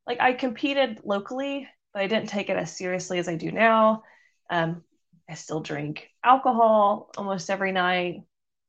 like 0.07 0.21
I 0.21 0.33
competed 0.33 1.01
locally, 1.05 1.69
but 1.93 2.03
I 2.03 2.07
didn't 2.07 2.29
take 2.29 2.51
it 2.51 2.57
as 2.57 2.77
seriously 2.77 3.19
as 3.19 3.29
I 3.29 3.37
do 3.37 3.51
now. 3.51 4.03
Um, 4.51 4.83
I 5.29 5.35
still 5.35 5.61
drink 5.61 6.09
alcohol 6.25 7.11
almost 7.17 7.51
every 7.51 7.73
night. 7.73 8.23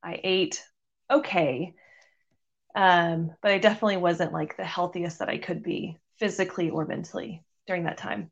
I 0.03 0.19
ate 0.23 0.63
okay. 1.09 1.73
Um, 2.75 3.31
but 3.41 3.51
I 3.51 3.57
definitely 3.57 3.97
wasn't 3.97 4.33
like 4.33 4.55
the 4.57 4.65
healthiest 4.65 5.19
that 5.19 5.29
I 5.29 5.37
could 5.37 5.63
be 5.63 5.97
physically 6.17 6.69
or 6.69 6.85
mentally 6.85 7.43
during 7.65 7.85
that 7.85 7.97
time. 7.97 8.31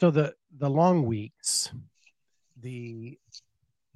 So 0.00 0.10
the 0.10 0.34
the 0.56 0.70
long 0.70 1.04
weeks, 1.04 1.70
the 2.60 3.18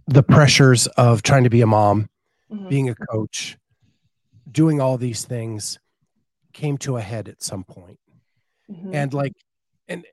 the 0.07 0.23
pressures 0.23 0.87
of 0.87 1.23
trying 1.23 1.45
to 1.45 1.51
be 1.51 1.63
a 1.63 1.67
mom, 1.67 2.11
mm-hmm. 2.53 2.69
being 2.69 2.91
a 2.91 2.95
coach, 2.95 3.57
doing 4.51 4.81
all 4.81 4.99
these 4.99 5.25
things 5.25 5.79
came 6.53 6.79
to 6.79 6.97
a 6.97 7.01
head 7.01 7.29
at 7.29 7.43
some 7.43 7.65
point. 7.65 7.99
Mm-hmm. 8.71 8.95
And 8.95 9.15
like 9.15 9.33
and 9.89 10.05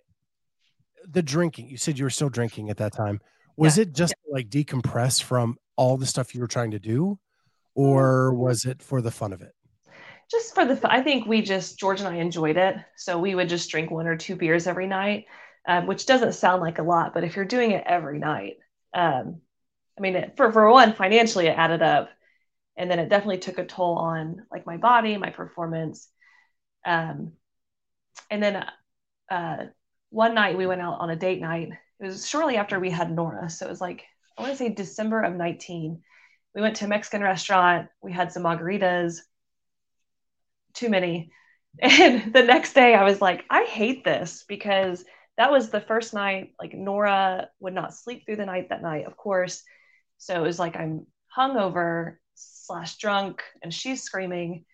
the 1.08 1.22
drinking, 1.22 1.70
you 1.70 1.78
said 1.78 1.98
you 1.98 2.06
were 2.06 2.10
still 2.10 2.30
drinking 2.30 2.70
at 2.70 2.78
that 2.78 2.94
time. 2.94 3.20
Was 3.58 3.78
yeah. 3.78 3.84
it 3.84 3.94
just 3.94 4.14
yeah. 4.28 4.34
like 4.34 4.50
decompress 4.50 5.22
from 5.22 5.58
all 5.76 5.98
the 5.98 6.06
stuff 6.06 6.34
you 6.34 6.42
were 6.42 6.48
trying 6.48 6.72
to 6.72 6.80
do 6.80 7.20
or 7.76 8.34
was 8.34 8.66
it 8.66 8.82
for 8.82 9.02
the 9.02 9.12
fun 9.12 9.34
of 9.34 9.42
it? 9.42 9.54
Just 10.30 10.54
for 10.54 10.66
the 10.66 10.76
fun. 10.76 10.92
I 10.92 11.02
think 11.02 11.28
we 11.28 11.42
just 11.42 11.78
George 11.80 12.00
and 12.00 12.10
I 12.10 12.16
enjoyed 12.16 12.58
it. 12.58 12.76
So 12.96 13.20
we 13.20 13.36
would 13.36 13.50
just 13.50 13.70
drink 13.70 13.92
one 13.92 14.08
or 14.08 14.18
two 14.18 14.36
beers 14.36 14.68
every 14.68 14.88
night 14.88 15.26
um, 15.68 15.88
which 15.88 16.06
doesn't 16.06 16.34
sound 16.34 16.62
like 16.62 16.80
a 16.80 16.84
lot, 16.84 17.14
but 17.14 17.24
if 17.24 17.36
you're 17.36 17.46
doing 17.46 17.72
it 17.72 17.84
every 17.86 18.20
night, 18.20 18.58
um, 18.94 19.42
I 19.98 20.02
mean, 20.02 20.16
it, 20.16 20.34
for 20.38 20.52
for 20.52 20.70
one, 20.72 20.94
financially 20.94 21.48
it 21.48 21.58
added 21.58 21.82
up, 21.82 22.10
and 22.78 22.90
then 22.90 23.00
it 23.00 23.10
definitely 23.10 23.40
took 23.40 23.58
a 23.58 23.66
toll 23.66 23.98
on 23.98 24.46
like 24.52 24.66
my 24.66 24.78
body, 24.78 25.18
my 25.18 25.30
performance, 25.30 26.08
um, 26.86 27.34
and 28.30 28.42
then 28.42 28.66
uh, 29.30 29.66
one 30.10 30.34
night 30.34 30.58
we 30.58 30.68
went 30.68 30.82
out 30.82 31.00
on 31.00 31.10
a 31.10 31.16
date 31.16 31.42
night. 31.42 31.70
It 32.00 32.06
was 32.06 32.28
shortly 32.28 32.58
after 32.58 32.80
we 32.80 32.90
had 32.90 33.12
Nora, 33.12 33.50
so 33.50 33.66
it 33.66 33.70
was 33.70 33.82
like 33.82 34.04
I 34.38 34.42
want 34.42 34.54
to 34.54 34.58
say 34.58 34.70
December 34.70 35.22
of 35.22 35.36
19. 35.36 36.02
We 36.56 36.62
went 36.62 36.78
to 36.78 36.86
a 36.86 36.88
Mexican 36.90 37.22
restaurant. 37.22 37.90
We 38.02 38.12
had 38.12 38.32
some 38.32 38.44
margaritas. 38.44 39.20
Too 40.74 40.90
many. 40.90 41.32
And 41.82 42.34
the 42.34 42.44
next 42.44 42.74
day 42.74 42.94
I 42.96 43.06
was 43.06 43.22
like, 43.22 43.46
I 43.50 43.64
hate 43.64 44.04
this 44.04 44.44
because 44.46 45.06
that 45.38 45.52
was 45.52 45.70
the 45.70 45.82
first 45.82 46.14
night 46.14 46.54
like 46.60 46.74
nora 46.74 47.50
would 47.60 47.74
not 47.74 47.96
sleep 47.96 48.26
through 48.26 48.36
the 48.36 48.46
night 48.46 48.70
that 48.70 48.82
night 48.82 49.06
of 49.06 49.18
course 49.18 49.64
so 50.18 50.36
it 50.36 50.46
was 50.46 50.60
like 50.60 50.76
i'm 50.76 51.06
hungover 51.36 52.18
slash 52.42 52.98
drunk 52.98 53.44
and 53.62 53.74
she's 53.74 54.04
screaming 54.04 54.66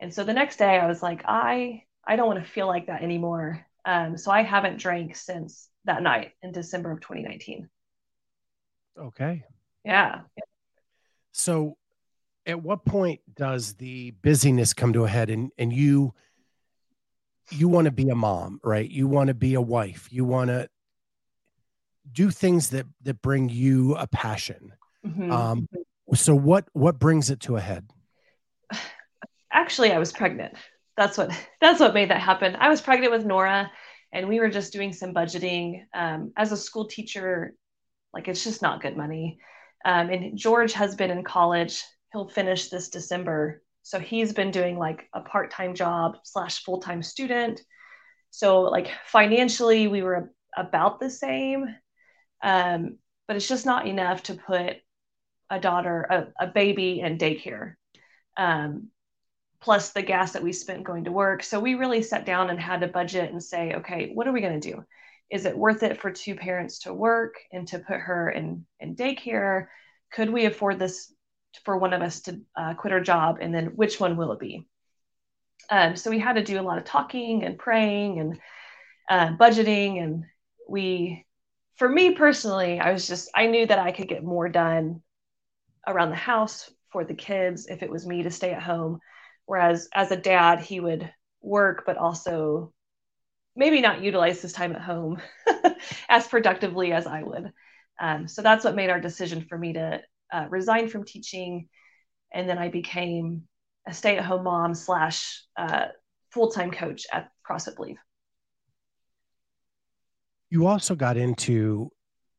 and 0.00 0.12
so 0.12 0.24
the 0.24 0.32
next 0.32 0.56
day 0.56 0.78
i 0.78 0.86
was 0.86 1.02
like 1.02 1.22
i 1.26 1.82
i 2.06 2.16
don't 2.16 2.26
want 2.26 2.42
to 2.42 2.50
feel 2.50 2.66
like 2.66 2.86
that 2.86 3.02
anymore 3.02 3.64
um, 3.84 4.16
so 4.16 4.30
i 4.30 4.42
haven't 4.42 4.78
drank 4.78 5.14
since 5.14 5.68
that 5.84 6.02
night 6.02 6.32
in 6.42 6.52
december 6.52 6.90
of 6.90 7.00
2019 7.00 7.68
okay 8.98 9.44
yeah 9.84 10.20
so 11.32 11.76
at 12.46 12.62
what 12.62 12.84
point 12.84 13.20
does 13.34 13.74
the 13.74 14.12
busyness 14.22 14.72
come 14.72 14.92
to 14.92 15.04
a 15.04 15.08
head 15.08 15.30
and 15.30 15.50
and 15.58 15.72
you 15.72 16.14
you 17.50 17.68
want 17.68 17.84
to 17.86 17.90
be 17.90 18.08
a 18.08 18.14
mom, 18.14 18.60
right? 18.62 18.88
You 18.88 19.06
want 19.06 19.28
to 19.28 19.34
be 19.34 19.54
a 19.54 19.60
wife. 19.60 20.08
You 20.10 20.24
want 20.24 20.48
to 20.48 20.68
do 22.10 22.30
things 22.30 22.70
that 22.70 22.86
that 23.02 23.22
bring 23.22 23.48
you 23.48 23.94
a 23.96 24.06
passion. 24.06 24.72
Mm-hmm. 25.06 25.30
Um, 25.30 25.68
so 26.14 26.34
what 26.34 26.66
what 26.72 26.98
brings 26.98 27.30
it 27.30 27.40
to 27.40 27.56
a 27.56 27.60
head? 27.60 27.88
Actually, 29.52 29.92
I 29.92 29.98
was 29.98 30.12
pregnant. 30.12 30.54
That's 30.96 31.18
what 31.18 31.30
that's 31.60 31.80
what 31.80 31.94
made 31.94 32.10
that 32.10 32.20
happen. 32.20 32.56
I 32.56 32.68
was 32.68 32.80
pregnant 32.80 33.12
with 33.12 33.24
Nora, 33.24 33.70
and 34.12 34.28
we 34.28 34.40
were 34.40 34.50
just 34.50 34.72
doing 34.72 34.92
some 34.92 35.14
budgeting. 35.14 35.82
Um, 35.94 36.32
as 36.36 36.52
a 36.52 36.56
school 36.56 36.86
teacher, 36.86 37.54
like 38.12 38.28
it's 38.28 38.44
just 38.44 38.62
not 38.62 38.82
good 38.82 38.96
money. 38.96 39.38
Um, 39.84 40.10
and 40.10 40.36
George 40.36 40.72
has 40.72 40.94
been 40.94 41.10
in 41.10 41.22
college. 41.22 41.82
He'll 42.12 42.28
finish 42.28 42.68
this 42.68 42.88
December 42.88 43.62
so 43.86 44.00
he's 44.00 44.32
been 44.32 44.50
doing 44.50 44.78
like 44.78 45.08
a 45.14 45.20
part 45.20 45.52
time 45.52 45.72
job 45.72 46.16
slash 46.24 46.64
full 46.64 46.80
time 46.80 47.04
student. 47.04 47.60
So, 48.32 48.62
like, 48.62 48.90
financially, 49.04 49.86
we 49.86 50.02
were 50.02 50.32
about 50.56 50.98
the 50.98 51.08
same. 51.08 51.66
Um, 52.42 52.98
but 53.28 53.36
it's 53.36 53.46
just 53.46 53.64
not 53.64 53.86
enough 53.86 54.24
to 54.24 54.34
put 54.34 54.78
a 55.50 55.60
daughter, 55.60 56.06
a, 56.38 56.44
a 56.44 56.46
baby 56.48 57.00
and 57.00 57.18
daycare. 57.18 57.74
Um, 58.36 58.88
plus 59.60 59.92
the 59.92 60.02
gas 60.02 60.32
that 60.32 60.42
we 60.42 60.52
spent 60.52 60.84
going 60.84 61.04
to 61.04 61.12
work. 61.12 61.42
So 61.42 61.58
we 61.58 61.74
really 61.74 62.02
sat 62.02 62.26
down 62.26 62.50
and 62.50 62.60
had 62.60 62.82
to 62.82 62.88
budget 62.88 63.32
and 63.32 63.42
say, 63.42 63.74
okay, 63.74 64.10
what 64.12 64.28
are 64.28 64.32
we 64.32 64.40
going 64.40 64.60
to 64.60 64.70
do? 64.70 64.84
Is 65.30 65.44
it 65.44 65.58
worth 65.58 65.82
it 65.82 66.00
for 66.00 66.10
two 66.10 66.36
parents 66.36 66.80
to 66.80 66.94
work 66.94 67.34
and 67.52 67.66
to 67.68 67.78
put 67.80 67.98
her 67.98 68.30
in, 68.30 68.64
in 68.78 68.94
daycare? 68.94 69.66
Could 70.12 70.30
we 70.30 70.44
afford 70.44 70.78
this 70.78 71.12
for 71.64 71.78
one 71.78 71.92
of 71.92 72.02
us 72.02 72.20
to 72.22 72.40
uh, 72.54 72.74
quit 72.74 72.92
our 72.92 73.00
job, 73.00 73.38
and 73.40 73.52
then 73.52 73.66
which 73.74 73.98
one 73.98 74.16
will 74.16 74.32
it 74.32 74.38
be? 74.38 74.68
Um, 75.70 75.96
so 75.96 76.10
we 76.10 76.20
had 76.20 76.36
to 76.36 76.44
do 76.44 76.60
a 76.60 76.62
lot 76.62 76.78
of 76.78 76.84
talking 76.84 77.42
and 77.42 77.58
praying 77.58 78.20
and 78.20 78.38
uh, 79.10 79.36
budgeting, 79.36 80.00
and 80.00 80.24
we, 80.68 81.26
for 81.76 81.88
me 81.88 82.12
personally, 82.12 82.78
I 82.78 82.92
was 82.92 83.08
just 83.08 83.30
I 83.34 83.46
knew 83.46 83.66
that 83.66 83.78
I 83.78 83.90
could 83.90 84.08
get 84.08 84.22
more 84.22 84.48
done 84.48 85.02
around 85.86 86.10
the 86.10 86.16
house 86.16 86.70
for 86.90 87.04
the 87.04 87.14
kids 87.14 87.66
if 87.66 87.82
it 87.82 87.90
was 87.90 88.06
me 88.06 88.22
to 88.22 88.30
stay 88.30 88.52
at 88.52 88.62
home, 88.62 88.98
whereas 89.44 89.88
as 89.94 90.10
a 90.10 90.16
dad 90.16 90.60
he 90.60 90.80
would 90.80 91.10
work 91.42 91.84
but 91.86 91.96
also 91.96 92.72
maybe 93.54 93.80
not 93.80 94.02
utilize 94.02 94.42
his 94.42 94.52
time 94.52 94.74
at 94.74 94.82
home 94.82 95.20
as 96.08 96.26
productively 96.26 96.92
as 96.92 97.06
I 97.06 97.22
would. 97.22 97.52
Um, 97.98 98.28
so 98.28 98.42
that's 98.42 98.64
what 98.64 98.76
made 98.76 98.90
our 98.90 99.00
decision 99.00 99.46
for 99.48 99.56
me 99.56 99.72
to 99.72 100.00
uh, 100.32 100.46
resign 100.50 100.88
from 100.88 101.04
teaching. 101.04 101.68
And 102.32 102.48
then 102.48 102.58
I 102.58 102.68
became 102.68 103.44
a 103.88 103.94
stay 103.94 104.18
at 104.18 104.24
home 104.24 104.44
mom 104.44 104.74
slash 104.74 105.42
uh, 105.56 105.86
full 106.30 106.50
time 106.50 106.70
coach 106.70 107.06
at 107.12 107.30
CrossFit 107.48 107.76
Believe. 107.76 107.96
You 110.50 110.66
also 110.66 110.94
got 110.94 111.16
into 111.16 111.90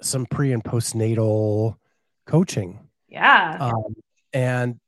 some 0.01 0.25
pre 0.27 0.53
and 0.53 0.63
postnatal 0.63 1.75
coaching. 2.25 2.86
Yeah. 3.07 3.57
Um, 3.59 3.95
and 4.33 4.79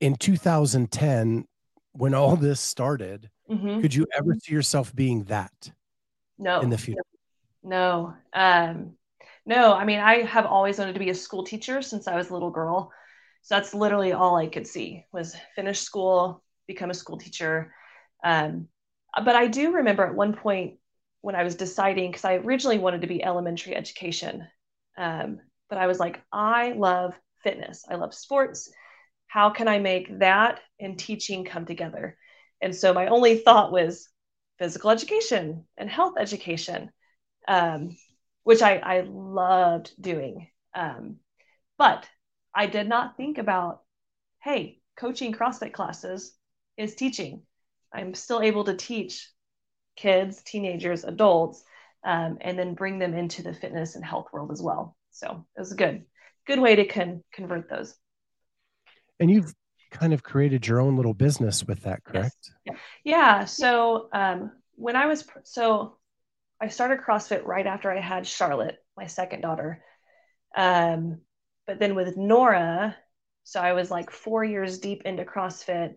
in 0.00 0.16
2010, 0.16 1.46
when 1.92 2.14
all 2.14 2.36
this 2.36 2.60
started, 2.60 3.30
mm-hmm. 3.50 3.80
could 3.80 3.94
you 3.94 4.06
ever 4.16 4.34
see 4.34 4.52
yourself 4.52 4.94
being 4.94 5.24
that? 5.24 5.70
No. 6.38 6.60
In 6.60 6.70
the 6.70 6.78
future? 6.78 7.02
No. 7.62 8.14
Um, 8.32 8.96
no, 9.44 9.72
I 9.74 9.84
mean, 9.84 9.98
I 10.00 10.22
have 10.22 10.46
always 10.46 10.78
wanted 10.78 10.94
to 10.94 10.98
be 11.00 11.10
a 11.10 11.14
school 11.14 11.44
teacher 11.44 11.82
since 11.82 12.06
I 12.06 12.16
was 12.16 12.30
a 12.30 12.32
little 12.32 12.50
girl. 12.50 12.92
So 13.42 13.56
that's 13.56 13.74
literally 13.74 14.12
all 14.12 14.36
I 14.36 14.46
could 14.46 14.66
see 14.66 15.04
was 15.12 15.36
finish 15.56 15.80
school, 15.80 16.42
become 16.66 16.90
a 16.90 16.94
school 16.94 17.18
teacher. 17.18 17.74
Um, 18.24 18.68
but 19.24 19.34
I 19.34 19.48
do 19.48 19.72
remember 19.72 20.04
at 20.04 20.14
one 20.14 20.32
point 20.32 20.78
when 21.22 21.34
I 21.34 21.42
was 21.42 21.56
deciding, 21.56 22.10
because 22.10 22.24
I 22.24 22.34
originally 22.34 22.78
wanted 22.78 23.02
to 23.02 23.08
be 23.08 23.22
elementary 23.22 23.74
education, 23.74 24.46
um, 24.96 25.40
but 25.72 25.80
I 25.80 25.86
was 25.86 25.98
like, 25.98 26.20
I 26.30 26.72
love 26.72 27.14
fitness, 27.42 27.86
I 27.88 27.94
love 27.94 28.12
sports. 28.12 28.70
How 29.26 29.48
can 29.48 29.68
I 29.68 29.78
make 29.78 30.18
that 30.18 30.60
and 30.78 30.98
teaching 30.98 31.46
come 31.46 31.64
together? 31.64 32.18
And 32.60 32.76
so 32.76 32.92
my 32.92 33.06
only 33.06 33.38
thought 33.38 33.72
was 33.72 34.10
physical 34.58 34.90
education 34.90 35.64
and 35.78 35.88
health 35.88 36.16
education. 36.18 36.90
Um, 37.48 37.96
which 38.42 38.60
I, 38.60 38.76
I 38.76 39.00
loved 39.08 39.92
doing. 39.98 40.48
Um, 40.74 41.16
but 41.78 42.06
I 42.54 42.66
did 42.66 42.86
not 42.88 43.16
think 43.16 43.38
about, 43.38 43.80
hey, 44.42 44.80
coaching 44.96 45.32
CrossFit 45.32 45.72
classes 45.72 46.34
is 46.76 46.94
teaching. 46.94 47.42
I'm 47.94 48.12
still 48.12 48.42
able 48.42 48.64
to 48.64 48.74
teach 48.74 49.30
kids, 49.96 50.42
teenagers, 50.42 51.04
adults, 51.04 51.62
um, 52.04 52.38
and 52.42 52.58
then 52.58 52.74
bring 52.74 52.98
them 52.98 53.14
into 53.14 53.42
the 53.42 53.54
fitness 53.54 53.94
and 53.94 54.04
health 54.04 54.26
world 54.34 54.50
as 54.50 54.60
well. 54.60 54.96
So 55.22 55.46
it 55.56 55.60
was 55.60 55.72
a 55.72 55.76
good, 55.76 56.04
good 56.46 56.58
way 56.58 56.76
to 56.76 56.84
con- 56.86 57.22
convert 57.32 57.70
those. 57.70 57.94
And 59.20 59.30
you've 59.30 59.54
kind 59.90 60.12
of 60.12 60.22
created 60.22 60.66
your 60.66 60.80
own 60.80 60.96
little 60.96 61.14
business 61.14 61.64
with 61.64 61.82
that, 61.82 62.02
correct? 62.02 62.50
Yes. 62.64 62.76
Yeah. 63.04 63.44
So 63.44 64.08
um, 64.12 64.50
when 64.74 64.96
I 64.96 65.06
was, 65.06 65.24
so 65.44 65.98
I 66.60 66.68
started 66.68 67.00
CrossFit 67.06 67.44
right 67.44 67.66
after 67.66 67.92
I 67.92 68.00
had 68.00 68.26
Charlotte, 68.26 68.78
my 68.96 69.06
second 69.06 69.42
daughter. 69.42 69.84
Um, 70.56 71.20
but 71.66 71.78
then 71.78 71.94
with 71.94 72.16
Nora, 72.16 72.96
so 73.44 73.60
I 73.60 73.74
was 73.74 73.90
like 73.90 74.10
four 74.10 74.42
years 74.42 74.78
deep 74.78 75.02
into 75.04 75.24
CrossFit. 75.24 75.94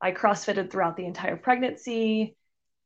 I 0.00 0.12
CrossFitted 0.12 0.70
throughout 0.70 0.96
the 0.96 1.06
entire 1.06 1.36
pregnancy. 1.36 2.36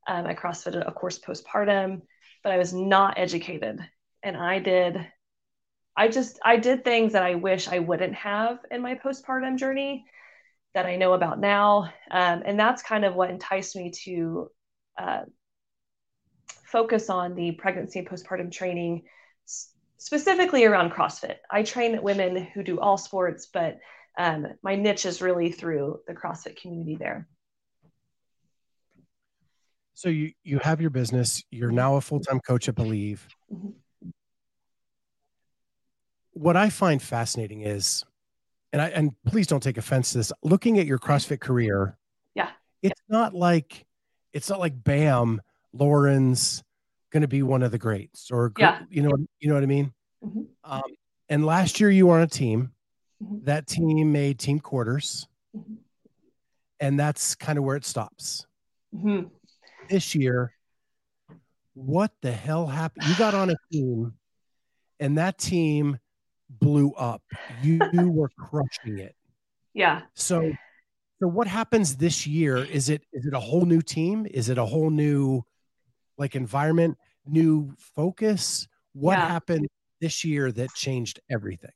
Um, 0.07 0.27
I 0.27 0.35
CrossFitted, 0.35 0.83
of 0.83 0.95
course, 0.95 1.19
postpartum, 1.19 2.03
but 2.43 2.53
I 2.53 2.59
was 2.59 2.73
not 2.73 3.19
educated. 3.19 3.81
And 4.23 4.37
I 4.37 4.59
did, 4.59 4.97
I 5.97 6.09
just, 6.09 6.39
I 6.45 6.57
did 6.57 6.85
things 6.85 7.13
that 7.13 7.23
I 7.23 7.35
wish 7.35 7.69
I 7.69 7.79
wouldn't 7.79 8.15
have 8.15 8.59
in 8.71 8.81
my 8.81 8.95
postpartum 8.95 9.59
journey 9.59 10.07
that 10.75 10.87
I 10.87 10.97
know 10.97 11.13
about 11.13 11.39
now. 11.39 11.93
Um, 12.11 12.43
and 12.47 12.59
that's 12.59 12.83
kind 12.83 13.05
of 13.05 13.15
what 13.15 13.31
enticed 13.31 13.77
me 13.77 13.91
to 14.05 14.51
uh, 14.99 15.23
focus 16.65 17.11
on 17.11 17.35
the 17.35 17.53
pregnancy 17.53 17.99
and 17.99 18.09
postpartum 18.09 18.51
training 18.51 19.03
specifically 19.99 20.65
around 20.65 20.91
CrossFit. 20.91 21.37
I 21.51 21.63
train 21.63 22.03
women 22.03 22.37
who 22.37 22.63
do 22.63 22.81
all 22.81 22.97
sports, 22.97 23.49
but 23.53 23.79
um, 24.19 24.47
my 24.63 24.75
niche 24.75 25.07
is 25.07 25.23
really 25.23 25.53
through 25.53 26.01
the 26.07 26.15
CrossFit 26.15 26.61
community 26.61 26.97
there. 26.97 27.29
So 29.95 30.09
you 30.09 30.33
you 30.43 30.59
have 30.59 30.81
your 30.81 30.91
business. 30.91 31.45
You're 31.51 31.71
now 31.71 31.97
a 31.97 32.01
full 32.01 32.19
time 32.19 32.41
coach 32.41 32.69
at 32.69 32.75
Believe. 32.75 33.29
Mm-hmm. 33.53 33.69
What 36.33 36.57
I 36.57 36.71
find 36.71 37.03
fascinating 37.03 37.63
is, 37.63 38.05
and 38.73 38.81
I 38.81 38.89
and 38.89 39.13
please 39.27 39.47
don't 39.47 39.63
take 39.63 39.77
offense 39.77 40.13
to 40.13 40.19
this. 40.19 40.33
Looking 40.43 40.79
at 40.79 40.87
your 40.87 40.99
CrossFit 40.99 41.41
career, 41.41 41.99
yeah, 42.35 42.51
it's 42.83 43.01
yeah. 43.09 43.17
not 43.17 43.35
like 43.35 43.85
it's 44.33 44.49
not 44.49 44.61
like 44.61 44.83
bam 44.83 45.43
Lauren's 45.73 46.63
going 47.11 47.21
to 47.21 47.29
be 47.29 47.43
one 47.43 47.63
of 47.63 47.71
the 47.71 47.79
greats, 47.79 48.31
or 48.31 48.53
yeah. 48.59 48.81
you 48.89 49.03
know, 49.03 49.13
you 49.39 49.49
know 49.49 49.55
what 49.55 49.63
I 49.63 49.67
mean. 49.67 49.93
Mm-hmm. 50.25 50.43
Um, 50.65 50.83
and 51.29 51.47
last 51.47 51.81
year 51.81 51.91
you 51.91 52.07
were 52.07 52.17
on 52.17 52.23
a 52.23 52.27
team. 52.27 52.73
Mm-hmm. 53.23 53.45
That 53.45 53.67
team 53.67 54.13
made 54.13 54.39
team 54.39 54.59
quarters, 54.59 55.29
mm-hmm. 55.57 55.75
and 56.81 56.99
that's 56.99 57.35
kind 57.35 57.59
of 57.59 57.65
where 57.65 57.77
it 57.77 57.85
stops. 57.85 58.47
Mm-hmm. 58.95 59.29
This 59.89 60.15
year, 60.15 60.55
what 61.75 62.13
the 62.23 62.33
hell 62.33 62.67
happened? 62.67 63.07
You 63.07 63.17
got 63.17 63.35
on 63.35 63.51
a 63.51 63.57
team, 63.71 64.15
and 64.99 65.19
that 65.19 65.39
team 65.39 65.99
blew 66.61 66.93
up. 66.93 67.23
You, 67.63 67.81
you 67.93 68.11
were 68.11 68.31
crushing 68.39 68.99
it. 68.99 69.15
Yeah. 69.75 70.03
So, 70.15 70.53
so 71.21 71.29
what 71.29 71.47
happens 71.47 71.97
this 71.97 72.27
year? 72.27 72.59
Is 72.59 72.89
it 72.89 73.05
is 73.13 73.27
it 73.27 73.33
a 73.33 73.41
whole 73.41 73.65
new 73.65 73.81
team? 73.81 74.27
Is 74.29 74.49
it 74.49 74.59
a 74.59 74.65
whole 74.65 74.91
new 74.91 75.43
like 76.19 76.35
environment, 76.35 76.99
new 77.27 77.73
focus? 77.79 78.67
What 78.93 79.19
yeah. 79.19 79.29
happened 79.29 79.69
this 80.01 80.25
year 80.25 80.53
that 80.53 80.75
changed 80.75 81.21
everything? 81.31 81.71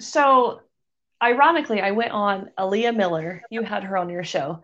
So, 0.00 0.60
ironically, 1.22 1.80
I 1.80 1.90
went 1.90 2.12
on 2.12 2.50
Aaliyah 2.58 2.94
Miller. 2.94 3.42
You 3.50 3.62
had 3.62 3.84
her 3.84 3.96
on 3.96 4.08
your 4.08 4.24
show. 4.24 4.60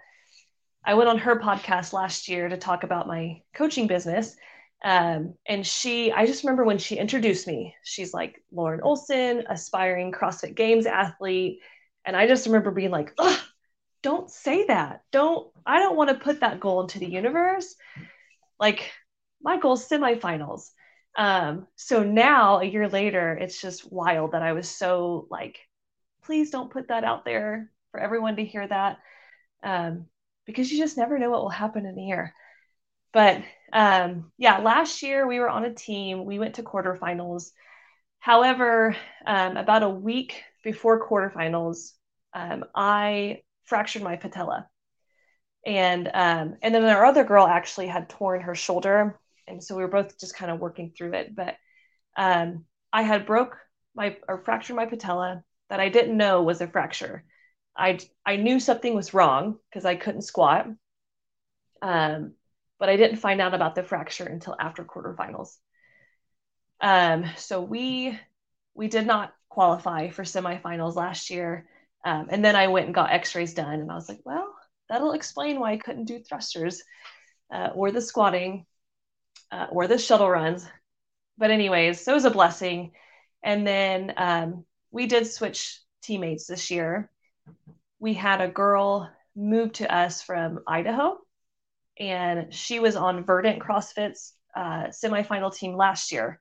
I 0.84 0.94
went 0.94 1.08
on 1.08 1.18
her 1.18 1.40
podcast 1.40 1.92
last 1.92 2.28
year 2.28 2.48
to 2.48 2.56
talk 2.56 2.84
about 2.84 3.08
my 3.08 3.42
coaching 3.54 3.86
business. 3.86 4.36
Um, 4.86 5.34
and 5.44 5.66
she, 5.66 6.12
I 6.12 6.26
just 6.26 6.44
remember 6.44 6.64
when 6.64 6.78
she 6.78 6.96
introduced 6.96 7.48
me, 7.48 7.74
she's 7.82 8.14
like 8.14 8.40
Lauren 8.52 8.80
Olson, 8.82 9.42
aspiring 9.48 10.12
CrossFit 10.12 10.54
Games 10.54 10.86
athlete. 10.86 11.58
And 12.04 12.16
I 12.16 12.28
just 12.28 12.46
remember 12.46 12.70
being 12.70 12.92
like, 12.92 13.12
don't 14.04 14.30
say 14.30 14.66
that. 14.66 15.02
Don't, 15.10 15.48
I 15.66 15.80
don't 15.80 15.96
want 15.96 16.10
to 16.10 16.24
put 16.24 16.38
that 16.38 16.60
goal 16.60 16.82
into 16.82 17.00
the 17.00 17.10
universe 17.10 17.74
like 18.60 18.92
my 19.42 19.58
goal's 19.58 19.88
semifinals. 19.88 20.70
Um, 21.16 21.66
so 21.74 22.04
now 22.04 22.60
a 22.60 22.64
year 22.64 22.88
later, 22.88 23.32
it's 23.32 23.60
just 23.60 23.90
wild 23.90 24.32
that 24.32 24.42
I 24.42 24.52
was 24.52 24.68
so 24.68 25.26
like, 25.32 25.58
please 26.22 26.50
don't 26.50 26.70
put 26.70 26.88
that 26.88 27.02
out 27.02 27.24
there 27.24 27.72
for 27.90 27.98
everyone 27.98 28.36
to 28.36 28.44
hear 28.44 28.68
that. 28.68 28.98
Um, 29.64 30.06
because 30.44 30.70
you 30.70 30.78
just 30.78 30.96
never 30.96 31.18
know 31.18 31.30
what 31.30 31.42
will 31.42 31.48
happen 31.48 31.86
in 31.86 31.98
a 31.98 32.02
year. 32.02 32.34
But 33.12 33.42
um, 33.76 34.32
yeah, 34.38 34.58
last 34.58 35.02
year 35.02 35.26
we 35.28 35.38
were 35.38 35.50
on 35.50 35.66
a 35.66 35.74
team, 35.74 36.24
we 36.24 36.38
went 36.38 36.56
to 36.56 36.62
quarterfinals. 36.62 37.50
However, 38.20 38.96
um, 39.26 39.58
about 39.58 39.82
a 39.84 39.90
week 39.90 40.42
before 40.64 41.06
quarterfinals, 41.06 41.92
um, 42.34 42.64
I 42.74 43.42
fractured 43.66 44.02
my 44.02 44.16
patella. 44.16 44.68
And 45.66 46.08
um, 46.14 46.56
and 46.62 46.74
then 46.74 46.84
our 46.84 47.04
other 47.04 47.24
girl 47.24 47.46
actually 47.46 47.88
had 47.88 48.08
torn 48.08 48.42
her 48.42 48.54
shoulder. 48.54 49.20
And 49.48 49.62
so 49.62 49.76
we 49.76 49.82
were 49.82 49.88
both 49.88 50.18
just 50.18 50.36
kind 50.36 50.50
of 50.50 50.60
working 50.60 50.92
through 50.96 51.14
it. 51.14 51.36
But 51.36 51.56
um, 52.16 52.64
i 52.92 53.02
had 53.02 53.26
broke 53.26 53.58
my 53.94 54.16
or 54.28 54.38
fractured 54.44 54.76
my 54.76 54.86
patella 54.86 55.42
that 55.70 55.80
i 55.80 55.88
didn't 55.90 56.16
know 56.16 56.42
was 56.42 56.62
a 56.62 56.68
fracture. 56.68 57.24
I 57.76 57.98
i 58.24 58.36
knew 58.36 58.60
something 58.60 58.94
was 58.94 59.14
wrong 59.14 59.58
because 59.70 59.84
i 59.84 59.96
couldn't 59.96 60.22
squat. 60.22 60.68
Um, 61.82 62.35
but 62.78 62.88
i 62.88 62.96
didn't 62.96 63.16
find 63.16 63.40
out 63.40 63.54
about 63.54 63.74
the 63.74 63.82
fracture 63.82 64.24
until 64.24 64.56
after 64.58 64.84
quarterfinals 64.84 65.56
um, 66.80 67.24
so 67.36 67.60
we 67.60 68.18
we 68.74 68.88
did 68.88 69.06
not 69.06 69.32
qualify 69.48 70.10
for 70.10 70.22
semifinals 70.22 70.94
last 70.94 71.30
year 71.30 71.66
um, 72.04 72.26
and 72.30 72.44
then 72.44 72.56
i 72.56 72.68
went 72.68 72.86
and 72.86 72.94
got 72.94 73.12
x-rays 73.12 73.54
done 73.54 73.80
and 73.80 73.90
i 73.90 73.94
was 73.94 74.08
like 74.08 74.20
well 74.24 74.56
that'll 74.88 75.12
explain 75.12 75.58
why 75.58 75.72
I 75.72 75.78
couldn't 75.78 76.04
do 76.06 76.18
thrusters 76.18 76.82
uh, 77.52 77.70
or 77.74 77.90
the 77.90 78.00
squatting 78.00 78.66
uh, 79.50 79.66
or 79.70 79.86
the 79.86 79.98
shuttle 79.98 80.30
runs. 80.30 80.66
But, 81.38 81.50
anyways, 81.50 82.00
so 82.00 82.12
it 82.12 82.14
was 82.14 82.24
a 82.24 82.30
blessing. 82.30 82.92
And 83.42 83.66
then 83.66 84.14
um, 84.16 84.64
we 84.90 85.06
did 85.06 85.26
switch 85.26 85.80
teammates 86.02 86.46
this 86.46 86.70
year. 86.70 87.10
We 87.98 88.14
had 88.14 88.40
a 88.40 88.48
girl 88.48 89.10
move 89.34 89.72
to 89.74 89.94
us 89.94 90.22
from 90.22 90.60
Idaho, 90.66 91.18
and 91.98 92.52
she 92.52 92.78
was 92.78 92.96
on 92.96 93.24
Verdant 93.24 93.60
CrossFit's 93.60 94.34
uh, 94.54 94.88
semifinal 94.88 95.54
team 95.54 95.76
last 95.76 96.12
year. 96.12 96.40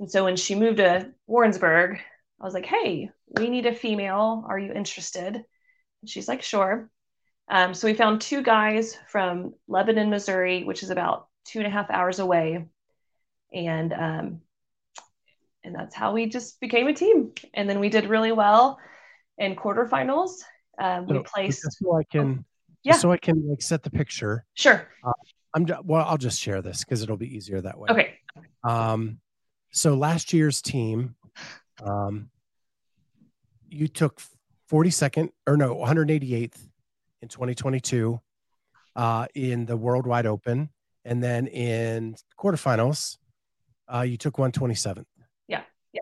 And 0.00 0.10
so 0.10 0.24
when 0.24 0.36
she 0.36 0.54
moved 0.54 0.78
to 0.78 1.12
Warrensburg, 1.26 1.98
I 2.40 2.44
was 2.44 2.54
like, 2.54 2.66
hey, 2.66 3.10
we 3.38 3.48
need 3.48 3.66
a 3.66 3.74
female. 3.74 4.44
Are 4.48 4.58
you 4.58 4.72
interested? 4.72 5.34
And 5.36 6.10
she's 6.10 6.28
like, 6.28 6.42
sure. 6.42 6.90
Um, 7.48 7.74
so 7.74 7.86
we 7.86 7.94
found 7.94 8.20
two 8.20 8.42
guys 8.42 8.96
from 9.08 9.54
Lebanon, 9.68 10.10
Missouri, 10.10 10.64
which 10.64 10.82
is 10.82 10.90
about 10.90 11.28
two 11.44 11.58
and 11.58 11.66
a 11.66 11.70
half 11.70 11.90
hours 11.90 12.18
away. 12.18 12.66
And 13.52 13.92
um, 13.92 14.40
and 15.64 15.74
that's 15.74 15.94
how 15.94 16.12
we 16.12 16.26
just 16.26 16.60
became 16.60 16.88
a 16.88 16.94
team. 16.94 17.32
And 17.54 17.68
then 17.68 17.78
we 17.78 17.88
did 17.88 18.06
really 18.06 18.32
well 18.32 18.78
in 19.38 19.54
quarterfinals. 19.54 20.30
Um, 20.80 21.06
we 21.06 21.16
so, 21.16 21.22
placed. 21.22 21.64
I 21.94 22.02
can, 22.10 22.44
yeah. 22.84 22.94
So 22.94 23.12
I 23.12 23.16
can 23.16 23.48
like 23.48 23.62
set 23.62 23.82
the 23.82 23.90
picture. 23.90 24.44
Sure. 24.54 24.88
Uh, 25.04 25.12
I'm 25.54 25.66
well. 25.84 26.06
I'll 26.06 26.18
just 26.18 26.40
share 26.40 26.62
this 26.62 26.84
because 26.84 27.02
it'll 27.02 27.16
be 27.16 27.34
easier 27.34 27.60
that 27.60 27.78
way. 27.78 27.88
Okay. 27.90 28.14
Um, 28.64 29.18
so 29.70 29.94
last 29.94 30.32
year's 30.32 30.62
team, 30.62 31.14
um, 31.82 32.30
you 33.68 33.88
took 33.88 34.20
42nd 34.70 35.30
or 35.46 35.56
no 35.56 35.74
188th 35.74 36.56
in 37.20 37.28
2022 37.28 38.20
uh, 38.96 39.26
in 39.34 39.66
the 39.66 39.76
Worldwide 39.76 40.26
Open, 40.26 40.70
and 41.04 41.22
then 41.22 41.46
in 41.46 42.16
quarterfinals, 42.38 43.18
uh, 43.92 44.02
you 44.02 44.16
took 44.16 44.36
127th. 44.36 45.04
Yeah, 45.48 45.62
yeah. 45.92 46.00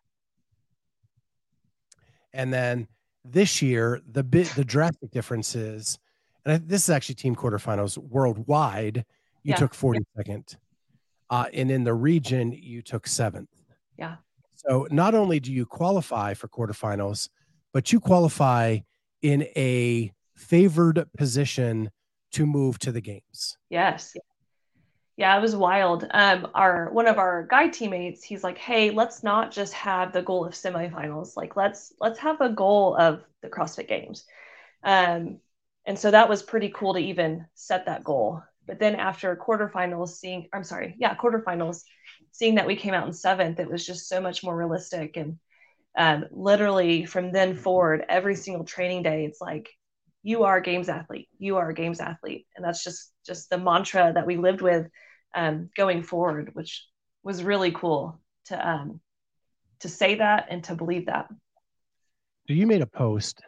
And 2.33 2.53
then 2.53 2.89
this 3.25 3.63
year, 3.63 4.01
the 4.11 4.23
bit 4.23 4.49
the 4.49 4.65
drastic 4.65 5.11
difference 5.11 5.55
is, 5.55 5.99
and 6.51 6.69
this 6.69 6.85
is 6.85 6.91
actually 6.91 7.15
team 7.15 7.37
quarterfinals 7.37 7.97
worldwide. 7.97 9.05
You 9.43 9.51
yeah. 9.51 9.57
took 9.57 9.73
42nd, 9.73 10.05
yeah. 10.27 10.41
uh, 11.31 11.47
and 11.53 11.71
in 11.71 11.85
the 11.85 11.95
region, 11.95 12.53
you 12.53 12.83
took 12.83 13.07
seventh. 13.07 13.49
Yeah. 13.97 14.17
So 14.55 14.87
not 14.91 15.15
only 15.15 15.41
do 15.41 15.53
you 15.53 15.65
qualify 15.65 16.35
for 16.35 16.49
quarterfinals, 16.49 17.31
but 17.73 17.93
you 17.93 18.01
qualify 18.01 18.79
in 19.23 19.43
a 19.57 20.13
favored 20.35 21.07
position 21.17 21.91
to 22.33 22.47
move 22.47 22.79
to 22.81 22.93
the 22.93 23.01
games. 23.01 23.57
Yes. 23.71 24.15
Yeah, 25.17 25.37
it 25.37 25.41
was 25.41 25.55
wild. 25.55 26.07
Um, 26.11 26.49
our 26.55 26.91
one 26.93 27.07
of 27.07 27.19
our 27.19 27.47
guy 27.47 27.69
teammates, 27.69 28.25
he's 28.25 28.43
like, 28.43 28.57
"Hey, 28.57 28.91
let's 28.91 29.23
not 29.23 29.51
just 29.51 29.75
have 29.75 30.13
the 30.13 30.23
goal 30.23 30.47
of 30.47 30.55
semifinals. 30.55 31.37
Like, 31.37 31.57
let's 31.57 31.93
let's 32.01 32.19
have 32.21 32.41
a 32.41 32.49
goal 32.49 32.97
of 32.97 33.23
the 33.43 33.49
CrossFit 33.49 33.87
Games." 33.87 34.25
Um, 34.83 35.41
and 35.91 35.99
so 35.99 36.13
that 36.13 36.29
was 36.29 36.41
pretty 36.41 36.69
cool 36.69 36.95
to 36.95 37.01
even 37.01 37.47
set 37.57 37.87
that 37.87 38.05
goal. 38.05 38.45
But 38.65 38.79
then 38.79 38.95
after 38.95 39.35
quarterfinals, 39.35 40.11
seeing 40.11 40.47
I'm 40.53 40.63
sorry, 40.63 40.95
yeah, 41.01 41.17
quarterfinals, 41.17 41.83
seeing 42.31 42.55
that 42.55 42.67
we 42.69 42.77
came 42.77 42.95
out 42.95 43.09
in 43.09 43.13
seventh, 43.13 43.59
it 43.59 43.69
was 43.69 43.85
just 43.85 44.09
so 44.09 44.21
much 44.21 44.45
more 44.45 44.57
realistic. 44.57 45.17
And 45.17 45.41
um, 45.99 46.27
literally 46.31 47.07
from 47.07 47.33
then 47.33 47.57
forward, 47.57 48.05
every 48.09 48.37
single 48.37 48.65
training 48.65 49.03
day, 49.03 49.25
it's 49.25 49.41
like 49.41 49.69
you 50.23 50.45
are 50.45 50.59
a 50.59 50.63
games 50.63 50.89
athlete 50.89 51.29
you 51.39 51.57
are 51.57 51.71
a 51.71 51.75
games 51.75 51.99
athlete 51.99 52.47
and 52.55 52.63
that's 52.63 52.85
just 52.85 53.11
just 53.27 53.49
the 53.49 53.57
mantra 53.59 54.13
that 54.15 54.27
we 54.27 54.37
lived 54.37 54.61
with 54.61 54.87
um, 55.35 55.71
going 55.75 56.03
forward 56.03 56.51
which 56.53 56.87
was 57.23 57.43
really 57.43 57.73
cool 57.73 58.21
to 58.45 58.69
um, 58.69 59.01
to 59.79 59.89
say 59.89 60.17
that 60.17 60.47
and 60.51 60.63
to 60.63 60.75
believe 60.75 61.07
that 61.07 61.27
so 62.47 62.53
you 62.53 62.67
made 62.67 62.83
a 62.83 62.87
post 62.87 63.41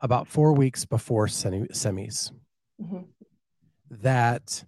about 0.00 0.28
four 0.28 0.52
weeks 0.52 0.84
before 0.84 1.26
semis 1.26 2.32
mm-hmm. 2.80 3.00
that 3.90 4.64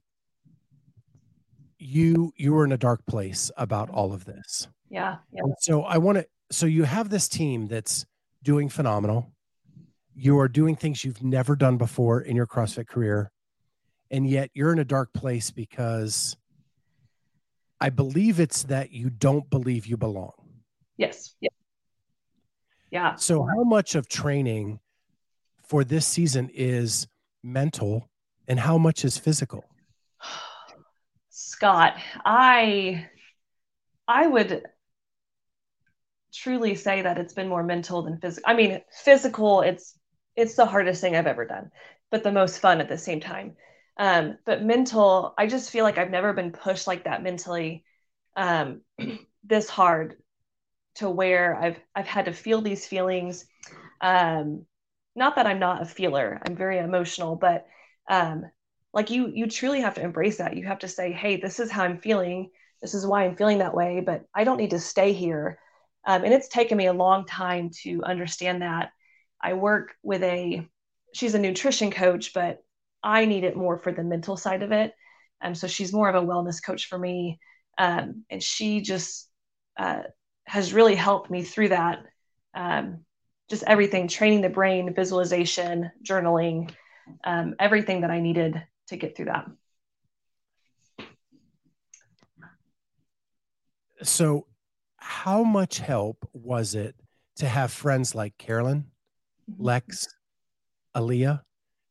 you 1.78 2.33
you 2.37 2.53
were 2.53 2.64
in 2.64 2.72
a 2.72 2.78
dark 2.78 3.05
place 3.07 3.51
about 3.57 3.89
all 3.91 4.12
of 4.12 4.24
this 4.24 4.68
yeah, 4.91 5.16
yeah. 5.33 5.43
so 5.61 5.83
i 5.83 5.97
want 5.97 6.18
to 6.18 6.26
so 6.51 6.66
you 6.66 6.83
have 6.83 7.09
this 7.09 7.28
team 7.28 7.66
that's 7.66 8.05
doing 8.43 8.68
phenomenal 8.68 9.33
you 10.14 10.39
are 10.39 10.49
doing 10.49 10.76
things 10.76 11.03
you've 11.03 11.22
never 11.22 11.57
done 11.57 11.78
before 11.78 12.20
in 12.20 12.37
your 12.37 12.47
CrossFit 12.47 12.87
career. 12.87 13.31
And 14.11 14.28
yet 14.28 14.51
you're 14.53 14.72
in 14.72 14.78
a 14.78 14.85
dark 14.85 15.12
place 15.14 15.51
because 15.51 16.37
I 17.81 17.89
believe 17.89 18.39
it's 18.39 18.64
that 18.64 18.93
you 18.93 19.09
don't 19.09 19.49
believe 19.49 19.87
you 19.87 19.97
belong. 19.97 20.33
Yes. 20.99 21.35
Yeah. 21.41 21.49
Yeah. 22.91 23.14
So, 23.14 23.45
how 23.45 23.62
much 23.62 23.95
of 23.95 24.09
training 24.09 24.81
for 25.71 25.85
this 25.85 26.05
season 26.05 26.51
is 26.53 27.07
mental 27.45 28.11
and 28.49 28.59
how 28.59 28.77
much 28.77 29.05
is 29.05 29.16
physical? 29.16 29.64
Scott, 31.31 31.97
I 32.25 33.09
I 34.09 34.27
would 34.27 34.64
truly 36.35 36.75
say 36.75 37.03
that 37.03 37.18
it's 37.18 37.35
been 37.35 37.47
more 37.49 37.62
mental 37.62 38.03
than 38.03 38.18
physical. 38.18 38.51
I 38.51 38.55
mean, 38.55 38.81
physical, 39.05 39.61
it's 39.61 39.97
it's 40.35 40.57
the 40.57 40.66
hardest 40.66 41.01
thing 41.01 41.14
I've 41.14 41.29
ever 41.29 41.45
done, 41.45 41.71
but 42.11 42.25
the 42.25 42.33
most 42.33 42.59
fun 42.59 42.81
at 42.81 42.89
the 42.89 42.99
same 42.99 43.21
time. 43.21 43.55
Um, 43.97 44.39
but 44.45 44.64
mental, 44.64 45.35
I 45.39 45.47
just 45.47 45.71
feel 45.71 45.85
like 45.85 45.99
I've 45.99 46.11
never 46.11 46.33
been 46.33 46.51
pushed 46.51 46.89
like 46.89 47.05
that 47.05 47.23
mentally, 47.23 47.85
um, 48.35 48.81
this 49.45 49.68
hard 49.68 50.16
to 50.97 51.09
where 51.09 51.55
I've 51.55 51.79
I've 51.95 52.09
had 52.09 52.25
to 52.25 52.33
feel 52.33 52.61
these 52.61 52.89
feelings. 52.89 53.47
Um, 54.01 54.66
not 55.14 55.36
that 55.36 55.46
I'm 55.46 55.58
not 55.58 55.82
a 55.82 55.86
feeler, 55.86 56.40
I'm 56.46 56.56
very 56.56 56.78
emotional, 56.78 57.36
but 57.36 57.66
um, 58.08 58.44
like 58.92 59.11
you 59.11 59.30
you 59.32 59.46
truly 59.46 59.80
have 59.80 59.94
to 59.94 60.02
embrace 60.02 60.38
that. 60.38 60.56
You 60.56 60.66
have 60.66 60.80
to 60.80 60.88
say, 60.88 61.12
hey, 61.12 61.36
this 61.36 61.61
is 61.61 61.70
how 61.70 61.84
I'm 61.84 61.98
feeling. 61.98 62.50
This 62.82 62.94
is 62.94 63.06
why 63.06 63.24
I'm 63.24 63.36
feeling 63.36 63.58
that 63.58 63.74
way, 63.74 64.00
but 64.04 64.24
I 64.34 64.44
don't 64.44 64.56
need 64.56 64.70
to 64.70 64.80
stay 64.80 65.12
here. 65.12 65.58
Um, 66.06 66.24
and 66.24 66.32
it's 66.32 66.48
taken 66.48 66.78
me 66.78 66.86
a 66.86 66.92
long 66.92 67.26
time 67.26 67.70
to 67.82 68.02
understand 68.04 68.62
that 68.62 68.90
I 69.42 69.52
work 69.54 69.94
with 70.02 70.22
a, 70.22 70.66
she's 71.14 71.34
a 71.34 71.38
nutrition 71.38 71.90
coach, 71.90 72.32
but 72.32 72.64
I 73.02 73.26
need 73.26 73.44
it 73.44 73.56
more 73.56 73.78
for 73.78 73.92
the 73.92 74.02
mental 74.02 74.36
side 74.36 74.62
of 74.62 74.72
it. 74.72 74.92
Um, 75.42 75.54
so 75.54 75.66
she's 75.66 75.92
more 75.92 76.08
of 76.08 76.14
a 76.14 76.26
wellness 76.26 76.64
coach 76.64 76.88
for 76.88 76.98
me. 76.98 77.38
Um, 77.78 78.24
and 78.30 78.42
she 78.42 78.80
just 78.80 79.28
uh, 79.78 80.02
has 80.44 80.72
really 80.72 80.94
helped 80.94 81.30
me 81.30 81.42
through 81.42 81.68
that. 81.70 82.04
Um, 82.54 83.04
just 83.51 83.64
everything, 83.66 84.09
training 84.09 84.40
the 84.40 84.48
brain, 84.48 84.94
visualization, 84.94 85.90
journaling, 86.03 86.70
um, 87.24 87.57
everything 87.59 88.01
that 88.03 88.11
I 88.11 88.20
needed 88.20 88.62
to 88.88 88.96
get 88.96 89.16
through 89.16 89.26
that. 89.26 89.46
So, 94.03 94.46
how 94.96 95.42
much 95.42 95.78
help 95.78 96.26
was 96.32 96.74
it 96.74 96.94
to 97.36 97.48
have 97.48 97.72
friends 97.72 98.14
like 98.14 98.38
Carolyn 98.38 98.86
Mm-hmm. 99.51 99.64
Lex, 99.64 100.09
Aaliyah, 100.94 101.42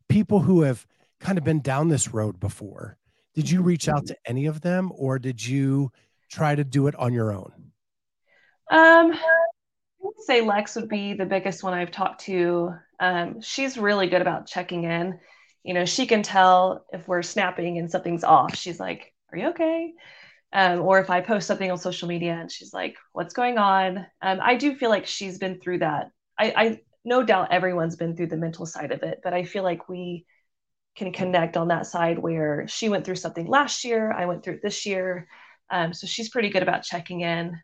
people 0.08 0.40
who 0.40 0.62
have 0.62 0.86
kind 1.20 1.38
of 1.38 1.44
been 1.44 1.62
down 1.62 1.90
this 1.90 2.14
road 2.14 2.40
before. 2.40 2.98
Did 3.36 3.50
you 3.50 3.62
reach 3.62 3.88
out 3.88 4.06
to 4.08 4.18
any 4.26 4.46
of 4.46 4.62
them 4.62 4.92
or 4.96 5.20
did 5.20 5.46
you 5.46 5.92
try 6.30 6.56
to 6.56 6.64
do 6.64 6.88
it 6.88 6.96
on 6.96 7.14
your 7.14 7.32
own? 7.32 7.72
Um, 8.72 9.14
say 10.26 10.42
Lex 10.42 10.76
would 10.76 10.90
be 10.90 11.14
the 11.14 11.26
biggest 11.26 11.64
one 11.64 11.74
I've 11.74 11.92
talked 11.92 12.22
to. 12.22 12.74
Um, 13.00 13.42
she's 13.42 13.78
really 13.78 14.08
good 14.08 14.22
about 14.22 14.48
checking 14.48 14.84
in. 14.84 15.20
You 15.64 15.74
know, 15.74 15.86
she 15.86 16.06
can 16.08 16.24
tell 16.24 16.86
if 16.92 17.08
we're 17.08 17.22
snapping 17.22 17.78
and 17.78 17.90
something's 17.92 18.24
off. 18.24 18.56
She's 18.56 18.80
like, 18.80 19.14
Are 19.32 19.38
you 19.38 19.50
okay? 19.50 19.94
Um, 20.52 20.82
or 20.82 21.00
if 21.00 21.10
I 21.10 21.22
post 21.22 21.48
something 21.48 21.70
on 21.72 21.78
social 21.78 22.08
media 22.08 22.34
and 22.34 22.52
she's 22.52 22.74
like, 22.74 22.96
What's 23.14 23.34
going 23.34 23.58
on? 23.58 24.06
Um, 24.22 24.40
I 24.42 24.56
do 24.56 24.76
feel 24.76 24.90
like 24.90 25.06
she's 25.06 25.38
been 25.38 25.60
through 25.60 25.80
that. 25.80 26.12
I, 26.38 26.54
I 26.56 26.82
no 27.06 27.24
doubt 27.24 27.52
everyone's 27.52 27.96
been 27.96 28.16
through 28.16 28.28
the 28.28 28.38
mental 28.38 28.66
side 28.66 28.92
of 28.92 29.04
it, 29.04 29.20
but 29.24 29.34
I 29.34 29.44
feel 29.44 29.64
like 29.64 29.90
we 29.90 30.26
can 30.96 31.14
connect 31.14 31.56
on 31.58 31.70
that 31.70 31.88
side 31.88 32.20
where 32.20 32.68
she 32.68 32.90
went 32.90 33.06
through 33.06 33.16
something 33.16 33.48
last 33.48 33.86
year, 33.86 34.12
I 34.12 34.26
went 34.26 34.44
through 34.44 34.56
it 34.56 34.62
this 34.62 34.86
year. 34.86 35.28
Um, 35.72 35.94
so 35.94 36.08
she's 36.08 36.30
pretty 36.30 36.50
good 36.50 36.64
about 36.64 36.84
checking 36.84 37.22
in. 37.22 37.60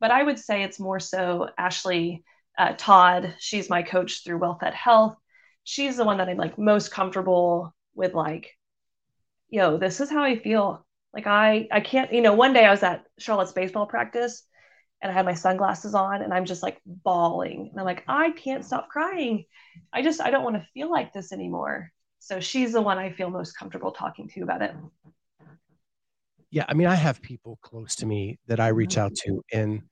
But 0.00 0.10
I 0.10 0.22
would 0.22 0.38
say 0.38 0.62
it's 0.62 0.80
more 0.80 1.00
so 1.00 1.48
Ashley 1.58 2.24
uh, 2.58 2.74
Todd. 2.76 3.34
She's 3.38 3.70
my 3.70 3.82
coach 3.82 4.24
through 4.24 4.40
WellFed 4.40 4.74
Health. 4.74 5.16
She's 5.64 5.96
the 5.96 6.04
one 6.04 6.18
that 6.18 6.28
I'm 6.28 6.36
like 6.36 6.58
most 6.58 6.90
comfortable 6.90 7.74
with, 7.94 8.14
like, 8.14 8.52
yo, 9.48 9.78
this 9.78 10.00
is 10.00 10.10
how 10.10 10.22
I 10.22 10.38
feel. 10.38 10.84
Like 11.12 11.26
I, 11.26 11.66
I 11.72 11.80
can't, 11.80 12.12
you 12.12 12.20
know, 12.20 12.34
one 12.34 12.52
day 12.52 12.64
I 12.66 12.70
was 12.70 12.82
at 12.82 13.04
Charlotte's 13.18 13.52
baseball 13.52 13.86
practice 13.86 14.42
and 15.02 15.10
I 15.10 15.14
had 15.14 15.24
my 15.24 15.34
sunglasses 15.34 15.94
on 15.94 16.20
and 16.20 16.32
I'm 16.32 16.44
just 16.44 16.62
like 16.62 16.78
bawling. 16.84 17.68
And 17.70 17.80
I'm 17.80 17.86
like, 17.86 18.04
I 18.06 18.32
can't 18.32 18.64
stop 18.64 18.88
crying. 18.88 19.44
I 19.92 20.02
just, 20.02 20.20
I 20.20 20.30
don't 20.30 20.44
want 20.44 20.56
to 20.56 20.68
feel 20.74 20.90
like 20.90 21.14
this 21.14 21.32
anymore. 21.32 21.90
So 22.18 22.40
she's 22.40 22.72
the 22.72 22.82
one 22.82 22.98
I 22.98 23.12
feel 23.12 23.30
most 23.30 23.56
comfortable 23.56 23.92
talking 23.92 24.28
to 24.28 24.42
about 24.42 24.62
it. 24.62 24.74
Yeah. 26.50 26.64
I 26.68 26.74
mean, 26.74 26.86
I 26.86 26.94
have 26.94 27.20
people 27.22 27.58
close 27.62 27.96
to 27.96 28.06
me 28.06 28.38
that 28.46 28.60
I 28.60 28.68
reach 28.68 28.98
out 28.98 29.14
to 29.24 29.42
and 29.52 29.82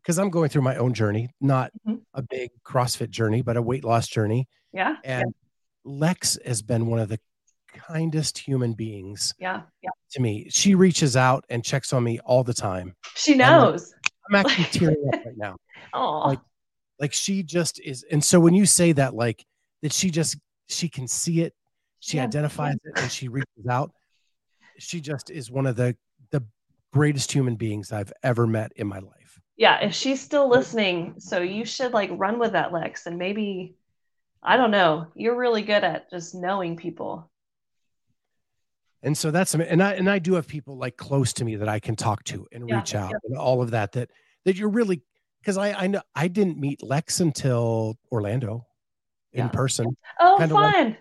because 0.00 0.18
I'm 0.18 0.28
going 0.28 0.50
through 0.50 0.62
my 0.62 0.76
own 0.76 0.92
journey, 0.92 1.30
not 1.40 1.70
mm-hmm. 1.86 1.98
a 2.12 2.20
big 2.22 2.50
CrossFit 2.62 3.08
journey, 3.08 3.40
but 3.40 3.56
a 3.56 3.62
weight 3.62 3.84
loss 3.84 4.06
journey. 4.06 4.46
Yeah. 4.72 4.96
And 5.02 5.34
Lex 5.84 6.38
has 6.44 6.60
been 6.60 6.86
one 6.88 7.00
of 7.00 7.08
the 7.08 7.18
kindest 7.72 8.36
human 8.38 8.74
beings 8.74 9.34
Yeah. 9.38 9.62
Yeah. 9.82 9.90
to 10.12 10.20
me. 10.20 10.46
She 10.50 10.74
reaches 10.74 11.16
out 11.16 11.44
and 11.48 11.64
checks 11.64 11.92
on 11.92 12.04
me 12.04 12.20
all 12.20 12.44
the 12.44 12.54
time. 12.54 12.94
She 13.16 13.34
knows. 13.34 13.94
I'm 14.28 14.36
actually 14.36 14.64
tearing 14.72 15.08
up 15.12 15.24
right 15.24 15.36
now. 15.36 15.56
Oh, 15.92 16.20
Like- 16.28 16.40
Like 17.00 17.12
she 17.12 17.42
just 17.42 17.80
is. 17.80 18.04
And 18.10 18.22
so 18.22 18.38
when 18.38 18.54
you 18.54 18.66
say 18.66 18.92
that, 18.92 19.14
like 19.14 19.44
that 19.82 19.92
she 19.92 20.10
just 20.10 20.36
she 20.68 20.88
can 20.88 21.08
see 21.08 21.40
it, 21.40 21.54
she 22.00 22.18
Yeah, 22.18 22.24
identifies 22.24 22.76
it 22.84 22.98
and 22.98 23.10
she 23.10 23.28
reaches 23.28 23.66
out. 23.68 23.90
She 24.78 25.00
just 25.00 25.30
is 25.30 25.50
one 25.50 25.66
of 25.66 25.76
the 25.76 25.96
the 26.30 26.42
greatest 26.92 27.30
human 27.32 27.56
beings 27.56 27.92
I've 27.92 28.12
ever 28.22 28.46
met 28.46 28.72
in 28.76 28.86
my 28.86 28.98
life. 28.98 29.40
yeah. 29.56 29.80
If 29.80 29.94
she's 29.94 30.20
still 30.20 30.48
listening, 30.48 31.14
so 31.18 31.40
you 31.40 31.64
should 31.64 31.92
like 31.92 32.10
run 32.12 32.38
with 32.38 32.52
that, 32.52 32.72
Lex, 32.72 33.06
and 33.06 33.18
maybe, 33.18 33.76
I 34.42 34.56
don't 34.56 34.70
know. 34.70 35.08
You're 35.14 35.36
really 35.36 35.62
good 35.62 35.84
at 35.84 36.10
just 36.10 36.34
knowing 36.34 36.76
people. 36.76 37.30
And 39.02 39.16
so 39.16 39.30
that's 39.30 39.54
and 39.54 39.82
I 39.82 39.92
and 39.92 40.08
I 40.08 40.18
do 40.18 40.34
have 40.34 40.48
people 40.48 40.78
like 40.78 40.96
close 40.96 41.32
to 41.34 41.44
me 41.44 41.56
that 41.56 41.68
I 41.68 41.78
can 41.78 41.94
talk 41.94 42.24
to 42.24 42.46
and 42.52 42.68
Yeah, 42.68 42.76
reach 42.76 42.94
out 42.94 43.12
and 43.24 43.36
all 43.36 43.60
of 43.60 43.72
that 43.72 43.92
that 43.92 44.10
that 44.46 44.56
you're 44.56 44.70
really 44.70 45.02
because 45.42 45.58
I 45.58 45.72
I 45.74 45.86
know 45.88 46.00
I 46.14 46.28
didn't 46.28 46.58
meet 46.58 46.82
Lex 46.82 47.20
until 47.20 47.98
Orlando 48.10 48.66
in 49.32 49.44
Yeah. 49.46 49.48
person, 49.48 49.94
Oh, 50.20 50.36
Kinda 50.38 50.54
like- 50.54 50.74
fun. 50.74 50.96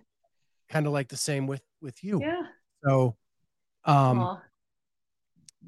kind 0.70 0.86
of 0.88 0.92
like 0.92 1.08
the 1.08 1.18
same 1.18 1.48
with 1.48 1.62
with 1.82 2.04
you. 2.04 2.20
yeah. 2.20 2.42
So 2.84 3.16
um 3.86 4.40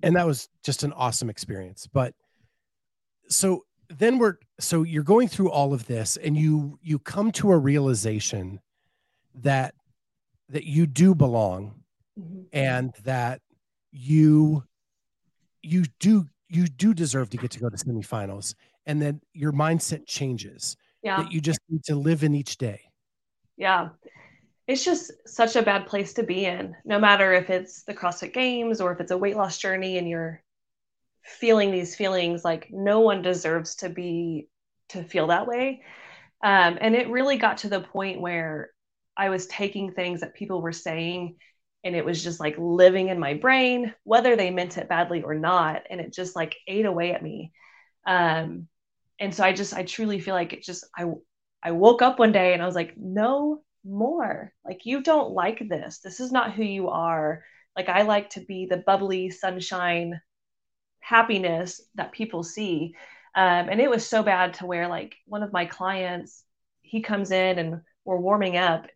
and 0.03 0.15
that 0.15 0.25
was 0.25 0.49
just 0.63 0.83
an 0.83 0.93
awesome 0.93 1.29
experience. 1.29 1.87
But 1.87 2.13
so 3.27 3.65
then 3.89 4.17
we're 4.17 4.37
so 4.59 4.83
you're 4.83 5.03
going 5.03 5.27
through 5.27 5.49
all 5.51 5.73
of 5.73 5.85
this 5.87 6.17
and 6.17 6.35
you 6.37 6.77
you 6.81 6.99
come 6.99 7.31
to 7.33 7.51
a 7.51 7.57
realization 7.57 8.59
that 9.35 9.73
that 10.49 10.65
you 10.65 10.85
do 10.85 11.15
belong 11.15 11.83
Mhm. 12.19 12.45
and 12.53 12.93
that 13.03 13.41
you 13.91 14.63
you 15.63 15.85
do 15.99 16.27
you 16.49 16.67
do 16.67 16.93
deserve 16.93 17.29
to 17.31 17.37
get 17.37 17.51
to 17.51 17.59
go 17.59 17.69
to 17.69 17.75
semifinals 17.77 18.53
and 18.85 19.01
then 19.01 19.19
your 19.33 19.51
mindset 19.51 20.05
changes 20.05 20.77
Yeah. 21.01 21.17
that 21.17 21.31
you 21.31 21.41
just 21.41 21.59
need 21.69 21.83
to 21.85 21.95
live 21.95 22.23
in 22.23 22.35
each 22.35 22.57
day 22.57 22.81
Yeah. 23.57 23.89
It's 24.67 24.83
just 24.83 25.11
such 25.27 25.55
a 25.55 25.61
bad 25.61 25.85
place 25.85 26.13
to 26.13 26.23
be 26.23 26.45
in, 26.45 26.75
no 26.85 26.99
matter 26.99 27.33
if 27.33 27.49
it's 27.49 27.83
the 27.83 27.93
CrossFit 27.93 28.33
Games 28.33 28.81
or 28.81 28.91
if 28.91 28.99
it's 28.99 29.11
a 29.11 29.17
weight 29.17 29.35
loss 29.35 29.57
journey 29.59 29.97
and 29.97 30.09
you're 30.09 30.41
feeling 31.23 31.71
these 31.71 31.95
feelings 31.95 32.43
like 32.43 32.69
no 32.71 32.99
one 33.01 33.21
deserves 33.21 33.75
to 33.75 33.89
be 33.89 34.47
to 34.89 35.03
feel 35.03 35.27
that 35.27 35.47
way. 35.47 35.83
Um, 36.43 36.77
and 36.81 36.95
it 36.95 37.09
really 37.09 37.37
got 37.37 37.59
to 37.59 37.69
the 37.69 37.81
point 37.81 38.21
where 38.21 38.69
I 39.17 39.29
was 39.29 39.47
taking 39.47 39.91
things 39.91 40.21
that 40.21 40.35
people 40.35 40.61
were 40.61 40.71
saying 40.71 41.37
and 41.83 41.95
it 41.95 42.05
was 42.05 42.23
just 42.23 42.39
like 42.39 42.55
living 42.57 43.09
in 43.09 43.19
my 43.19 43.35
brain, 43.35 43.93
whether 44.03 44.35
they 44.35 44.49
meant 44.49 44.77
it 44.77 44.89
badly 44.89 45.21
or 45.21 45.35
not. 45.35 45.83
And 45.89 46.01
it 46.01 46.13
just 46.13 46.35
like 46.35 46.55
ate 46.67 46.85
away 46.85 47.13
at 47.13 47.23
me. 47.23 47.51
Um, 48.07 48.67
and 49.19 49.33
so 49.33 49.43
I 49.43 49.53
just, 49.53 49.73
I 49.73 49.83
truly 49.83 50.19
feel 50.19 50.33
like 50.33 50.53
it 50.53 50.63
just, 50.63 50.85
I, 50.97 51.05
I 51.61 51.71
woke 51.71 52.01
up 52.01 52.17
one 52.19 52.31
day 52.31 52.53
and 52.53 52.61
I 52.61 52.65
was 52.65 52.75
like, 52.75 52.95
no 52.97 53.61
more. 53.85 54.53
Like, 54.65 54.85
you 54.85 55.01
don't 55.01 55.31
like 55.31 55.67
this. 55.67 55.99
This 55.99 56.19
is 56.19 56.31
not 56.31 56.53
who 56.53 56.63
you 56.63 56.89
are. 56.89 57.43
Like, 57.75 57.89
I 57.89 58.03
like 58.03 58.31
to 58.31 58.41
be 58.41 58.65
the 58.65 58.77
bubbly 58.77 59.29
sunshine 59.29 60.21
happiness 60.99 61.81
that 61.95 62.11
people 62.11 62.43
see. 62.43 62.95
Um, 63.35 63.69
and 63.69 63.81
it 63.81 63.89
was 63.89 64.07
so 64.07 64.23
bad 64.23 64.55
to 64.55 64.65
where, 64.65 64.87
like, 64.87 65.15
one 65.25 65.43
of 65.43 65.53
my 65.53 65.65
clients, 65.65 66.43
he 66.81 67.01
comes 67.01 67.31
in 67.31 67.59
and 67.59 67.81
we're 68.05 68.17
warming 68.17 68.57
up. 68.57 68.87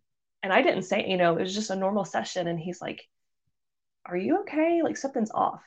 And 0.41 0.53
I 0.53 0.61
didn't 0.61 0.83
say, 0.83 1.07
you 1.07 1.17
know, 1.17 1.37
it 1.37 1.41
was 1.41 1.55
just 1.55 1.69
a 1.69 1.75
normal 1.75 2.05
session. 2.05 2.47
And 2.47 2.59
he's 2.59 2.81
like, 2.81 3.01
Are 4.05 4.17
you 4.17 4.41
okay? 4.41 4.81
Like, 4.81 4.97
something's 4.97 5.31
off. 5.31 5.63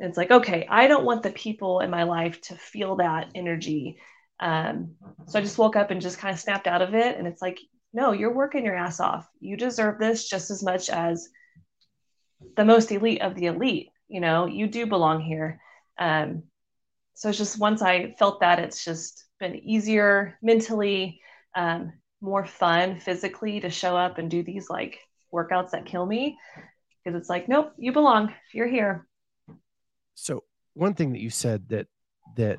And 0.00 0.08
it's 0.08 0.16
like, 0.16 0.30
okay, 0.30 0.66
I 0.68 0.86
don't 0.86 1.04
want 1.04 1.22
the 1.22 1.30
people 1.30 1.80
in 1.80 1.90
my 1.90 2.04
life 2.04 2.40
to 2.42 2.54
feel 2.54 2.96
that 2.96 3.30
energy. 3.34 3.98
Um, 4.38 4.94
so 5.26 5.38
I 5.38 5.42
just 5.42 5.58
woke 5.58 5.74
up 5.74 5.90
and 5.90 6.00
just 6.00 6.18
kind 6.18 6.32
of 6.32 6.40
snapped 6.40 6.68
out 6.68 6.82
of 6.82 6.94
it. 6.94 7.16
And 7.18 7.26
it's 7.26 7.42
like, 7.42 7.58
no, 7.92 8.12
you're 8.12 8.34
working 8.34 8.64
your 8.64 8.76
ass 8.76 9.00
off. 9.00 9.28
You 9.40 9.56
deserve 9.56 9.98
this 9.98 10.28
just 10.28 10.50
as 10.50 10.62
much 10.62 10.90
as 10.90 11.28
the 12.56 12.64
most 12.64 12.92
elite 12.92 13.22
of 13.22 13.34
the 13.34 13.46
elite. 13.46 13.90
You 14.08 14.20
know, 14.20 14.46
you 14.46 14.66
do 14.66 14.86
belong 14.86 15.20
here. 15.20 15.60
Um, 15.98 16.44
so 17.14 17.28
it's 17.28 17.38
just 17.38 17.58
once 17.58 17.82
I 17.82 18.14
felt 18.18 18.40
that, 18.40 18.58
it's 18.58 18.84
just 18.84 19.24
been 19.40 19.56
easier 19.56 20.38
mentally, 20.42 21.20
um, 21.54 21.92
more 22.20 22.44
fun 22.44 23.00
physically 23.00 23.60
to 23.60 23.70
show 23.70 23.96
up 23.96 24.18
and 24.18 24.30
do 24.30 24.42
these 24.42 24.68
like 24.70 24.98
workouts 25.32 25.70
that 25.70 25.86
kill 25.86 26.04
me 26.06 26.36
because 27.04 27.18
it's 27.18 27.28
like, 27.28 27.48
nope, 27.48 27.72
you 27.78 27.92
belong. 27.92 28.32
You're 28.52 28.68
here. 28.68 29.06
so 30.14 30.44
one 30.74 30.94
thing 30.94 31.12
that 31.12 31.20
you 31.20 31.30
said 31.30 31.68
that 31.68 31.86
that 32.36 32.58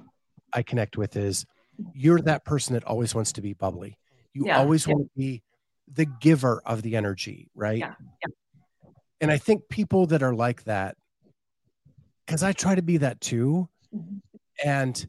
i 0.53 0.61
connect 0.61 0.97
with 0.97 1.15
is 1.15 1.45
you're 1.93 2.19
that 2.19 2.43
person 2.43 2.73
that 2.73 2.83
always 2.83 3.15
wants 3.15 3.31
to 3.31 3.41
be 3.41 3.53
bubbly 3.53 3.97
you 4.39 4.45
Yeah, 4.47 4.57
always 4.59 4.87
yeah. 4.87 4.93
want 4.93 5.05
to 5.07 5.17
be 5.17 5.43
the 5.91 6.05
giver 6.05 6.61
of 6.65 6.81
the 6.81 6.95
energy 6.95 7.49
right 7.55 7.79
Yeah, 7.79 7.93
and 9.21 9.31
i 9.31 9.37
think 9.37 9.67
people 9.69 10.05
that 10.07 10.21
are 10.23 10.33
like 10.35 10.63
that 10.63 10.95
because 12.25 12.41
i 12.43 12.53
try 12.53 12.75
to 12.75 12.81
be 12.81 12.97
that 12.97 13.19
too 13.19 13.67
Mhm. 13.93 14.21
and 14.63 15.07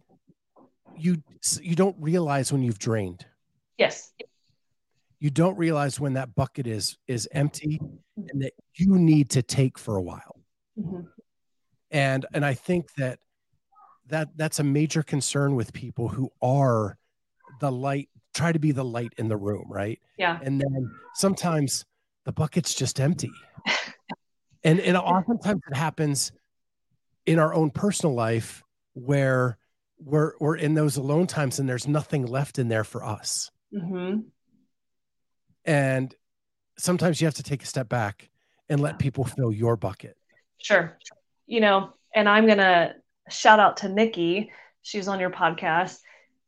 you 0.97 1.22
you 1.62 1.74
don't 1.76 1.97
realize 2.01 2.53
when 2.53 2.62
you've 2.62 2.78
drained 2.78 3.26
Yes. 3.78 4.12
you 5.20 5.31
don't 5.31 5.57
realize 5.57 6.01
when 6.01 6.14
that 6.14 6.35
bucket 6.35 6.66
is 6.66 6.97
is 7.07 7.28
empty 7.33 7.78
and 8.16 8.43
that 8.43 8.53
you 8.74 8.99
need 8.99 9.31
to 9.31 9.43
take 9.43 9.78
for 9.78 9.97
a 9.97 10.03
while 10.03 10.41
Mhm. 10.78 11.07
and 11.91 12.26
and 12.33 12.45
i 12.45 12.55
think 12.55 12.93
that 12.95 13.20
that 14.07 14.28
that's 14.37 14.59
a 14.59 14.64
major 14.64 15.03
concern 15.03 15.55
with 15.57 15.72
people 15.74 16.09
who 16.09 16.31
are 16.43 16.99
the 17.61 17.70
light 17.70 18.09
try 18.35 18.53
to 18.53 18.59
be 18.59 18.72
the 18.72 18.85
light 18.85 19.12
in 19.18 19.28
the 19.28 19.37
room 19.37 19.64
right 19.68 19.99
Yeah. 20.18 20.39
and 20.43 20.61
then 20.61 20.91
sometimes 21.14 21.85
the 22.24 22.33
bucket's 22.33 22.74
just 22.74 23.01
empty 23.01 23.31
and 24.64 24.81
and 24.81 24.97
oftentimes 24.97 25.61
it 25.70 25.76
happens 25.76 26.33
in 27.26 27.39
our 27.39 27.53
own 27.55 27.70
personal 27.70 28.14
life 28.14 28.62
where 28.95 29.59
we're 29.99 30.33
we're 30.41 30.57
in 30.57 30.74
those 30.74 30.97
alone 30.97 31.26
times 31.26 31.59
and 31.59 31.68
there's 31.68 31.87
nothing 31.89 32.24
left 32.26 32.59
in 32.59 32.68
there 32.68 32.85
for 32.85 33.05
us 33.05 33.51
hmm 33.72 34.18
and 35.64 36.14
sometimes 36.78 37.20
you 37.20 37.26
have 37.26 37.35
to 37.35 37.43
take 37.43 37.62
a 37.62 37.66
step 37.66 37.89
back 37.89 38.31
and 38.68 38.81
let 38.81 38.99
people 38.99 39.24
fill 39.24 39.53
your 39.53 39.76
bucket 39.76 40.16
Sure. 40.62 40.99
You 41.47 41.61
know, 41.62 41.95
and 42.14 42.28
I'm 42.28 42.45
going 42.45 42.59
to 42.59 42.95
shout 43.31 43.59
out 43.61 43.78
to 43.78 43.89
Nikki. 43.89 44.51
She's 44.83 45.09
on 45.09 45.18
your 45.18 45.31
podcast. 45.31 45.97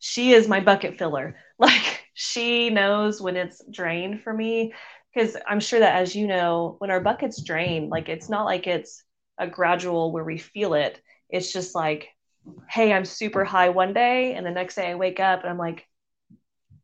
She 0.01 0.35
is 0.35 0.47
my 0.47 0.61
bucket 0.61 0.99
filler. 0.99 1.35
Like, 1.63 2.05
she 2.15 2.71
knows 2.71 3.21
when 3.21 3.37
it's 3.37 3.63
drained 3.71 4.23
for 4.23 4.33
me. 4.33 4.73
Because 5.15 5.37
I'm 5.47 5.61
sure 5.61 5.79
that, 5.79 5.95
as 5.95 6.17
you 6.17 6.27
know, 6.27 6.77
when 6.79 6.91
our 6.91 7.01
bucket's 7.01 7.43
drained, 7.43 7.91
like, 7.91 8.09
it's 8.09 8.29
not 8.29 8.47
like 8.47 8.67
it's 8.67 9.05
a 9.39 9.47
gradual 9.47 10.11
where 10.11 10.25
we 10.25 10.39
feel 10.39 10.75
it. 10.75 11.01
It's 11.31 11.53
just 11.53 11.75
like, 11.75 12.09
hey, 12.69 12.93
I'm 12.93 13.05
super 13.05 13.45
high 13.45 13.69
one 13.69 13.93
day. 13.93 14.35
And 14.35 14.45
the 14.45 14.51
next 14.51 14.75
day 14.75 14.91
I 14.91 14.97
wake 14.97 15.21
up 15.21 15.43
and 15.43 15.51
I'm 15.51 15.59
like, 15.59 15.87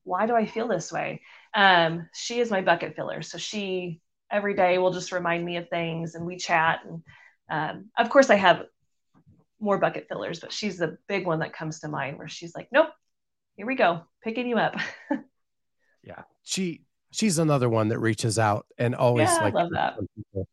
why 0.04 0.26
do 0.26 0.34
I 0.34 0.46
feel 0.46 0.68
this 0.68 0.92
way? 0.92 1.22
Um, 1.54 2.08
she 2.14 2.38
is 2.38 2.50
my 2.50 2.62
bucket 2.62 2.94
filler. 2.94 3.22
So 3.22 3.38
she 3.38 4.00
every 4.30 4.54
day 4.54 4.78
will 4.78 4.92
just 4.92 5.10
remind 5.10 5.44
me 5.44 5.56
of 5.56 5.68
things 5.68 6.14
and 6.14 6.24
we 6.24 6.36
chat 6.36 6.80
and 6.86 7.02
um, 7.50 7.86
of 7.96 8.10
course, 8.10 8.30
I 8.30 8.36
have 8.36 8.66
more 9.60 9.78
bucket 9.78 10.06
fillers, 10.08 10.40
but 10.40 10.52
she's 10.52 10.78
the 10.78 10.98
big 11.08 11.26
one 11.26 11.40
that 11.40 11.52
comes 11.52 11.80
to 11.80 11.88
mind 11.88 12.18
where 12.18 12.28
she's 12.28 12.54
like, 12.54 12.68
nope, 12.72 12.90
here 13.58 13.66
we 13.66 13.74
go, 13.74 14.00
picking 14.24 14.46
you 14.48 14.56
up. 14.56 14.74
yeah 16.04 16.22
she 16.44 16.82
she's 17.10 17.38
another 17.38 17.68
one 17.68 17.88
that 17.88 17.98
reaches 17.98 18.38
out 18.38 18.64
and 18.78 18.94
always 18.94 19.28
Yeah, 19.28 19.38
I 19.40 19.44
like 19.44 19.54
love 19.54 19.70
that. 19.72 19.96
people, 20.16 20.46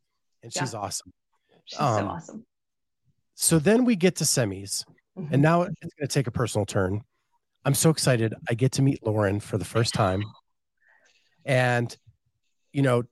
and 0.43 0.51
she's 0.51 0.74
awesome 0.74 1.14
She's 1.66 1.80
Um, 1.80 1.99
so 1.99 2.08
awesome. 2.08 2.45
so 3.36 3.60
then 3.60 3.86
we 3.86 3.95
get 3.95 4.16
to 4.18 4.24
semis 4.24 4.84
Mhm. 5.18 5.30
and 5.34 5.41
now 5.41 5.62
it's 5.62 5.80
going 5.80 5.89
to 6.01 6.08
take 6.08 6.28
a 6.28 6.32
personal 6.32 6.66
turn 6.66 7.01
i'm 7.64 7.74
so 7.76 7.89
excited 7.91 8.34
i 8.49 8.53
get 8.56 8.72
to 8.74 8.82
meet 8.82 9.06
lauren 9.06 9.39
for 9.39 9.58
the 9.58 9.64
first 9.66 9.93
time 9.93 10.24
and 11.45 11.95
you 12.74 12.82
know 12.82 13.03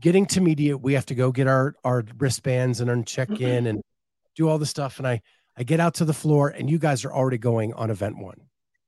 getting 0.00 0.26
to 0.26 0.40
media 0.40 0.76
we 0.76 0.92
have 0.92 1.06
to 1.06 1.14
go 1.14 1.32
get 1.32 1.46
our 1.48 1.74
our 1.82 2.04
wristbands 2.18 2.80
and 2.80 3.06
check 3.06 3.40
in 3.40 3.66
and 3.66 3.82
do 4.36 4.48
all 4.48 4.58
the 4.58 4.66
stuff 4.66 4.98
and 4.98 5.08
i 5.08 5.20
i 5.56 5.62
get 5.62 5.80
out 5.80 5.94
to 5.94 6.04
the 6.04 6.12
floor 6.14 6.48
and 6.50 6.70
you 6.70 6.78
guys 6.78 7.04
are 7.04 7.12
already 7.12 7.38
going 7.38 7.72
on 7.74 7.90
event 7.90 8.16
one 8.18 8.40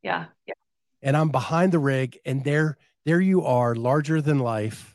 yeah, 0.03 0.27
yeah, 0.47 0.55
and 1.03 1.17
i'm 1.17 1.29
behind 1.29 1.73
the 1.73 1.79
rig 1.79 2.19
and 2.25 2.45
there 2.45 2.77
there 3.05 3.21
you 3.21 3.45
are 3.45 3.75
larger 3.75 4.21
than 4.21 4.39
life 4.39 4.95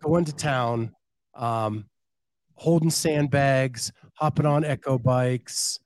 going 0.00 0.24
to 0.24 0.34
town 0.34 0.92
um 1.34 1.84
holding 2.54 2.90
sandbags 2.90 3.92
hopping 4.14 4.46
on 4.46 4.64
echo 4.64 4.98
bikes 4.98 5.78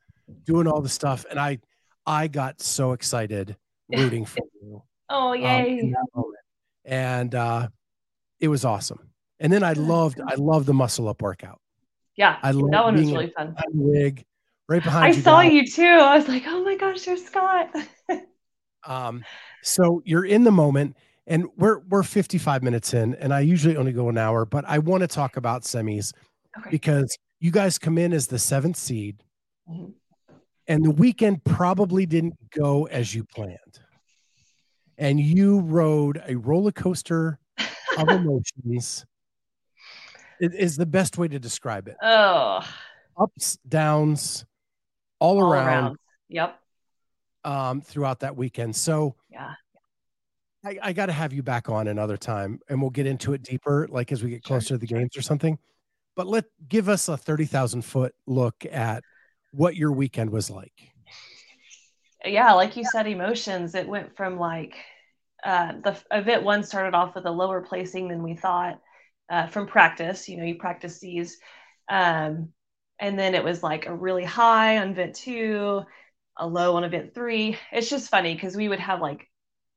doing 0.44 0.66
all 0.66 0.80
the 0.80 0.88
stuff 0.88 1.24
and 1.30 1.38
i 1.38 1.58
I 2.06 2.28
got 2.28 2.60
so 2.62 2.92
excited 2.92 3.56
rooting 3.88 4.24
for 4.24 4.46
you. 4.62 4.82
Oh 5.10 5.30
um, 5.32 5.40
yay! 5.40 5.94
moment. 6.14 6.36
and 6.84 7.34
uh, 7.34 7.68
it 8.40 8.48
was 8.48 8.64
awesome. 8.64 9.10
And 9.40 9.52
then 9.52 9.62
I 9.62 9.72
loved, 9.74 10.20
I 10.26 10.34
loved 10.36 10.66
the 10.66 10.72
muscle 10.72 11.08
up 11.08 11.20
workout. 11.20 11.60
yeah, 12.16 12.38
I 12.42 12.52
loved 12.52 12.72
that 12.72 12.84
one 12.84 12.96
was 12.96 13.12
really 13.12 13.30
fun. 13.36 13.54
rig 13.74 14.24
right 14.68 14.82
behind 14.82 15.04
I 15.04 15.16
you. 15.16 15.22
saw 15.22 15.42
guys. 15.42 15.52
you 15.52 15.66
too. 15.66 15.82
I 15.84 16.16
was 16.16 16.28
like, 16.28 16.44
oh 16.46 16.64
my 16.64 16.76
gosh, 16.76 17.04
there's 17.04 17.24
Scott. 17.24 17.70
Um, 18.88 19.24
so 19.64 20.00
you're 20.04 20.24
in 20.24 20.44
the 20.44 20.52
moment, 20.52 20.96
and 21.26 21.46
we're 21.56 21.80
we're 21.88 22.04
55 22.04 22.62
minutes 22.62 22.94
in, 22.94 23.16
and 23.16 23.34
I 23.34 23.40
usually 23.40 23.76
only 23.76 23.90
go 23.90 24.08
an 24.08 24.16
hour, 24.16 24.44
but 24.44 24.64
I 24.64 24.78
want 24.78 25.00
to 25.00 25.08
talk 25.08 25.36
about 25.36 25.62
semis 25.62 26.12
okay. 26.56 26.70
because 26.70 27.18
you 27.40 27.50
guys 27.50 27.78
come 27.78 27.98
in 27.98 28.12
as 28.12 28.28
the 28.28 28.38
seventh 28.38 28.76
seed, 28.76 29.24
Mhm. 29.68 29.92
and 30.68 30.84
the 30.84 30.92
weekend 30.92 31.42
probably 31.42 32.06
didn't 32.06 32.34
go 32.56 32.84
as 32.86 33.12
you 33.12 33.24
planned, 33.24 33.80
and 34.98 35.18
you 35.18 35.58
rode 35.62 36.22
a 36.28 36.36
roller 36.36 36.70
coaster 36.70 37.40
of 37.98 38.08
emotions. 38.08 39.04
It 40.40 40.54
is 40.54 40.76
the 40.76 40.86
best 40.86 41.18
way 41.18 41.26
to 41.26 41.40
describe 41.40 41.88
it. 41.88 41.96
Oh, 42.00 42.60
Ups, 43.18 43.58
downs, 43.68 44.44
all, 45.18 45.38
all 45.38 45.52
around, 45.52 45.66
around. 45.66 45.96
Yep. 46.28 46.60
um, 47.44 47.80
throughout 47.80 48.20
that 48.20 48.36
weekend. 48.36 48.74
So 48.76 49.16
Yeah. 49.30 49.54
I, 50.64 50.78
I 50.82 50.92
got 50.92 51.06
to 51.06 51.12
have 51.12 51.32
you 51.32 51.42
back 51.42 51.68
on 51.68 51.86
another 51.88 52.16
time, 52.16 52.58
and 52.68 52.80
we'll 52.80 52.90
get 52.90 53.06
into 53.06 53.32
it 53.34 53.42
deeper, 53.42 53.86
like 53.88 54.10
as 54.10 54.22
we 54.24 54.30
get 54.30 54.44
Sure, 54.44 54.56
closer 54.56 54.74
to 54.74 54.78
the 54.78 54.86
games 54.86 55.16
or 55.16 55.22
something. 55.22 55.58
But 56.16 56.26
let 56.26 56.46
give 56.68 56.88
us 56.88 57.08
a 57.08 57.16
thirty 57.16 57.44
thousand 57.44 57.82
foot 57.82 58.14
look 58.26 58.64
at 58.70 59.04
what 59.52 59.76
your 59.76 59.92
weekend 59.92 60.30
was 60.30 60.50
like. 60.50 60.72
yeah, 62.24 62.52
like 62.54 62.76
you 62.76 62.84
said, 62.84 63.06
emotions. 63.06 63.74
It 63.74 63.86
went 63.86 64.16
from 64.16 64.38
like 64.38 64.74
uh, 65.44 65.74
the 65.84 65.96
event 66.10 66.42
one 66.42 66.64
started 66.64 66.94
off 66.96 67.14
with 67.14 67.26
a 67.26 67.30
lower 67.30 67.60
placing 67.60 68.08
than 68.08 68.22
we 68.22 68.34
thought 68.34 68.80
uh, 69.30 69.46
from 69.46 69.66
practice. 69.68 70.28
You 70.28 70.38
know, 70.38 70.44
you 70.44 70.56
practice 70.56 70.98
these, 70.98 71.36
um, 71.88 72.48
and 72.98 73.18
then 73.18 73.34
it 73.34 73.44
was 73.44 73.62
like 73.62 73.86
a 73.86 73.94
really 73.94 74.24
high 74.24 74.78
on 74.78 74.90
event 74.90 75.14
two, 75.14 75.82
a 76.36 76.46
low 76.46 76.76
on 76.76 76.84
event 76.84 77.14
three. 77.14 77.58
It's 77.72 77.90
just 77.90 78.10
funny 78.10 78.34
because 78.34 78.56
we 78.56 78.68
would 78.68 78.80
have 78.80 79.00
like 79.00 79.28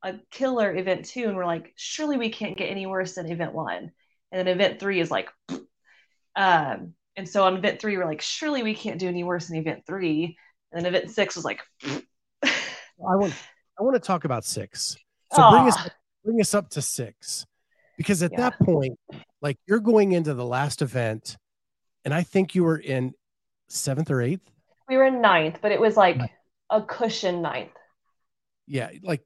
a 0.04 0.16
killer 0.32 0.76
event 0.76 1.06
two, 1.06 1.26
and 1.26 1.36
we're 1.36 1.46
like, 1.46 1.74
surely 1.76 2.18
we 2.18 2.30
can't 2.30 2.58
get 2.58 2.70
any 2.70 2.86
worse 2.86 3.16
than 3.16 3.32
event 3.32 3.54
one, 3.54 3.92
and 4.32 4.48
then 4.48 4.48
event 4.48 4.80
three 4.80 5.00
is 5.00 5.12
like, 5.12 5.30
um, 6.36 6.94
and 7.16 7.28
so 7.28 7.44
on 7.44 7.58
event 7.58 7.82
three, 7.82 7.98
we're 7.98 8.06
like, 8.06 8.22
surely 8.22 8.64
we 8.64 8.74
can't 8.74 9.00
do 9.00 9.08
any 9.08 9.24
worse 9.24 9.48
than 9.48 9.58
event 9.58 9.84
three, 9.86 10.38
and 10.72 10.86
then 10.86 10.94
event 10.94 11.12
six 11.12 11.36
was 11.36 11.46
like. 11.46 11.62
I 13.08 13.16
want 13.16 13.34
I 13.80 13.84
want 13.84 13.96
to 13.96 14.00
talk 14.00 14.26
about 14.26 14.44
six. 14.44 14.98
So 15.32 15.50
bring 15.50 15.68
us 15.68 15.78
bring 16.26 16.42
us 16.42 16.54
up 16.54 16.70
to 16.72 16.82
six, 16.82 17.46
because 17.98 18.24
at 18.24 18.32
Yeah. 18.32 18.50
that 18.50 18.60
point, 18.60 18.98
like 19.42 19.58
you're 19.68 19.80
going 19.80 20.12
into 20.12 20.34
the 20.34 20.46
last 20.46 20.82
event, 20.82 21.38
and 22.06 22.14
I 22.14 22.24
think 22.24 22.56
you 22.56 22.64
were 22.64 22.78
in 22.78 23.14
seventh 23.68 24.10
or 24.12 24.22
eighth. 24.22 24.50
We 24.88 24.98
were 24.98 25.06
in 25.06 25.22
ninth, 25.22 25.60
but 25.62 25.72
it 25.72 25.80
was 25.80 25.96
like 25.98 26.18
Ninth. 26.18 26.32
a 26.70 26.82
cushion 26.82 27.42
ninth. 27.42 27.72
Yeah, 28.68 28.90
like 29.04 29.22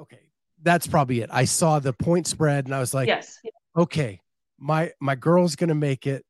okay, 0.00 0.20
that's 0.62 0.86
probably 0.86 1.20
it. 1.20 1.30
I 1.32 1.44
saw 1.44 1.78
the 1.78 1.92
point 1.92 2.26
spread, 2.26 2.66
and 2.66 2.74
I 2.74 2.80
was 2.80 2.94
like, 2.94 3.08
yes. 3.08 3.38
okay, 3.76 4.20
my 4.58 4.92
my 5.00 5.14
girl's 5.14 5.56
gonna 5.56 5.74
make 5.74 6.06
it. 6.06 6.24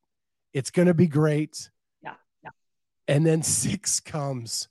It's 0.53 0.71
gonna 0.71 0.95
be 0.95 1.07
great. 1.07 1.71
Yeah, 2.03 2.15
yeah. 2.43 2.51
And 3.09 3.27
then 3.27 3.43
six 3.43 4.01
comes, 4.15 4.69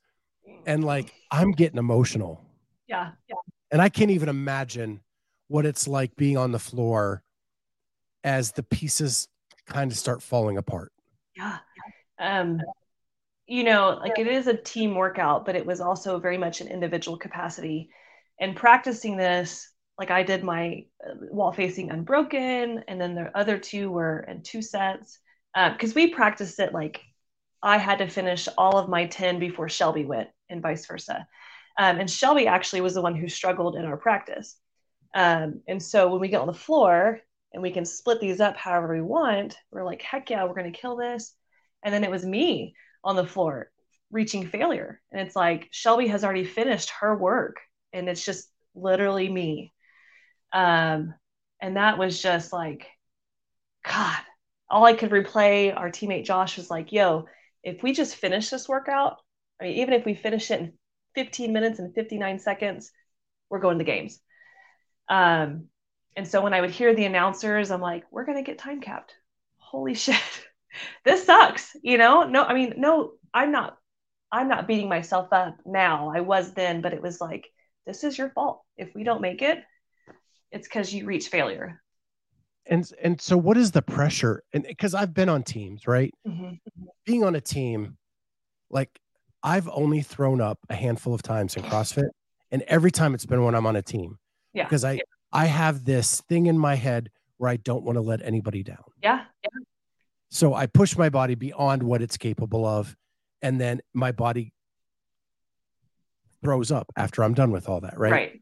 and 0.65 0.83
like 0.83 1.13
I'm 1.31 1.51
getting 1.51 1.77
emotional, 1.77 2.41
Yeah. 2.87 3.11
Yeah. 3.29 3.35
and 3.71 3.81
I 3.81 3.89
can't 3.89 4.11
even 4.11 4.29
imagine 4.29 5.01
what 5.47 5.65
it's 5.65 5.87
like 5.87 6.15
being 6.15 6.37
on 6.37 6.51
the 6.51 6.59
floor 6.59 7.23
as 8.23 8.51
the 8.53 8.63
pieces 8.63 9.27
kind 9.65 9.91
of 9.91 9.97
start 9.97 10.21
falling 10.21 10.57
apart. 10.57 10.91
Yeah. 11.35 11.57
Um, 12.19 12.61
you 13.47 13.63
know, 13.63 13.99
like 14.01 14.17
it 14.17 14.27
is 14.27 14.47
a 14.47 14.57
team 14.57 14.95
workout, 14.95 15.45
but 15.45 15.55
it 15.55 15.65
was 15.65 15.81
also 15.81 16.19
very 16.19 16.37
much 16.37 16.61
an 16.61 16.67
individual 16.67 17.17
capacity. 17.17 17.89
And 18.39 18.55
practicing 18.55 19.17
this, 19.17 19.69
like 19.99 20.11
I 20.11 20.23
did 20.23 20.43
my 20.43 20.85
uh, 21.05 21.13
wall 21.31 21.51
facing 21.51 21.91
unbroken, 21.91 22.83
and 22.87 22.99
then 22.99 23.15
the 23.15 23.37
other 23.37 23.57
two 23.57 23.91
were 23.91 24.25
in 24.27 24.41
two 24.41 24.61
sets. 24.61 25.19
Because 25.53 25.95
we 25.95 26.07
practiced 26.07 26.59
it 26.59 26.73
like 26.73 27.01
I 27.63 27.77
had 27.77 27.99
to 27.99 28.07
finish 28.07 28.49
all 28.57 28.77
of 28.77 28.89
my 28.89 29.05
10 29.05 29.39
before 29.39 29.69
Shelby 29.69 30.05
went, 30.05 30.29
and 30.49 30.61
vice 30.61 30.85
versa. 30.85 31.27
Um, 31.77 31.99
and 31.99 32.09
Shelby 32.09 32.47
actually 32.47 32.81
was 32.81 32.93
the 32.93 33.01
one 33.01 33.15
who 33.15 33.27
struggled 33.27 33.75
in 33.75 33.85
our 33.85 33.97
practice. 33.97 34.57
Um, 35.13 35.61
and 35.67 35.81
so 35.81 36.09
when 36.09 36.19
we 36.19 36.27
get 36.27 36.41
on 36.41 36.47
the 36.47 36.53
floor 36.53 37.21
and 37.55 37.63
we 37.63 37.71
can 37.71 37.85
split 37.85 38.19
these 38.19 38.41
up 38.41 38.57
however 38.57 38.93
we 38.93 39.01
want, 39.01 39.55
we're 39.71 39.85
like, 39.85 40.01
heck 40.01 40.29
yeah, 40.29 40.43
we're 40.43 40.53
going 40.53 40.71
to 40.71 40.77
kill 40.77 40.97
this. 40.97 41.33
And 41.83 41.93
then 41.93 42.03
it 42.03 42.11
was 42.11 42.25
me 42.25 42.75
on 43.01 43.15
the 43.15 43.25
floor 43.25 43.71
reaching 44.11 44.45
failure. 44.45 45.01
And 45.09 45.25
it's 45.25 45.37
like 45.37 45.69
Shelby 45.71 46.07
has 46.07 46.25
already 46.25 46.43
finished 46.43 46.91
her 46.99 47.17
work 47.17 47.61
and 47.93 48.09
it's 48.09 48.25
just 48.25 48.49
literally 48.75 49.29
me. 49.29 49.73
Um, 50.51 51.13
and 51.61 51.77
that 51.77 51.97
was 51.97 52.21
just 52.21 52.51
like, 52.51 52.87
God, 53.89 54.19
all 54.69 54.83
I 54.83 54.93
could 54.93 55.11
replay. 55.11 55.73
Our 55.75 55.89
teammate 55.89 56.25
Josh 56.25 56.57
was 56.57 56.69
like, 56.69 56.91
yo, 56.91 57.25
if 57.63 57.81
we 57.81 57.93
just 57.93 58.17
finish 58.17 58.49
this 58.49 58.67
workout, 58.67 59.21
I 59.61 59.65
mean, 59.65 59.77
even 59.77 59.93
if 59.93 60.05
we 60.05 60.13
finish 60.13 60.51
it 60.51 60.59
in 60.59 60.73
15 61.15 61.53
minutes 61.53 61.79
and 61.79 61.95
59 61.95 62.37
seconds, 62.39 62.91
we're 63.49 63.59
going 63.59 63.77
to 63.77 63.85
games. 63.85 64.19
Um, 65.07 65.69
and 66.15 66.27
so 66.27 66.41
when 66.41 66.53
I 66.53 66.61
would 66.61 66.71
hear 66.71 66.93
the 66.93 67.05
announcers, 67.05 67.71
I'm 67.71 67.81
like, 67.81 68.03
we're 68.11 68.25
going 68.25 68.37
to 68.37 68.43
get 68.43 68.57
time 68.57 68.81
capped. 68.81 69.13
Holy 69.57 69.93
shit. 70.05 70.15
this 71.03 71.25
sucks. 71.25 71.75
You 71.81 71.97
know, 71.97 72.23
no, 72.23 72.43
I 72.43 72.53
mean, 72.53 72.75
no, 72.77 73.13
I'm 73.33 73.51
not, 73.51 73.77
I'm 74.31 74.47
not 74.47 74.67
beating 74.67 74.89
myself 74.89 75.29
up 75.31 75.57
now. 75.65 76.11
I 76.15 76.21
was 76.21 76.53
then, 76.53 76.81
but 76.81 76.93
it 76.93 77.01
was 77.01 77.19
like, 77.19 77.47
this 77.85 78.03
is 78.03 78.17
your 78.17 78.29
fault. 78.29 78.63
If 78.77 78.93
we 78.95 79.03
don't 79.03 79.21
make 79.21 79.41
it, 79.41 79.63
it's 80.51 80.67
because 80.67 80.93
you 80.93 81.05
reach 81.05 81.27
failure. 81.27 81.81
And 82.67 82.89
and 83.03 83.21
so 83.21 83.37
what 83.37 83.57
is 83.57 83.71
the 83.71 83.83
pressure? 83.83 84.41
And 84.51 84.63
because 84.63 84.95
I've 84.95 85.13
been 85.13 85.29
on 85.29 85.43
teams, 85.43 85.85
right? 85.85 86.11
Mhm. 86.27 86.59
Being 87.05 87.23
on 87.23 87.35
a 87.35 87.41
team, 87.41 87.97
like 88.71 88.89
I've 89.43 89.69
only 89.69 90.01
thrown 90.01 90.41
up 90.41 90.57
a 90.69 90.73
handful 90.73 91.13
of 91.13 91.21
times 91.21 91.55
in 91.55 91.61
CrossFit, 91.61 92.09
and 92.49 92.63
every 92.63 92.89
time 92.89 93.13
it's 93.13 93.25
been 93.27 93.43
when 93.43 93.53
I'm 93.53 93.67
on 93.67 93.75
a 93.75 93.83
team. 93.83 94.17
Yeah. 94.53 94.63
Because 94.63 94.83
I 94.83 94.99
I 95.35 95.45
have 95.47 95.83
this 95.83 96.21
thing 96.21 96.45
in 96.45 96.57
my 96.57 96.75
head 96.75 97.11
where 97.37 97.51
I 97.51 97.57
don't 97.57 97.83
want 97.83 97.97
to 97.97 98.01
let 98.01 98.21
anybody 98.21 98.63
down. 98.63 98.83
Yeah. 99.03 99.25
So 100.29 100.53
I 100.53 100.65
push 100.65 100.97
my 100.97 101.09
body 101.09 101.35
beyond 101.35 101.83
what 101.83 102.01
it's 102.01 102.15
capable 102.17 102.65
of, 102.65 102.95
and 103.41 103.59
then 103.59 103.81
my 103.93 104.11
body 104.13 104.53
throws 106.41 106.71
up 106.71 106.91
after 106.95 107.23
I'm 107.23 107.33
done 107.33 107.51
with 107.51 107.67
all 107.67 107.81
that, 107.81 107.97
right? 107.97 108.11
Right. 108.11 108.41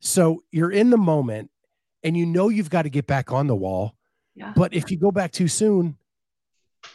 So 0.00 0.44
you're 0.52 0.70
in 0.70 0.90
the 0.90 0.96
moment 0.96 1.50
and 2.04 2.16
you 2.16 2.26
know 2.26 2.48
you've 2.48 2.70
got 2.70 2.82
to 2.82 2.90
get 2.90 3.06
back 3.06 3.32
on 3.32 3.46
the 3.48 3.56
wall. 3.56 3.96
Yeah. 4.34 4.52
But 4.54 4.72
if 4.72 4.90
you 4.90 4.98
go 4.98 5.10
back 5.10 5.32
too 5.32 5.48
soon, 5.48 5.96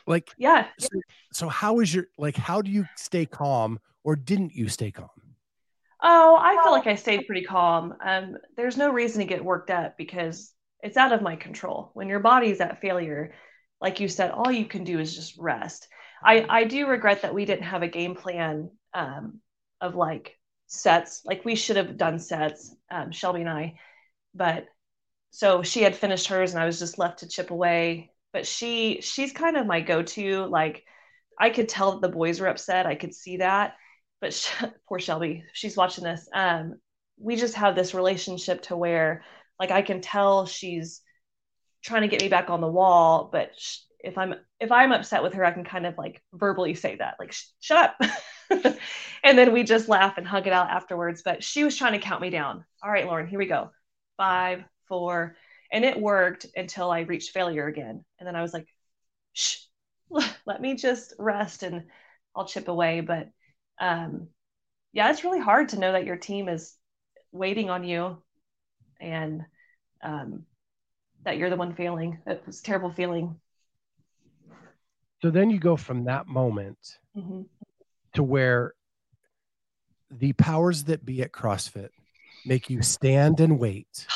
like 0.07 0.31
Yeah. 0.37 0.67
so, 0.79 0.89
so 1.33 1.49
how 1.49 1.79
is 1.79 1.93
your 1.93 2.07
like 2.17 2.35
how 2.37 2.61
do 2.61 2.71
you 2.71 2.87
stay 2.95 3.25
calm 3.25 3.79
or 4.03 4.15
didn't 4.15 4.53
you 4.55 4.69
stay 4.69 4.91
calm? 4.91 5.09
Oh, 6.07 6.37
I 6.39 6.61
feel 6.61 6.71
like 6.71 6.85
I 6.85 6.93
stayed 6.95 7.25
pretty 7.25 7.43
calm. 7.43 7.95
Um, 7.99 8.37
there's 8.55 8.77
no 8.77 8.91
reason 8.91 9.21
to 9.21 9.27
get 9.27 9.43
worked 9.43 9.71
up 9.71 9.97
because 9.97 10.53
it's 10.83 10.97
out 10.97 11.11
of 11.11 11.23
my 11.23 11.35
control. 11.35 11.89
When 11.95 12.09
your 12.09 12.19
body's 12.19 12.61
at 12.61 12.79
failure, 12.79 13.33
like 13.81 13.99
you 13.99 14.07
said, 14.07 14.29
all 14.29 14.51
you 14.51 14.65
can 14.65 14.83
do 14.83 14.99
is 14.99 15.15
just 15.15 15.35
rest. 15.39 15.87
I, 16.23 16.45
I 16.47 16.63
do 16.65 16.85
regret 16.87 17.23
that 17.23 17.33
we 17.33 17.45
didn't 17.45 17.63
have 17.63 17.81
a 17.81 17.87
game 17.87 18.13
plan 18.13 18.69
um, 18.93 19.39
of 19.81 19.95
like 19.95 20.37
sets. 20.67 21.23
Like 21.25 21.43
we 21.43 21.55
should 21.55 21.77
have 21.77 21.97
done 21.97 22.19
sets, 22.19 22.71
um, 22.91 23.11
Shelby 23.11 23.41
and 23.41 23.49
I. 23.49 23.79
But 24.35 24.67
so 25.31 25.63
she 25.63 25.81
had 25.81 25.95
finished 25.95 26.27
hers 26.27 26.53
and 26.53 26.61
I 26.61 26.67
was 26.67 26.77
just 26.77 26.99
left 26.99 27.19
to 27.19 27.27
chip 27.27 27.49
away. 27.49 28.11
But 28.31 28.45
she 28.45 29.01
she's 29.01 29.31
kind 29.31 29.57
of 29.57 29.65
my 29.65 29.81
go-to. 29.81 30.45
Like 30.45 30.83
I 31.39 31.49
could 31.49 31.67
tell 31.67 31.93
that 31.93 32.01
the 32.01 32.15
boys 32.15 32.39
were 32.39 32.47
upset. 32.47 32.85
I 32.85 32.93
could 32.93 33.15
see 33.15 33.37
that 33.37 33.73
but 34.21 34.33
sh- 34.33 34.63
poor 34.87 34.99
Shelby, 34.99 35.43
she's 35.53 35.77
watching 35.77 36.03
this. 36.03 36.27
Um, 36.33 36.75
we 37.17 37.35
just 37.35 37.55
have 37.55 37.75
this 37.75 37.93
relationship 37.93 38.61
to 38.63 38.77
where, 38.77 39.23
like, 39.59 39.71
I 39.71 39.81
can 39.81 40.01
tell 40.01 40.45
she's 40.45 41.01
trying 41.83 42.01
to 42.03 42.07
get 42.07 42.21
me 42.21 42.29
back 42.29 42.49
on 42.49 42.61
the 42.61 42.67
wall, 42.67 43.29
but 43.31 43.51
sh- 43.57 43.79
if 43.99 44.17
I'm 44.17 44.35
if 44.59 44.71
I'm 44.71 44.91
upset 44.91 45.23
with 45.23 45.33
her, 45.33 45.43
I 45.45 45.51
can 45.51 45.63
kind 45.63 45.85
of 45.85 45.97
like 45.97 46.21
verbally 46.33 46.75
say 46.75 46.95
that, 46.97 47.15
like, 47.19 47.33
shut 47.59 47.77
up, 47.77 48.11
and 49.23 49.37
then 49.37 49.51
we 49.53 49.63
just 49.63 49.89
laugh 49.89 50.17
and 50.17 50.27
hug 50.27 50.47
it 50.47 50.53
out 50.53 50.69
afterwards. 50.69 51.21
But 51.25 51.43
she 51.43 51.63
was 51.63 51.75
trying 51.75 51.93
to 51.93 51.99
count 51.99 52.21
me 52.21 52.29
down. 52.29 52.65
All 52.83 52.91
right, 52.91 53.05
Lauren, 53.05 53.27
here 53.27 53.39
we 53.39 53.47
go, 53.47 53.71
five, 54.17 54.63
four, 54.87 55.35
and 55.71 55.83
it 55.83 55.99
worked 55.99 56.45
until 56.55 56.91
I 56.91 57.01
reached 57.01 57.31
failure 57.31 57.67
again, 57.67 58.03
and 58.19 58.27
then 58.27 58.35
I 58.35 58.41
was 58.41 58.53
like, 58.53 58.67
shh, 59.33 59.57
let 60.45 60.61
me 60.61 60.75
just 60.75 61.13
rest 61.19 61.63
and 61.63 61.85
I'll 62.35 62.45
chip 62.47 62.67
away, 62.67 63.01
but 63.01 63.29
um 63.79 64.27
yeah, 64.95 65.11
it's 65.11 65.25
really 65.25 65.41
hard 65.41 65.69
to 65.69 65.79
know 65.79 65.91
that 65.91 66.05
your 66.05 66.15
team 66.15 66.47
is 66.47 66.73
waiting 67.33 67.69
on 67.69 67.83
you 67.83 68.17
and 69.01 69.43
um, 70.01 70.43
that 71.25 71.37
you're 71.37 71.49
the 71.49 71.57
one 71.57 71.75
failing. 71.75 72.19
It 72.25 72.41
was 72.45 72.61
terrible 72.61 72.91
feeling. 72.91 73.35
So 75.21 75.29
then 75.31 75.49
you 75.49 75.59
go 75.59 75.75
from 75.75 76.05
that 76.05 76.27
moment 76.27 76.77
mm-hmm. 77.15 77.41
to 78.13 78.23
where 78.23 78.73
the 80.09 80.31
powers 80.31 80.85
that 80.85 81.05
be 81.05 81.21
at 81.21 81.33
CrossFit 81.33 81.89
make 82.45 82.69
you 82.69 82.81
stand 82.81 83.41
and 83.41 83.59
wait 83.59 84.07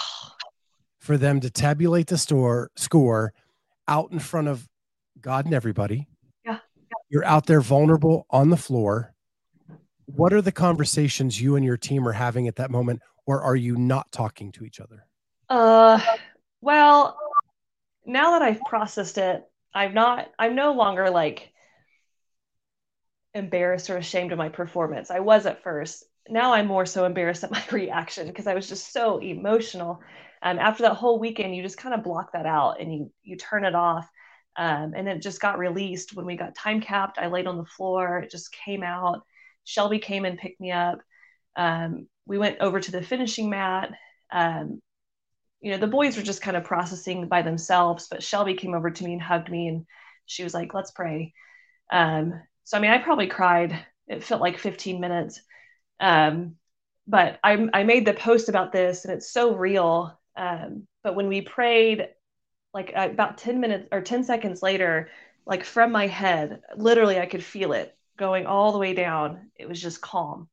for 1.00 1.18
them 1.18 1.42
to 1.42 1.50
tabulate 1.50 2.08
the 2.08 2.18
store 2.18 2.72
score 2.78 3.34
out 3.86 4.14
in 4.14 4.20
front 4.20 4.48
of 4.48 4.66
God 5.20 5.44
and 5.44 5.54
everybody. 5.54 6.08
Yeah. 6.46 6.60
You're 7.10 7.26
out 7.26 7.48
there 7.48 7.60
vulnerable 7.60 8.26
on 8.30 8.50
the 8.50 8.56
floor. 8.56 9.14
What 10.16 10.34
are 10.34 10.42
the 10.42 10.52
conversations 10.52 11.40
you 11.40 11.56
and 11.56 11.66
your 11.66 11.78
team 11.78 12.08
are 12.08 12.14
having 12.14 12.48
at 12.48 12.56
that 12.58 12.72
moment, 12.72 13.02
or 13.26 13.42
are 13.42 13.56
you 13.56 13.76
not 13.76 14.12
talking 14.12 14.52
to 14.54 14.66
each 14.66 14.80
other? 14.80 15.06
Uh, 15.50 16.00
well, 16.62 17.18
now 18.06 18.32
that 18.32 18.42
I've 18.42 18.62
processed 18.62 19.18
it, 19.18 19.44
I'm 19.74 19.94
not, 19.94 20.30
I'm 20.38 20.56
no 20.56 20.74
longer 20.74 21.10
like 21.10 21.52
embarrassed 23.34 23.90
or 23.90 23.98
ashamed 23.98 24.32
of 24.32 24.38
my 24.38 24.50
performance. 24.50 25.12
I 25.12 25.20
was 25.20 25.46
at 25.46 25.64
first. 25.64 26.04
Now 26.28 26.54
I'm 26.54 26.68
more 26.68 26.86
so 26.86 27.06
embarrassed 27.06 27.44
at 27.44 27.52
my 27.60 27.64
reaction 27.72 28.28
because 28.28 28.48
I 28.48 28.56
was 28.56 28.68
just 28.68 28.92
so 28.92 29.20
emotional. 29.20 30.02
Um, 30.42 30.58
after 30.58 30.84
that 30.84 30.96
whole 30.96 31.20
weekend, 31.20 31.56
you 31.56 31.62
just 31.62 31.78
kind 31.78 31.94
of 31.94 32.04
block 32.04 32.32
that 32.34 32.46
out 32.46 32.80
and 32.80 32.94
you 32.94 33.12
you 33.24 33.36
turn 33.36 33.66
it 33.66 33.76
off. 33.76 34.10
Um, 34.56 34.94
and 34.96 35.08
it 35.08 35.22
just 35.22 35.40
got 35.42 35.60
released 35.60 36.16
when 36.16 36.26
we 36.26 36.36
got 36.36 36.56
time 36.56 36.82
capped. 36.82 37.18
I 37.18 37.28
laid 37.28 37.48
on 37.48 37.58
the 37.58 37.66
floor. 37.66 38.20
It 38.20 38.32
just 38.32 38.52
came 38.52 38.84
out. 38.84 39.24
Shelby 39.64 40.00
came 40.00 40.26
and 40.26 40.38
picked 40.40 40.60
me 40.60 40.72
up. 40.72 41.00
Um, 41.56 42.08
we 42.26 42.38
went 42.38 42.60
over 42.60 42.80
to 42.80 42.92
the 42.92 43.02
finishing 43.02 43.50
mat. 43.50 43.92
Um, 44.32 44.82
you 45.62 45.72
know, 45.72 45.78
the 45.78 45.88
boys 45.88 46.16
were 46.16 46.24
just 46.24 46.42
kind 46.42 46.56
of 46.58 46.64
processing 46.64 47.28
by 47.28 47.42
themselves, 47.42 48.08
but 48.10 48.24
Shelby 48.24 48.54
came 48.56 48.74
over 48.74 48.92
to 48.92 49.04
me 49.04 49.14
and 49.14 49.22
hugged 49.22 49.50
me 49.50 49.68
and 49.68 49.86
she 50.26 50.44
was 50.44 50.54
like, 50.54 50.74
let's 50.74 50.92
pray. 50.92 51.34
Um, 51.92 52.42
so, 52.66 52.78
I 52.78 52.82
mean, 52.82 52.92
I 52.92 53.00
probably 53.00 53.28
cried. 53.28 53.86
It 54.08 54.24
felt 54.24 54.42
like 54.42 54.58
15 54.58 55.02
minutes. 55.02 55.42
Um, 56.00 56.56
but 57.08 57.40
I, 57.44 57.68
I 57.74 57.84
made 57.84 58.06
the 58.06 58.14
post 58.14 58.50
about 58.50 58.72
this 58.72 59.06
and 59.06 59.14
it's 59.14 59.32
so 59.32 59.56
real. 59.56 60.20
Um, 60.38 60.88
but 61.04 61.16
when 61.16 61.28
we 61.28 61.42
prayed, 61.42 62.10
like 62.74 62.94
about 62.96 63.38
10 63.40 63.60
minutes 63.60 63.90
or 63.92 64.02
10 64.02 64.24
seconds 64.24 64.64
later, 64.64 65.10
like 65.46 65.66
from 65.66 65.92
my 65.92 66.08
head, 66.08 66.62
literally, 66.78 67.20
I 67.20 67.26
could 67.26 67.44
feel 67.44 67.74
it 67.74 67.98
going 68.20 68.46
all 68.46 68.72
the 68.72 68.78
way 68.78 68.94
down. 68.94 69.50
It 69.56 69.68
was 69.68 69.82
just 69.82 70.02
calm. 70.02 70.48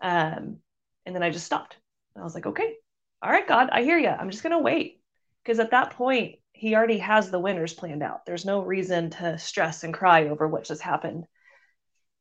Um, 0.00 0.58
and 1.04 1.14
then 1.14 1.22
I 1.22 1.30
just 1.30 1.44
stopped. 1.44 1.76
And 2.14 2.22
I 2.22 2.24
was 2.24 2.34
like, 2.34 2.46
okay, 2.46 2.74
all 3.20 3.30
right, 3.30 3.46
God, 3.46 3.68
I 3.72 3.82
hear 3.82 3.98
you. 3.98 4.08
I'm 4.08 4.30
just 4.30 4.42
going 4.42 4.56
to 4.56 4.62
wait. 4.62 5.00
Because 5.44 5.58
at 5.58 5.72
that 5.72 5.90
point, 5.90 6.36
he 6.52 6.74
already 6.74 6.98
has 6.98 7.30
the 7.30 7.38
winners 7.38 7.74
planned 7.74 8.02
out. 8.02 8.24
There's 8.24 8.44
no 8.44 8.62
reason 8.62 9.10
to 9.10 9.36
stress 9.38 9.84
and 9.84 9.92
cry 9.92 10.28
over 10.28 10.48
what 10.48 10.64
just 10.64 10.80
happened. 10.80 11.26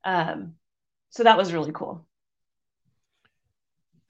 Um, 0.04 0.56
so 1.12 1.24
that 1.24 1.38
was 1.38 1.54
really 1.54 1.72
cool. 1.72 2.06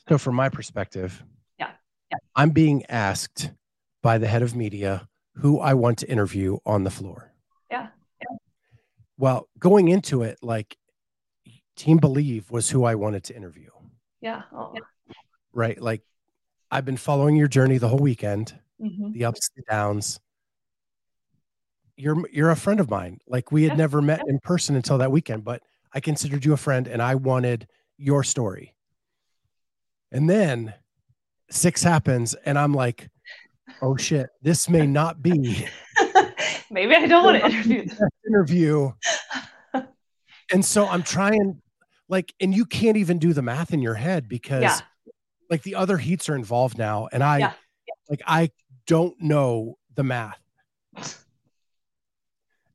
So, 0.10 0.18
from 0.18 0.36
my 0.36 0.49
perspective, 0.49 1.24
yeah, 1.58 1.72
yeah. 2.12 2.18
I'm 2.36 2.49
being 2.49 2.86
asked 2.89 3.51
by 4.03 4.18
the 4.18 4.28
head 4.28 4.41
of 4.41 4.56
media 4.56 5.08
who 5.36 5.60
I 5.60 5.74
want 5.74 5.99
to 5.99 6.10
interview 6.10 6.58
on 6.66 6.84
the 6.84 6.91
floor. 6.91 7.34
Yeah. 9.18 9.26
yeah. 9.26 9.34
Well, 9.34 9.49
going 9.59 9.88
into 9.88 10.24
it, 10.24 10.39
like 10.41 10.78
Team 11.76 11.97
Believe 11.97 12.49
was 12.51 12.70
who 12.70 12.84
I 12.86 12.95
wanted 12.95 13.24
to 13.26 13.36
interview. 13.36 13.70
Yeah. 14.22 14.43
Oh. 14.53 14.74
Right. 15.53 15.82
Like 15.82 16.01
I've 16.72 16.86
been 16.86 16.97
following 16.97 17.36
your 17.36 17.47
journey 17.47 17.78
the 17.78 17.88
whole 17.88 17.99
weekend, 17.99 18.57
mm-hmm. 18.82 19.11
the 19.11 19.26
ups 19.26 19.49
and 19.55 19.66
downs. 19.66 20.20
You're 21.97 22.28
you're 22.30 22.51
a 22.51 22.55
friend 22.55 22.80
of 22.80 22.89
mine. 22.89 23.20
Like 23.28 23.51
we 23.51 23.63
had 23.63 23.74
yeah. 23.74 23.78
never 23.78 24.01
met 24.01 24.22
in 24.28 24.39
person 24.39 24.76
until 24.76 24.97
that 24.97 25.11
weekend, 25.11 25.43
but 25.43 25.61
I 25.93 25.99
considered 25.99 26.43
you 26.43 26.53
a 26.53 26.57
friend 26.57 26.88
and 26.88 27.01
I 27.01 27.16
wanted 27.16 27.68
your 27.97 28.24
story. 28.24 28.76
And 30.11 30.30
then 30.30 30.74
six 31.49 31.84
happens 31.84 32.34
and 32.45 32.59
I'm 32.59 32.74
like, 32.74 33.09
oh 33.82 33.95
shit, 33.95 34.30
this 34.41 34.70
may 34.70 34.86
not 34.86 35.22
be. 35.22 35.68
Maybe 36.72 36.95
I 36.95 37.08
don't 37.08 37.24
want 37.24 37.39
to 37.39 37.45
interview. 37.45 37.86
Interview. 38.28 38.91
and 40.51 40.64
so 40.64 40.88
I'm 40.88 41.03
trying 41.03 41.62
like 42.08 42.34
and 42.39 42.53
you 42.53 42.66
can't 42.66 42.97
even 42.97 43.18
do 43.18 43.34
the 43.34 43.41
math 43.41 43.74
in 43.74 43.82
your 43.82 43.93
head 43.93 44.28
because 44.28 44.64
yeah. 44.64 44.80
like 45.49 45.64
the 45.64 45.76
other 45.76 45.97
heats 45.97 46.30
are 46.30 46.36
involved 46.36 46.78
now 46.78 47.08
and 47.12 47.24
i 47.24 47.39
yeah. 47.39 47.53
like 48.10 48.22
i 48.26 48.49
don't 48.88 49.20
know 49.20 49.78
the 49.95 50.03
math 50.03 50.39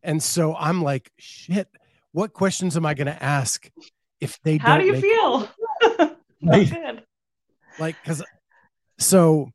and 0.03 0.23
so 0.23 0.55
i'm 0.57 0.83
like 0.83 1.11
shit 1.19 1.69
what 2.13 2.33
questions 2.33 2.77
am 2.77 2.85
i 2.85 2.95
going 2.95 3.07
to 3.07 3.23
ask 3.23 3.71
if 4.21 4.41
they 4.43 4.57
how 4.57 4.79
do 4.79 4.85
you 4.85 5.01
feel 5.01 5.49
like 6.43 6.73
oh, 6.75 7.87
because 8.03 8.23
so 8.99 9.51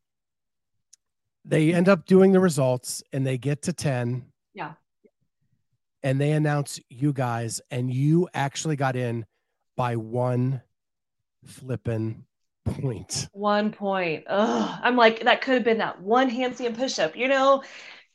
they 1.46 1.74
end 1.74 1.88
up 1.88 2.06
doing 2.06 2.32
the 2.32 2.40
results 2.40 3.04
and 3.14 3.26
they 3.26 3.38
get 3.38 3.62
to 3.64 3.74
10 3.74 4.26
yeah 4.54 4.74
and 6.04 6.22
they 6.22 6.32
announce 6.32 6.80
you 6.90 7.12
guys 7.14 7.62
and 7.72 7.94
you 7.94 8.28
actually 8.34 8.76
got 8.76 8.96
in 8.96 9.26
by 9.76 9.96
one 9.96 10.62
flipping 11.46 12.26
point. 12.66 13.28
One 13.32 13.72
point. 13.72 14.24
Ugh. 14.28 14.80
I'm 14.84 14.96
like, 14.96 15.24
that 15.24 15.42
could 15.42 15.56
have 15.56 15.64
been 15.64 15.80
that 15.80 16.02
one 16.02 16.30
handstand 16.30 16.78
push 16.78 17.00
up, 17.00 17.16
you 17.16 17.28
know? 17.28 17.64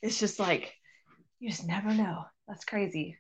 It's 0.03 0.19
just 0.19 0.39
like, 0.39 0.75
you 1.39 1.51
just 1.51 1.67
never 1.67 1.93
know. 1.93 2.25
That's 2.49 2.65
crazy. 2.65 3.17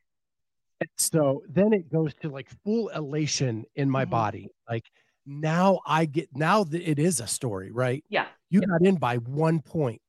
So 0.96 1.42
then 1.48 1.72
it 1.72 1.90
goes 1.90 2.14
to 2.22 2.30
like 2.30 2.48
full 2.64 2.88
elation 2.88 3.64
in 3.74 3.90
my 3.90 4.04
mm-hmm. 4.04 4.11
body. 4.11 4.50
Like 4.68 4.84
now 5.26 5.80
I 5.86 6.06
get, 6.06 6.28
now 6.34 6.64
that 6.64 6.88
it 6.88 6.98
is 6.98 7.20
a 7.20 7.26
story, 7.26 7.70
right? 7.70 8.04
Yeah. 8.08 8.26
You 8.51 8.61
got 8.62 8.82
in 8.82 8.96
by 8.96 9.16
one 9.16 9.61
point 9.61 10.03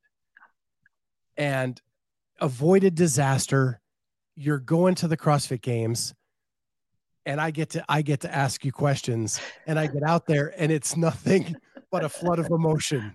and 1.37 1.79
avoided 2.39 2.95
disaster. 2.95 3.79
You're 4.35 4.59
going 4.59 4.95
to 4.95 5.07
the 5.07 5.17
CrossFit 5.17 5.61
Games 5.61 6.13
and 7.25 7.39
I 7.39 7.51
get 7.51 7.69
to 7.71 7.85
I 7.87 8.01
get 8.01 8.21
to 8.21 8.33
ask 8.33 8.65
you 8.65 8.71
questions 8.71 9.39
and 9.67 9.79
I 9.79 9.87
get 9.87 10.03
out 10.03 10.25
there 10.25 10.53
and 10.57 10.71
it's 10.71 10.97
nothing 10.97 11.55
but 11.91 12.03
a 12.03 12.09
flood 12.09 12.39
of 12.39 12.47
emotion. 12.49 13.13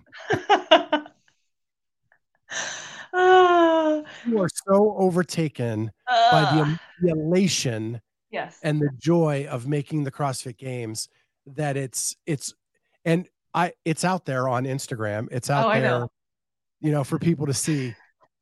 you 4.25 4.39
are 4.39 4.49
so 4.67 4.95
overtaken 4.97 5.91
uh, 6.07 6.31
by 6.31 6.55
the, 6.55 6.79
the 7.01 7.11
elation 7.11 8.01
yes. 8.31 8.59
and 8.63 8.79
the 8.79 8.89
joy 8.97 9.47
of 9.49 9.67
making 9.67 10.03
the 10.03 10.11
CrossFit 10.11 10.57
games 10.57 11.09
that 11.45 11.75
it's 11.77 12.15
it's 12.25 12.53
and 13.05 13.27
I 13.57 13.73
it's 13.85 14.05
out 14.05 14.25
there 14.25 14.47
on 14.47 14.65
Instagram. 14.65 15.27
It's 15.31 15.49
oh, 15.49 15.55
out 15.55 15.77
oh, 15.77 15.81
there, 15.81 16.07
you 16.79 16.91
know, 16.91 17.03
for 17.03 17.17
people 17.17 17.47
to 17.47 17.53
see. 17.53 17.95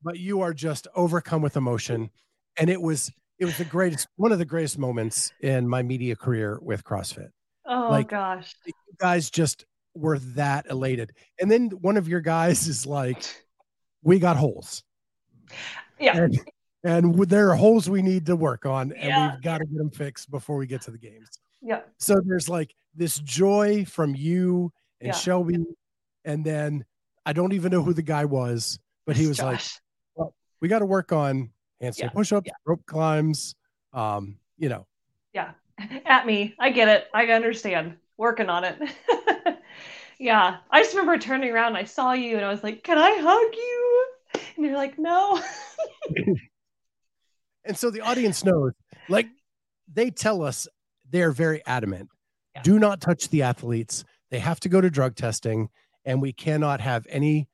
But 0.03 0.19
you 0.19 0.41
are 0.41 0.53
just 0.53 0.87
overcome 0.93 1.41
with 1.41 1.55
emotion. 1.55 2.09
And 2.57 2.69
it 2.69 2.81
was 2.81 3.11
it 3.39 3.45
was 3.45 3.57
the 3.57 3.65
greatest 3.65 4.07
one 4.17 4.33
of 4.33 4.39
the 4.39 4.45
greatest 4.45 4.77
moments 4.77 5.31
in 5.39 5.67
my 5.67 5.83
media 5.83 6.17
career 6.17 6.59
with 6.61 6.83
CrossFit. 6.83 7.29
Oh 7.65 7.87
like, 7.89 8.09
gosh. 8.09 8.53
You 8.65 8.73
guys 8.99 9.29
just 9.29 9.65
were 9.95 10.19
that 10.19 10.65
elated. 10.69 11.13
And 11.39 11.49
then 11.49 11.69
one 11.69 11.95
of 11.95 12.09
your 12.09 12.21
guys 12.21 12.67
is 12.67 12.85
like, 12.85 13.23
we 14.03 14.19
got 14.19 14.35
holes. 14.35 14.83
Yeah. 15.97 16.17
And, 16.17 16.39
and 16.83 17.19
there 17.29 17.51
are 17.51 17.55
holes 17.55 17.89
we 17.89 18.01
need 18.01 18.25
to 18.25 18.35
work 18.35 18.65
on 18.65 18.91
and 18.91 19.09
yeah. 19.09 19.31
we've 19.31 19.41
got 19.41 19.59
to 19.59 19.65
get 19.65 19.77
them 19.77 19.89
fixed 19.89 20.29
before 20.29 20.57
we 20.57 20.67
get 20.67 20.81
to 20.81 20.91
the 20.91 20.97
games. 20.97 21.29
Yeah. 21.61 21.81
So 21.99 22.21
there's 22.23 22.49
like 22.49 22.75
this 22.93 23.17
joy 23.19 23.85
from 23.85 24.13
you 24.13 24.71
and 25.01 25.07
yeah. 25.07 25.13
Shelby. 25.13 25.65
And 26.23 26.43
then 26.43 26.85
I 27.25 27.33
don't 27.33 27.53
even 27.53 27.71
know 27.71 27.83
who 27.83 27.93
the 27.93 28.01
guy 28.01 28.25
was, 28.25 28.79
but 29.05 29.15
he 29.15 29.27
was 29.27 29.37
Josh. 29.37 29.45
like, 29.45 29.61
well, 30.15 30.35
we 30.61 30.67
got 30.67 30.79
to 30.79 30.85
work 30.85 31.11
on 31.11 31.51
handstand 31.81 31.99
yeah. 31.99 32.09
push-ups, 32.09 32.47
yeah. 32.47 32.53
rope 32.65 32.85
climbs, 32.85 33.55
um, 33.93 34.37
you 34.57 34.69
know. 34.69 34.85
Yeah. 35.33 35.51
At 36.05 36.25
me. 36.25 36.55
I 36.59 36.69
get 36.71 36.87
it. 36.87 37.07
I 37.13 37.25
understand. 37.27 37.97
Working 38.17 38.49
on 38.49 38.63
it. 38.63 38.77
yeah. 40.19 40.57
I 40.71 40.81
just 40.81 40.93
remember 40.93 41.17
turning 41.17 41.51
around 41.51 41.75
I 41.75 41.83
saw 41.83 42.13
you 42.13 42.37
and 42.37 42.45
I 42.45 42.49
was 42.49 42.63
like, 42.63 42.83
Can 42.83 42.97
I 42.97 43.17
hug 43.19 43.55
you? 43.55 44.07
And 44.55 44.65
you're 44.65 44.75
like, 44.75 44.97
No. 44.97 45.41
and 47.65 47.77
so 47.77 47.91
the 47.91 48.01
audience 48.01 48.45
knows, 48.45 48.71
like 49.09 49.27
they 49.93 50.09
tell 50.09 50.43
us 50.43 50.67
they're 51.09 51.31
very 51.31 51.61
adamant. 51.65 52.09
Yeah. 52.55 52.61
Do 52.61 52.79
not 52.79 53.01
touch 53.01 53.29
the 53.29 53.41
athletes. 53.43 54.05
They 54.35 54.39
have 54.39 54.59
to 54.59 54.67
go 54.67 54.81
to 54.81 54.89
drug 54.89 55.15
testing, 55.15 55.69
and 56.03 56.21
we 56.21 56.33
cannot 56.33 56.81
have 56.81 57.07
anything 57.09 57.47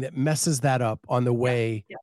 that 0.00 0.14
messes 0.14 0.60
that 0.60 0.82
up 0.82 1.00
on 1.08 1.24
the 1.24 1.32
way 1.32 1.86
yeah. 1.88 1.96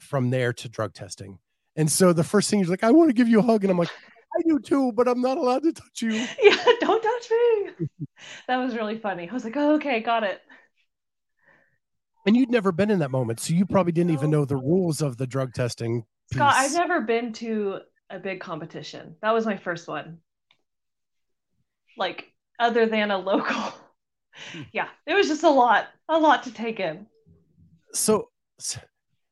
From 0.00 0.30
there 0.30 0.52
to 0.54 0.68
drug 0.68 0.92
testing. 0.92 1.38
And 1.76 1.88
so 1.88 2.12
the 2.12 2.24
first 2.24 2.50
thing 2.50 2.58
he's 2.58 2.68
like, 2.68 2.82
I 2.82 2.90
want 2.90 3.10
to 3.10 3.14
give 3.14 3.28
you 3.28 3.38
a 3.38 3.42
hug. 3.42 3.62
And 3.62 3.70
I'm 3.70 3.78
like, 3.78 3.90
I 4.36 4.42
do 4.44 4.58
too, 4.58 4.90
but 4.90 5.06
I'm 5.06 5.20
not 5.20 5.38
allowed 5.38 5.62
to 5.62 5.72
touch 5.72 6.02
you. 6.02 6.10
Yeah, 6.42 6.56
don't 6.80 7.00
touch 7.00 7.30
me. 7.30 7.86
that 8.48 8.56
was 8.56 8.74
really 8.74 8.98
funny. 8.98 9.30
I 9.30 9.32
was 9.32 9.44
like, 9.44 9.56
oh, 9.56 9.76
okay, 9.76 10.00
got 10.00 10.24
it. 10.24 10.40
And 12.26 12.36
you'd 12.36 12.50
never 12.50 12.72
been 12.72 12.90
in 12.90 12.98
that 12.98 13.12
moment, 13.12 13.38
so 13.38 13.54
you 13.54 13.66
probably 13.66 13.92
didn't 13.92 14.14
even 14.14 14.30
know 14.30 14.44
the 14.44 14.56
rules 14.56 15.00
of 15.00 15.16
the 15.16 15.28
drug 15.28 15.54
testing. 15.54 16.04
Scott, 16.32 16.54
I've 16.56 16.74
never 16.74 17.02
been 17.02 17.32
to 17.34 17.82
a 18.10 18.18
big 18.18 18.40
competition. 18.40 19.14
That 19.22 19.32
was 19.32 19.46
my 19.46 19.58
first 19.58 19.86
one. 19.86 20.18
Like, 21.96 22.33
other 22.58 22.86
than 22.86 23.10
a 23.10 23.18
local. 23.18 23.72
Hmm. 24.52 24.62
yeah, 24.72 24.88
it 25.06 25.14
was 25.14 25.28
just 25.28 25.42
a 25.44 25.50
lot, 25.50 25.86
a 26.08 26.18
lot 26.18 26.42
to 26.44 26.52
take 26.52 26.80
in. 26.80 27.06
So, 27.92 28.30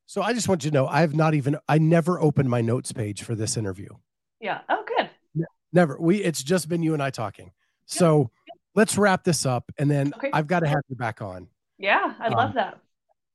so 0.07 0.23
I 0.23 0.33
just 0.33 0.49
want 0.49 0.65
you 0.65 0.71
to 0.71 0.75
know, 0.75 0.87
I've 0.87 1.15
not 1.15 1.35
even, 1.35 1.57
I 1.69 1.79
never 1.79 2.21
opened 2.21 2.49
my 2.49 2.61
notes 2.61 2.93
page 2.93 3.23
for 3.23 3.35
this 3.35 3.57
interview. 3.57 3.89
Yeah. 4.41 4.61
Oh, 4.69 4.85
good. 4.87 5.11
Never. 5.73 5.97
We, 5.99 6.23
it's 6.23 6.43
just 6.43 6.69
been 6.69 6.83
you 6.83 6.93
and 6.95 7.03
I 7.03 7.11
talking. 7.11 7.51
So 7.87 8.31
let's 8.75 8.99
wrap 8.99 9.25
this 9.25 9.47
up, 9.47 9.73
and 9.79 9.91
then 9.91 10.13
Okay. 10.17 10.31
I've 10.33 10.47
got 10.47 10.61
to 10.61 10.69
have 10.69 10.83
you 10.89 10.97
back 10.97 11.23
on. 11.23 11.49
Yeah, 11.79 12.15
I 12.21 12.27
Um, 12.27 12.33
love 12.35 12.55
that. 12.55 12.79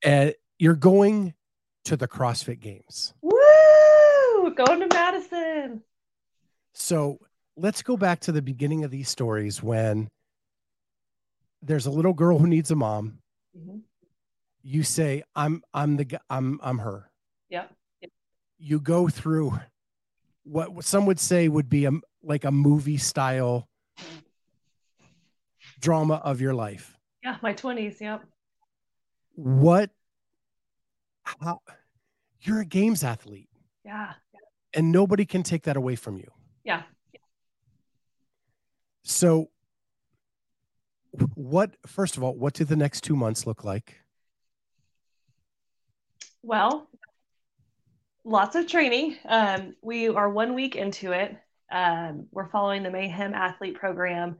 And 0.03 0.35
you're 0.59 0.75
going 0.75 1.33
to 1.85 1.97
the 1.97 2.07
CrossFit 2.07 2.59
Games. 2.59 3.13
Woo! 3.21 4.53
Going 4.55 4.79
to 4.81 4.88
Madison. 4.93 5.81
So 6.73 7.19
let's 7.57 7.81
go 7.81 7.97
back 7.97 8.19
to 8.21 8.31
the 8.31 8.41
beginning 8.41 8.83
of 8.83 8.91
these 8.91 9.09
stories 9.09 9.61
when 9.61 10.07
there's 11.61 11.87
a 11.87 11.91
little 11.91 12.13
girl 12.13 12.37
who 12.37 12.47
needs 12.47 12.71
a 12.71 12.75
mom. 12.75 13.19
Mhm. 13.57 13.81
You 14.61 14.83
say, 14.83 15.23
"I'm, 15.35 15.63
I'm 15.73 15.97
the, 15.97 16.19
I'm, 16.29 16.59
I'm 16.61 16.77
her." 16.79 17.09
Yeah. 17.49 17.65
You 18.59 18.79
go 18.79 19.07
through 19.09 19.59
what 20.43 20.71
what 20.73 20.85
some 20.85 21.05
would 21.07 21.19
say 21.19 21.47
would 21.47 21.69
be 21.69 21.85
a 21.85 21.91
like 22.23 22.43
a 22.45 22.51
movie 22.51 22.97
style 22.97 23.67
drama 25.79 26.15
of 26.15 26.41
your 26.41 26.53
life. 26.53 26.97
Yeah, 27.23 27.37
my 27.41 27.53
20s. 27.53 27.99
Yep. 28.01 28.23
What? 29.35 29.89
How? 31.23 31.59
You're 32.41 32.61
a 32.61 32.65
games 32.65 33.03
athlete, 33.03 33.49
Yeah. 33.83 34.13
and 34.73 34.91
nobody 34.91 35.25
can 35.25 35.43
take 35.43 35.63
that 35.63 35.75
away 35.77 35.95
from 35.95 36.17
you. 36.17 36.31
Yeah. 36.63 36.83
So, 39.07 39.49
what, 41.33 41.77
first 41.87 42.17
of 42.17 42.23
all, 42.23 42.35
what 42.35 42.53
do 42.53 42.65
the 42.65 42.75
next 42.75 43.05
two 43.05 43.15
months 43.15 43.47
look 43.47 43.63
like? 43.63 44.01
Well, 46.43 46.89
lots 48.25 48.57
of 48.57 48.67
training. 48.67 49.15
Um, 49.25 49.75
we 49.81 50.09
are 50.09 50.29
one 50.29 50.55
week 50.55 50.75
into 50.75 51.13
it. 51.13 51.37
Um, 51.71 52.27
we're 52.31 52.49
following 52.49 52.83
the 52.83 52.91
Mayhem 52.91 53.33
Athlete 53.33 53.75
Program. 53.75 54.35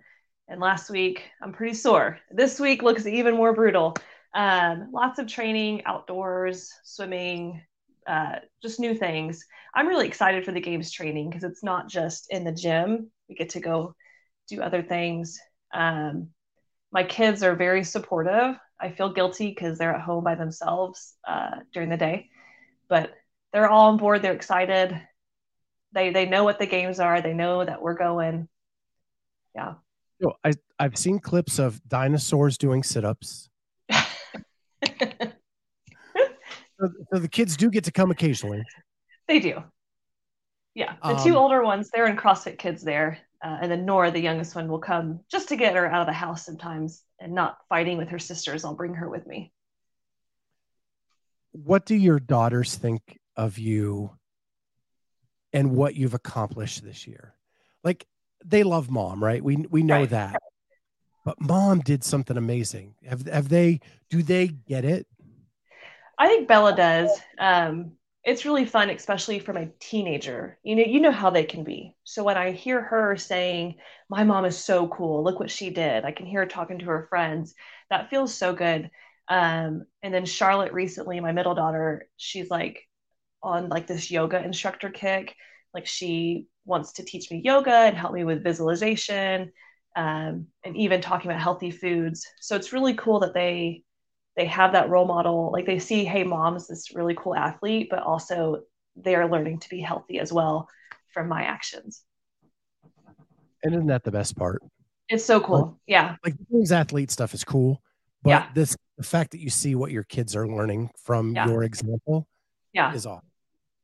And 0.50 0.60
last 0.60 0.90
week, 0.90 1.24
I'm 1.42 1.54
pretty 1.54 1.74
sore. 1.74 2.20
This 2.30 2.60
week 2.60 2.84
looks 2.84 3.08
even 3.08 3.36
more 3.36 3.54
brutal. 3.54 3.96
Um, 4.36 4.90
lots 4.92 5.18
of 5.18 5.28
training, 5.28 5.86
outdoors, 5.86 6.74
swimming, 6.84 7.62
uh, 8.06 8.40
just 8.62 8.82
new 8.82 8.94
things. 8.94 9.46
I'm 9.74 9.88
really 9.88 10.08
excited 10.08 10.44
for 10.44 10.52
the 10.52 10.60
games 10.60 10.92
training 10.92 11.30
because 11.30 11.46
it's 11.46 11.64
not 11.64 11.88
just 11.88 12.30
in 12.32 12.44
the 12.44 12.52
gym. 12.52 13.10
We 13.30 13.36
get 13.36 13.52
to 13.52 13.62
go 13.62 13.96
do 14.48 14.62
other 14.62 14.82
things. 14.82 15.40
Um, 15.74 16.30
my 16.92 17.04
kids 17.04 17.44
are 17.44 17.56
very 17.56 17.84
supportive. 17.84 18.56
I 18.80 18.92
feel 18.92 19.12
guilty 19.12 19.50
because 19.50 19.78
they're 19.78 19.94
at 19.96 20.02
home 20.02 20.24
by 20.24 20.36
themselves 20.36 21.16
uh, 21.28 21.58
during 21.74 21.90
the 21.90 21.98
day, 21.98 22.30
but 22.88 23.12
they're 23.52 23.70
all 23.70 23.90
on 23.90 23.98
board. 23.98 24.22
They're 24.22 24.34
excited. 24.34 25.00
They 25.94 26.12
they 26.12 26.26
know 26.26 26.44
what 26.44 26.60
the 26.60 26.66
games 26.68 27.00
are. 27.00 27.22
They 27.22 27.34
know 27.34 27.64
that 27.66 27.82
we're 27.82 27.98
going. 27.98 28.48
Yeah. 29.56 29.76
You 30.20 30.28
know, 30.28 30.34
I, 30.44 30.54
I've 30.80 30.98
seen 30.98 31.20
clips 31.20 31.60
of 31.60 31.82
dinosaurs 31.88 32.58
doing 32.58 32.84
sit 32.84 33.04
ups. 33.06 33.50
So, 36.80 36.90
so 37.12 37.20
the 37.20 37.28
kids 37.28 37.58
do 37.58 37.72
get 37.72 37.86
to 37.86 37.92
come 37.92 38.12
occasionally. 38.12 38.64
they 39.28 39.40
do. 39.40 39.64
Yeah. 40.76 40.94
The 41.04 41.16
two 41.16 41.32
Um, 41.32 41.38
older 41.38 41.64
ones, 41.64 41.90
they're 41.92 42.06
in 42.06 42.16
CrossFit 42.16 42.60
Kids 42.60 42.84
there. 42.84 43.18
Uh, 43.44 43.58
and 43.62 43.72
then 43.72 43.86
Nora, 43.86 44.12
the 44.12 44.20
youngest 44.20 44.56
one, 44.56 44.68
will 44.68 44.80
come 44.80 45.20
just 45.30 45.50
to 45.50 45.56
get 45.56 45.76
her 45.76 45.86
out 45.86 46.02
of 46.02 46.08
the 46.08 46.14
house 46.14 46.46
sometimes 46.46 47.04
and 47.20 47.34
not 47.34 47.58
fighting 47.70 47.98
with 47.98 48.10
her 48.10 48.20
sisters. 48.20 48.66
I'll 48.66 48.76
bring 48.76 48.96
her 48.96 49.10
with 49.10 49.28
me. 49.28 49.52
What 51.52 51.86
do 51.86 51.96
your 51.96 52.20
daughters 52.20 52.76
think 52.76 53.20
of 53.36 53.58
you 53.58 54.12
and 55.54 55.76
what 55.76 55.96
you've 55.96 56.14
accomplished 56.14 56.84
this 56.84 57.06
year? 57.08 57.36
Like 57.84 58.06
they 58.44 58.64
love 58.64 58.90
mom, 58.90 59.24
right? 59.24 59.44
We 59.44 59.58
we 59.70 59.84
know 59.84 60.00
Right. 60.00 60.10
that. 60.10 60.42
But 61.26 61.42
mom 61.42 61.80
did 61.80 62.04
something 62.04 62.38
amazing. 62.38 62.96
Have 63.08 63.28
have 63.28 63.50
they 63.50 63.82
do 64.10 64.24
they 64.24 64.48
get 64.48 64.86
it? 64.86 65.08
I 66.18 66.28
think 66.28 66.48
Bella 66.48 66.76
does. 66.76 67.12
Um, 67.38 67.97
it's 68.28 68.46
really 68.46 68.66
fun, 68.66 68.92
especially 68.92 69.40
for 69.40 69.54
my 69.54 69.70
teenager. 69.80 70.60
You 70.64 70.76
know, 70.76 70.84
you 70.84 71.00
know 71.02 71.12
how 71.12 71.32
they 71.32 71.46
can 71.46 71.64
be. 71.66 71.96
So 72.06 72.24
when 72.26 72.38
I 72.38 72.52
hear 72.52 72.82
her 72.82 73.18
saying, 73.18 73.78
"My 74.10 74.26
mom 74.26 74.46
is 74.46 74.58
so 74.58 74.90
cool. 74.90 75.24
Look 75.24 75.40
what 75.40 75.52
she 75.52 75.72
did," 75.72 76.06
I 76.06 76.12
can 76.14 76.28
hear 76.28 76.42
her 76.42 76.48
talking 76.48 76.80
to 76.80 76.86
her 76.88 77.08
friends. 77.10 77.56
That 77.90 78.10
feels 78.12 78.36
so 78.36 78.54
good. 78.54 78.92
Um, 79.30 79.86
and 80.04 80.14
then 80.14 80.26
Charlotte 80.26 80.74
recently, 80.74 81.20
my 81.22 81.34
middle 81.34 81.56
daughter, 81.56 82.10
she's 82.18 82.50
like 82.52 82.84
on 83.44 83.70
like 83.70 83.88
this 83.88 84.12
yoga 84.12 84.44
instructor 84.44 84.90
kick. 84.92 85.36
Like 85.74 85.88
she 85.88 86.48
wants 86.66 86.94
to 86.94 87.06
teach 87.06 87.32
me 87.32 87.42
yoga 87.44 87.72
and 87.72 87.98
help 87.98 88.14
me 88.14 88.26
with 88.26 88.44
visualization, 88.44 89.54
um, 89.96 90.48
and 90.66 90.78
even 90.78 91.02
talking 91.02 91.32
about 91.32 91.42
healthy 91.42 91.72
foods. 91.72 92.28
So 92.42 92.56
it's 92.58 92.74
really 92.74 92.96
cool 92.96 93.22
that 93.22 93.34
they 93.34 93.84
they 94.38 94.46
have 94.46 94.72
that 94.74 94.90
role 94.90 95.06
model 95.06 95.52
like 95.52 95.66
they 95.66 95.80
see 95.80 96.06
hey 96.06 96.24
mom's 96.24 96.68
this 96.68 96.94
really 96.96 97.16
cool 97.18 97.36
athlete 97.36 97.88
but 97.90 98.04
also 98.04 98.62
they're 98.96 99.28
learning 99.30 99.60
to 99.60 99.68
be 99.70 99.82
healthy 99.82 100.20
as 100.20 100.32
well 100.32 100.70
from 101.14 101.28
my 101.28 101.44
actions 101.44 102.04
And 103.64 103.74
isn't 103.74 103.88
that 103.88 104.04
the 104.04 104.12
best 104.12 104.38
part? 104.38 104.62
it's 105.10 105.26
so 105.26 105.40
cool 105.40 105.80
yeah 105.88 106.16
Like 106.24 106.36
these 106.50 106.72
athlete 106.72 107.12
stuff 107.12 107.34
is 107.34 107.44
cool, 107.44 107.82
but 108.24 108.30
Yeah. 108.32 108.48
this 108.54 108.76
the 108.98 109.04
fact 109.04 109.32
that 109.32 109.40
you 109.40 109.50
see 109.50 109.76
what 109.76 109.92
your 109.92 110.04
kids 110.04 110.36
are 110.36 110.48
learning 110.48 110.92
from 111.04 111.36
Yeah. 111.36 111.48
your 111.48 111.64
example 111.64 112.28
yeah 112.74 112.94
is 112.94 113.06
awesome. 113.06 113.28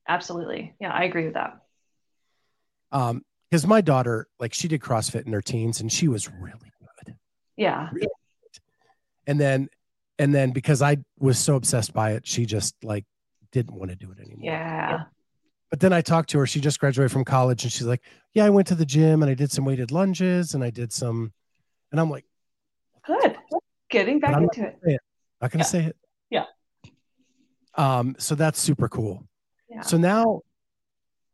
absolutely 0.07 0.75
yeah 0.79 0.91
i 0.93 1.03
agree 1.05 1.25
with 1.25 1.33
that 1.35 1.59
Um, 2.91 3.23
because 3.49 3.65
my 3.67 3.81
daughter, 3.81 4.27
like 4.39 4.53
she 4.53 4.67
did 4.67 4.81
CrossFit 4.81 5.25
in 5.27 5.33
her 5.33 5.41
teens 5.41 5.79
and 5.81 5.91
she 5.91 6.07
was 6.07 6.29
really 6.31 6.71
good. 7.05 7.15
yeah 7.57 7.89
And 9.27 9.39
then 9.39 9.69
and 10.19 10.33
then 10.33 10.51
because 10.51 10.81
I 10.81 10.97
was 11.19 11.39
so 11.39 11.55
obsessed 11.55 11.93
by 11.93 12.11
it, 12.11 12.27
she 12.27 12.45
just 12.45 12.75
like 12.83 13.05
didn't 13.51 13.75
want 13.75 13.91
to 13.91 13.95
do 13.95 14.11
it 14.11 14.19
anymore. 14.19 14.39
yeah 14.43 15.03
But 15.69 15.79
then 15.79 15.93
I 15.93 16.01
talked 16.01 16.29
to 16.31 16.39
her. 16.39 16.47
She 16.47 16.59
just 16.59 16.79
graduated 16.79 17.11
from 17.11 17.23
college 17.25 17.63
and 17.63 17.71
she's 17.71 17.85
like, 17.87 18.03
Yeah, 18.33 18.45
I 18.45 18.49
went 18.49 18.67
to 18.67 18.75
the 18.75 18.85
gym 18.85 19.21
and 19.21 19.29
I 19.29 19.33
did 19.33 19.51
some 19.51 19.65
weighted 19.65 19.91
lunges 19.91 20.53
and 20.53 20.63
I 20.63 20.69
did 20.69 20.91
some 20.93 21.33
and 21.91 21.99
I'm 21.99 22.09
like, 22.09 22.25
good 23.05 23.35
getting 23.89 24.19
back 24.19 24.31
But 24.31 24.37
I'm 24.37 24.43
not 24.43 24.57
into 24.57 24.69
it 24.69 24.79
it. 24.93 25.01
Not 25.41 25.51
gonna 25.51 25.63
Yeah. 25.63 25.67
say 25.67 25.85
it. 25.85 25.97
Yeah. 26.29 26.45
Um, 27.75 28.15
so 28.19 28.35
that's 28.35 28.59
super 28.59 28.87
cool. 28.89 29.27
yeah 29.69 29.81
So 29.81 29.97
now 29.97 30.41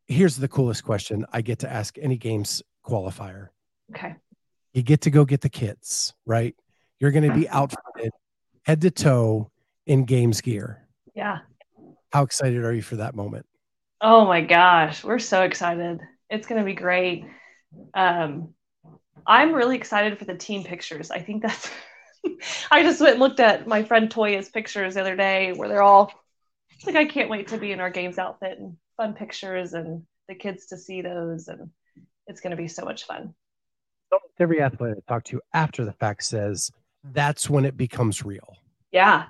here's 0.08 0.38
the 0.38 0.48
coolest 0.48 0.84
question 0.84 1.26
I 1.32 1.42
get 1.42 1.60
to 1.60 1.72
ask 1.72 1.98
any 2.00 2.18
games 2.18 2.64
qualifier. 2.86 3.50
okay 3.92 4.16
You 4.74 4.84
get 4.84 5.02
to 5.02 5.12
go 5.12 5.26
get 5.26 5.42
the 5.42 5.50
kits, 5.50 6.14
right? 6.26 6.56
You're 7.00 7.12
gonna 7.12 7.34
be 7.34 7.48
outfitted 7.48 8.12
head 8.70 8.82
to 8.82 8.92
toe 8.92 9.50
in 9.88 10.06
games 10.06 10.42
gear. 10.42 10.88
yeah 11.16 11.40
How 12.14 12.22
excited 12.22 12.64
are 12.64 12.72
you 12.72 12.84
for 12.84 12.98
that 12.98 13.16
moment? 13.16 13.48
oh 14.00 14.26
my 14.26 14.42
gosh 14.42 15.04
we're 15.04 15.18
so 15.18 15.42
excited 15.42 16.00
it's 16.30 16.46
going 16.46 16.62
to 16.62 16.66
be 16.66 16.76
great 16.76 17.26
um 17.96 18.54
i'm 19.26 19.54
really 19.54 19.76
excited 19.76 20.20
for 20.20 20.26
the 20.26 20.36
team 20.36 20.64
pictures 20.64 21.10
i 21.10 21.20
think 21.20 21.42
that's 21.42 21.72
i 22.72 22.84
just 22.84 23.02
went 23.02 23.14
and 23.14 23.20
looked 23.20 23.40
at 23.40 23.66
my 23.66 23.82
friend 23.82 24.12
toya's 24.12 24.50
pictures 24.50 24.94
the 24.94 25.02
other 25.02 25.16
day 25.16 25.52
where 25.54 25.68
they're 25.68 25.82
all 25.82 26.12
it's 26.76 26.86
like 26.86 26.96
i 26.96 27.06
can't 27.06 27.30
wait 27.30 27.48
to 27.48 27.58
be 27.58 27.72
in 27.72 27.80
our 27.80 27.90
games 27.90 28.20
outfit 28.20 28.60
and 28.60 28.78
fun 28.98 29.14
pictures 29.16 29.74
and 29.74 30.04
the 30.28 30.36
kids 30.36 30.68
to 30.68 30.78
see 30.78 31.02
those 31.02 31.48
and 31.48 31.72
it's 32.28 32.40
going 32.40 32.52
to 32.52 32.62
be 32.62 32.68
so 32.68 32.86
much 32.86 33.06
fun 33.06 33.34
every 34.40 34.62
athlete 34.62 34.96
I 34.96 35.12
talk 35.12 35.24
to 35.26 35.42
after 35.54 35.84
the 35.84 35.92
fact 35.92 36.24
says 36.24 36.72
that's 37.04 37.50
when 37.50 37.66
it 37.66 37.78
becomes 37.78 38.24
real. 38.24 38.56
Yeah. 38.92 39.26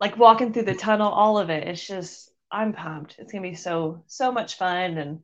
Like 0.00 0.16
walking 0.16 0.52
through 0.52 0.64
the 0.64 0.74
tunnel 0.74 1.10
all 1.10 1.38
of 1.38 1.50
it. 1.50 1.68
It's 1.68 1.86
just 1.86 2.30
i'm 2.50 2.72
pumped. 2.72 3.16
It's 3.18 3.32
going 3.32 3.42
to 3.42 3.48
be 3.50 3.54
so 3.54 4.04
so 4.06 4.32
much 4.32 4.56
fun. 4.56 4.98
And 4.98 5.20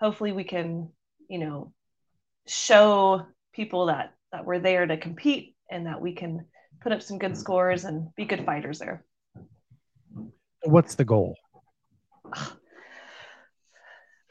hopefully 0.00 0.32
we 0.32 0.44
can 0.44 0.90
you 1.28 1.38
know 1.38 1.72
show 2.46 3.26
people 3.52 3.86
that 3.86 4.14
that 4.32 4.44
we're 4.44 4.58
there 4.60 4.86
to 4.86 4.96
compete 4.96 5.56
and 5.70 5.86
that 5.86 6.00
we 6.00 6.12
can 6.12 6.46
put 6.80 6.92
up 6.92 7.02
some 7.02 7.18
good 7.18 7.36
scores 7.36 7.84
and 7.84 8.14
be 8.14 8.24
good 8.24 8.44
fighters 8.44 8.78
there. 8.78 9.04
What's 10.62 10.94
the 10.94 11.04
goal? 11.04 11.36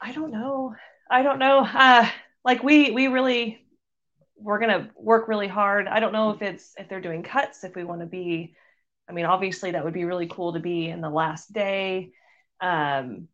i 0.00 0.12
don't 0.12 0.30
know. 0.30 0.74
I 1.10 1.22
don't 1.22 1.38
know. 1.38 1.58
Uh, 1.60 2.08
like 2.44 2.62
we 2.62 2.90
we 2.90 3.08
really 3.08 3.65
we're 4.38 4.58
gonna 4.58 4.90
work 4.96 5.28
really 5.28 5.48
hard. 5.48 5.88
I 5.88 6.00
don't 6.00 6.12
know 6.12 6.30
if 6.30 6.42
it's 6.42 6.74
if 6.78 6.88
they're 6.88 7.00
doing 7.00 7.22
cuts, 7.22 7.64
if 7.64 7.74
we 7.74 7.84
want 7.84 8.00
to 8.00 8.06
be. 8.06 8.54
I 9.08 9.12
mean, 9.12 9.24
obviously 9.24 9.70
that 9.70 9.84
would 9.84 9.94
be 9.94 10.04
really 10.04 10.26
cool 10.26 10.52
to 10.54 10.60
be 10.60 10.88
in 10.88 11.00
the 11.00 11.10
last 11.10 11.52
day. 11.52 12.12
Um, 12.60 13.28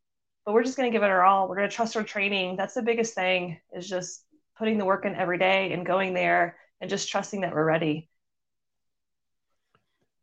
but 0.44 0.52
we're 0.52 0.64
just 0.64 0.76
gonna 0.76 0.90
give 0.90 1.02
it 1.02 1.10
our 1.10 1.24
all. 1.24 1.48
We're 1.48 1.56
gonna 1.56 1.68
trust 1.68 1.96
our 1.96 2.04
training. 2.04 2.56
That's 2.56 2.74
the 2.74 2.82
biggest 2.82 3.14
thing 3.14 3.58
is 3.72 3.88
just 3.88 4.24
putting 4.58 4.78
the 4.78 4.84
work 4.84 5.04
in 5.04 5.14
every 5.14 5.38
day 5.38 5.72
and 5.72 5.84
going 5.84 6.14
there 6.14 6.56
and 6.80 6.90
just 6.90 7.08
trusting 7.08 7.40
that 7.40 7.54
we're 7.54 7.64
ready. 7.64 8.08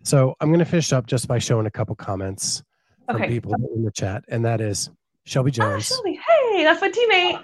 So 0.03 0.35
I'm 0.39 0.49
going 0.49 0.60
to 0.60 0.65
finish 0.65 0.93
up 0.93 1.07
just 1.07 1.27
by 1.27 1.39
showing 1.39 1.65
a 1.65 1.72
couple 1.72 1.95
comments 1.95 2.64
from 3.07 3.18
Okay. 3.18 3.27
people 3.27 3.53
in 3.76 3.84
the 3.84 3.91
chat, 3.91 4.23
and 4.30 4.45
that 4.45 4.61
is 4.61 4.89
Shelby 5.26 5.51
Ah, 5.51 5.53
Jones. 5.53 5.88
Shelby, 5.88 6.19
hey, 6.27 6.64
that's 6.64 6.81
my 6.81 6.89
teammate. 6.89 7.43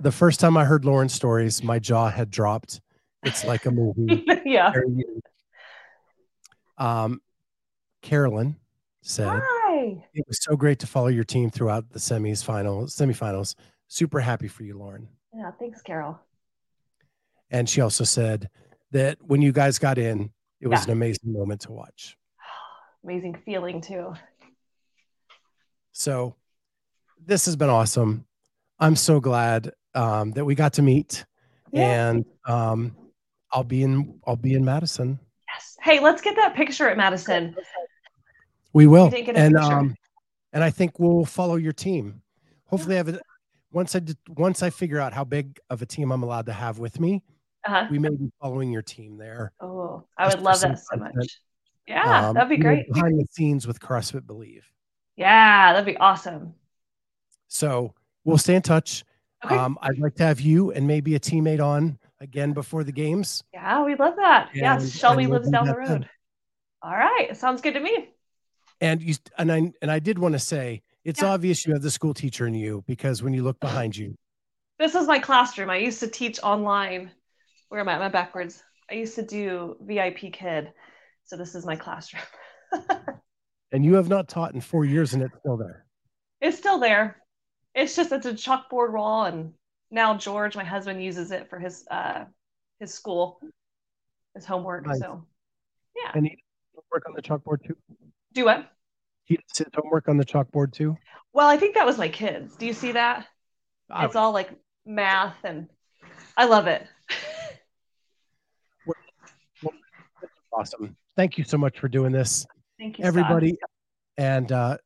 The 0.00 0.12
first 0.12 0.40
time 0.40 0.56
I 0.56 0.64
heard 0.64 0.84
Lauren's 0.84 1.12
stories, 1.12 1.62
my 1.62 1.78
jaw 1.78 2.08
had 2.10 2.30
dropped. 2.30 2.80
It's 3.24 3.44
like 3.44 3.66
a 3.66 3.70
movie. 3.70 4.24
yeah. 4.44 4.72
Um, 6.76 7.20
Carolyn 8.02 8.56
said 9.02 9.28
Hi. 9.42 10.04
it 10.14 10.24
was 10.28 10.42
so 10.42 10.56
great 10.56 10.78
to 10.80 10.86
follow 10.86 11.08
your 11.08 11.24
team 11.24 11.50
throughout 11.50 11.90
the 11.90 11.98
semis, 11.98 12.44
finals, 12.44 12.94
semifinals. 12.96 13.54
Super 13.88 14.20
happy 14.20 14.48
for 14.48 14.62
you, 14.62 14.78
Lauren. 14.78 15.08
Yeah, 15.34 15.50
thanks, 15.58 15.82
Carol. 15.82 16.18
And 17.50 17.68
she 17.68 17.80
also 17.80 18.04
said 18.04 18.48
that 18.92 19.18
when 19.22 19.42
you 19.42 19.50
guys 19.52 19.78
got 19.78 19.98
in, 19.98 20.30
it 20.60 20.68
was 20.68 20.80
Yeah. 20.80 20.84
an 20.84 20.90
amazing 20.92 21.32
moment 21.32 21.62
to 21.62 21.72
watch. 21.72 22.16
Amazing 23.04 23.38
feeling 23.44 23.80
too. 23.80 24.12
So 25.92 26.36
this 27.24 27.46
has 27.46 27.56
been 27.56 27.70
awesome. 27.70 28.26
I'm 28.78 28.94
so 28.96 29.18
glad 29.20 29.72
um, 29.98 30.30
that 30.32 30.44
we 30.44 30.54
got 30.54 30.72
to 30.74 30.82
meet, 30.82 31.24
Yeah. 31.72 32.10
and 32.10 32.24
um, 32.46 32.96
I'll 33.52 33.64
be 33.64 33.82
in 33.82 34.20
I'll 34.26 34.36
be 34.36 34.54
in 34.54 34.64
Madison. 34.64 35.18
Yes. 35.52 35.76
Hey, 35.82 36.00
let's 36.00 36.22
get 36.22 36.36
that 36.36 36.54
picture 36.54 36.88
at 36.88 36.96
Madison. 36.96 37.56
We 38.72 38.86
will, 38.86 39.04
a 39.12 39.16
and 39.16 39.54
picture. 39.54 39.58
um, 39.58 39.94
and 40.52 40.62
I 40.62 40.70
think 40.70 40.98
we'll 40.98 41.24
follow 41.24 41.56
your 41.56 41.72
team. 41.72 42.22
Hopefully, 42.66 42.94
I 42.94 42.98
have 42.98 43.08
a, 43.08 43.20
once 43.72 43.94
I 43.96 44.00
did, 44.00 44.16
once 44.36 44.62
I 44.62 44.70
figure 44.70 45.00
out 45.00 45.12
how 45.12 45.24
big 45.24 45.58
of 45.70 45.82
a 45.82 45.86
team 45.86 46.12
I'm 46.12 46.22
allowed 46.22 46.46
to 46.46 46.52
have 46.52 46.78
with 46.78 47.00
me, 47.00 47.22
Uh-huh. 47.66 47.86
we 47.90 47.98
may 47.98 48.10
be 48.10 48.30
following 48.40 48.70
your 48.70 48.82
team 48.82 49.16
there. 49.18 49.52
Oh, 49.60 50.04
I 50.16 50.28
would 50.28 50.42
love 50.42 50.60
that 50.60 50.78
so 50.78 50.84
content. 50.96 51.16
much. 51.16 51.40
Yeah, 51.86 52.28
Um, 52.28 52.34
that'd 52.34 52.50
be 52.50 52.58
great. 52.58 52.86
behind 52.92 53.18
the 53.18 53.26
scenes 53.30 53.66
with 53.66 53.80
CrossFit 53.80 54.26
Believe. 54.26 54.66
Yeah, 55.16 55.72
that'd 55.72 55.86
be 55.86 55.96
awesome. 55.96 56.54
So 57.48 57.94
we'll 58.24 58.36
stay 58.38 58.54
in 58.54 58.62
touch. 58.62 59.04
Okay. 59.44 59.54
Um, 59.56 59.78
I'd 59.82 59.98
like 59.98 60.14
to 60.16 60.24
have 60.24 60.40
you 60.40 60.72
and 60.72 60.86
maybe 60.86 61.14
a 61.14 61.20
teammate 61.20 61.62
on 61.64 61.98
again 62.20 62.52
before 62.52 62.82
the 62.84 62.92
games. 62.92 63.44
yeah, 63.54 63.84
we 63.84 63.94
love 63.94 64.16
that. 64.16 64.48
And- 64.52 64.60
yes, 64.62 64.90
Shelby 64.90 65.26
lives 65.26 65.50
down 65.50 65.66
the 65.66 65.76
road. 65.76 66.08
All 66.82 66.90
right, 66.96 67.36
sounds 67.36 67.60
good 67.60 67.74
to 67.74 67.80
me. 67.80 68.10
And 68.80 69.02
you 69.02 69.14
and 69.36 69.50
I 69.52 69.72
and 69.82 69.90
I 69.90 69.98
did 69.98 70.18
want 70.18 70.34
to 70.34 70.38
say 70.38 70.82
it's 71.04 71.22
Yeah. 71.22 71.32
obvious 71.32 71.66
you 71.66 71.72
have 71.72 71.82
the 71.82 71.90
school 71.90 72.14
teacher 72.14 72.46
in 72.46 72.54
you 72.54 72.84
because 72.86 73.22
when 73.22 73.32
you 73.34 73.42
look 73.42 73.58
behind 73.60 73.96
you, 73.96 74.14
This 74.78 74.94
is 74.94 75.06
my 75.08 75.18
classroom. 75.18 75.70
I 75.70 75.78
used 75.78 75.98
to 76.00 76.08
teach 76.08 76.38
online. 76.42 77.10
Where 77.68 77.80
am 77.80 77.88
I? 77.88 77.94
Am 77.94 78.02
I 78.02 78.08
backwards? 78.08 78.62
I 78.90 78.94
used 78.94 79.16
to 79.16 79.22
do 79.22 79.76
VIP 79.80 80.32
kid. 80.32 80.72
So 81.24 81.36
this 81.36 81.54
is 81.56 81.66
my 81.66 81.74
classroom. 81.76 82.22
and 83.72 83.84
you 83.84 83.94
have 83.94 84.08
not 84.08 84.28
taught 84.28 84.54
in 84.54 84.60
four 84.60 84.84
years, 84.84 85.14
and 85.14 85.22
it's 85.22 85.36
still 85.40 85.56
there. 85.56 85.84
It's 86.40 86.56
still 86.56 86.78
there. 86.78 87.16
It's 87.74 87.94
just 87.94 88.12
it's 88.12 88.26
a 88.26 88.32
chalkboard 88.32 88.92
wall, 88.92 89.24
and 89.24 89.52
now 89.90 90.16
George, 90.16 90.56
my 90.56 90.64
husband, 90.64 91.02
uses 91.02 91.30
it 91.30 91.48
for 91.48 91.58
his 91.58 91.84
uh 91.90 92.24
his 92.80 92.92
school, 92.92 93.40
his 94.34 94.44
homework. 94.44 94.86
Nice. 94.86 94.98
So 94.98 95.24
yeah. 95.96 96.12
And 96.14 96.26
he 96.26 96.42
does 96.74 96.84
work 96.92 97.04
on 97.06 97.14
the 97.14 97.22
chalkboard 97.22 97.64
too. 97.64 97.76
Do 98.32 98.44
what? 98.46 98.70
He 99.24 99.36
does 99.36 99.58
his 99.58 99.66
homework 99.74 100.08
on 100.08 100.16
the 100.16 100.24
chalkboard 100.24 100.72
too. 100.72 100.96
Well, 101.32 101.46
I 101.46 101.56
think 101.56 101.74
that 101.74 101.86
was 101.86 101.98
my 101.98 102.08
kids. 102.08 102.56
Do 102.56 102.66
you 102.66 102.72
see 102.72 102.92
that? 102.92 103.26
It's 103.90 104.16
all 104.16 104.32
like 104.32 104.50
math 104.84 105.36
and 105.44 105.68
I 106.36 106.44
love 106.44 106.66
it. 106.66 106.86
awesome. 110.52 110.96
Thank 111.16 111.38
you 111.38 111.44
so 111.44 111.56
much 111.56 111.78
for 111.78 111.88
doing 111.88 112.12
this, 112.12 112.46
Thank 112.78 112.98
you, 112.98 113.04
Scott. 113.04 113.08
everybody. 113.08 113.58
And 114.16 114.50
uh, 114.50 114.78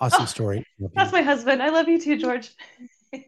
awesome 0.00 0.22
Oh, 0.22 0.26
story. 0.26 0.66
That's 0.94 1.12
my 1.12 1.22
husband. 1.22 1.62
I 1.62 1.70
love 1.70 1.88
you 1.88 2.00
too, 2.00 2.16
George. 2.18 2.50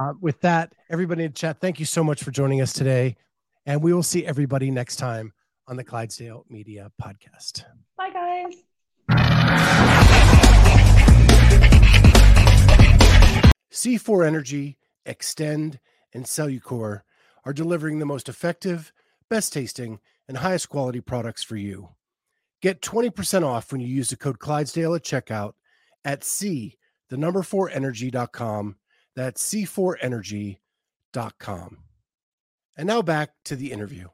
Uh, 0.00 0.12
with 0.20 0.40
that, 0.42 0.72
everybody 0.90 1.24
in 1.24 1.32
chat, 1.32 1.60
thank 1.60 1.80
you 1.80 1.84
so 1.84 2.04
much 2.04 2.22
for 2.22 2.30
joining 2.30 2.60
us 2.60 2.72
today. 2.72 3.16
And 3.66 3.82
we 3.82 3.92
will 3.92 4.04
see 4.04 4.24
everybody 4.24 4.70
next 4.70 4.94
time 4.94 5.32
on 5.66 5.74
the 5.76 5.82
Clydesdale 5.82 6.44
Media 6.48 6.92
Podcast. 7.02 7.64
Bye, 7.96 8.10
guys. 8.12 9.58
C4 13.72 14.26
Energy, 14.26 14.78
Xtend, 15.06 15.78
and 16.14 16.24
Cellucor 16.24 17.02
are 17.44 17.52
delivering 17.52 17.98
the 17.98 18.06
most 18.06 18.28
effective, 18.28 18.92
best 19.28 19.52
tasting, 19.52 20.00
and 20.26 20.38
highest 20.38 20.68
quality 20.68 21.00
products 21.00 21.42
for 21.42 21.56
you. 21.56 21.90
Get 22.62 22.80
20% 22.82 23.44
off 23.44 23.72
when 23.72 23.80
you 23.80 23.88
use 23.88 24.10
the 24.10 24.16
code 24.16 24.38
Clydesdale 24.38 24.94
at 24.94 25.02
checkout 25.02 25.54
at 26.08 26.24
C, 26.24 26.78
the 27.10 27.18
number 27.18 27.42
4 27.42 27.68
energy.com. 27.68 28.76
That's 29.14 29.46
C4energy.com. 29.52 31.78
And 32.76 32.86
now 32.86 33.02
back 33.02 33.30
to 33.44 33.56
the 33.56 33.72
interview. 33.72 34.08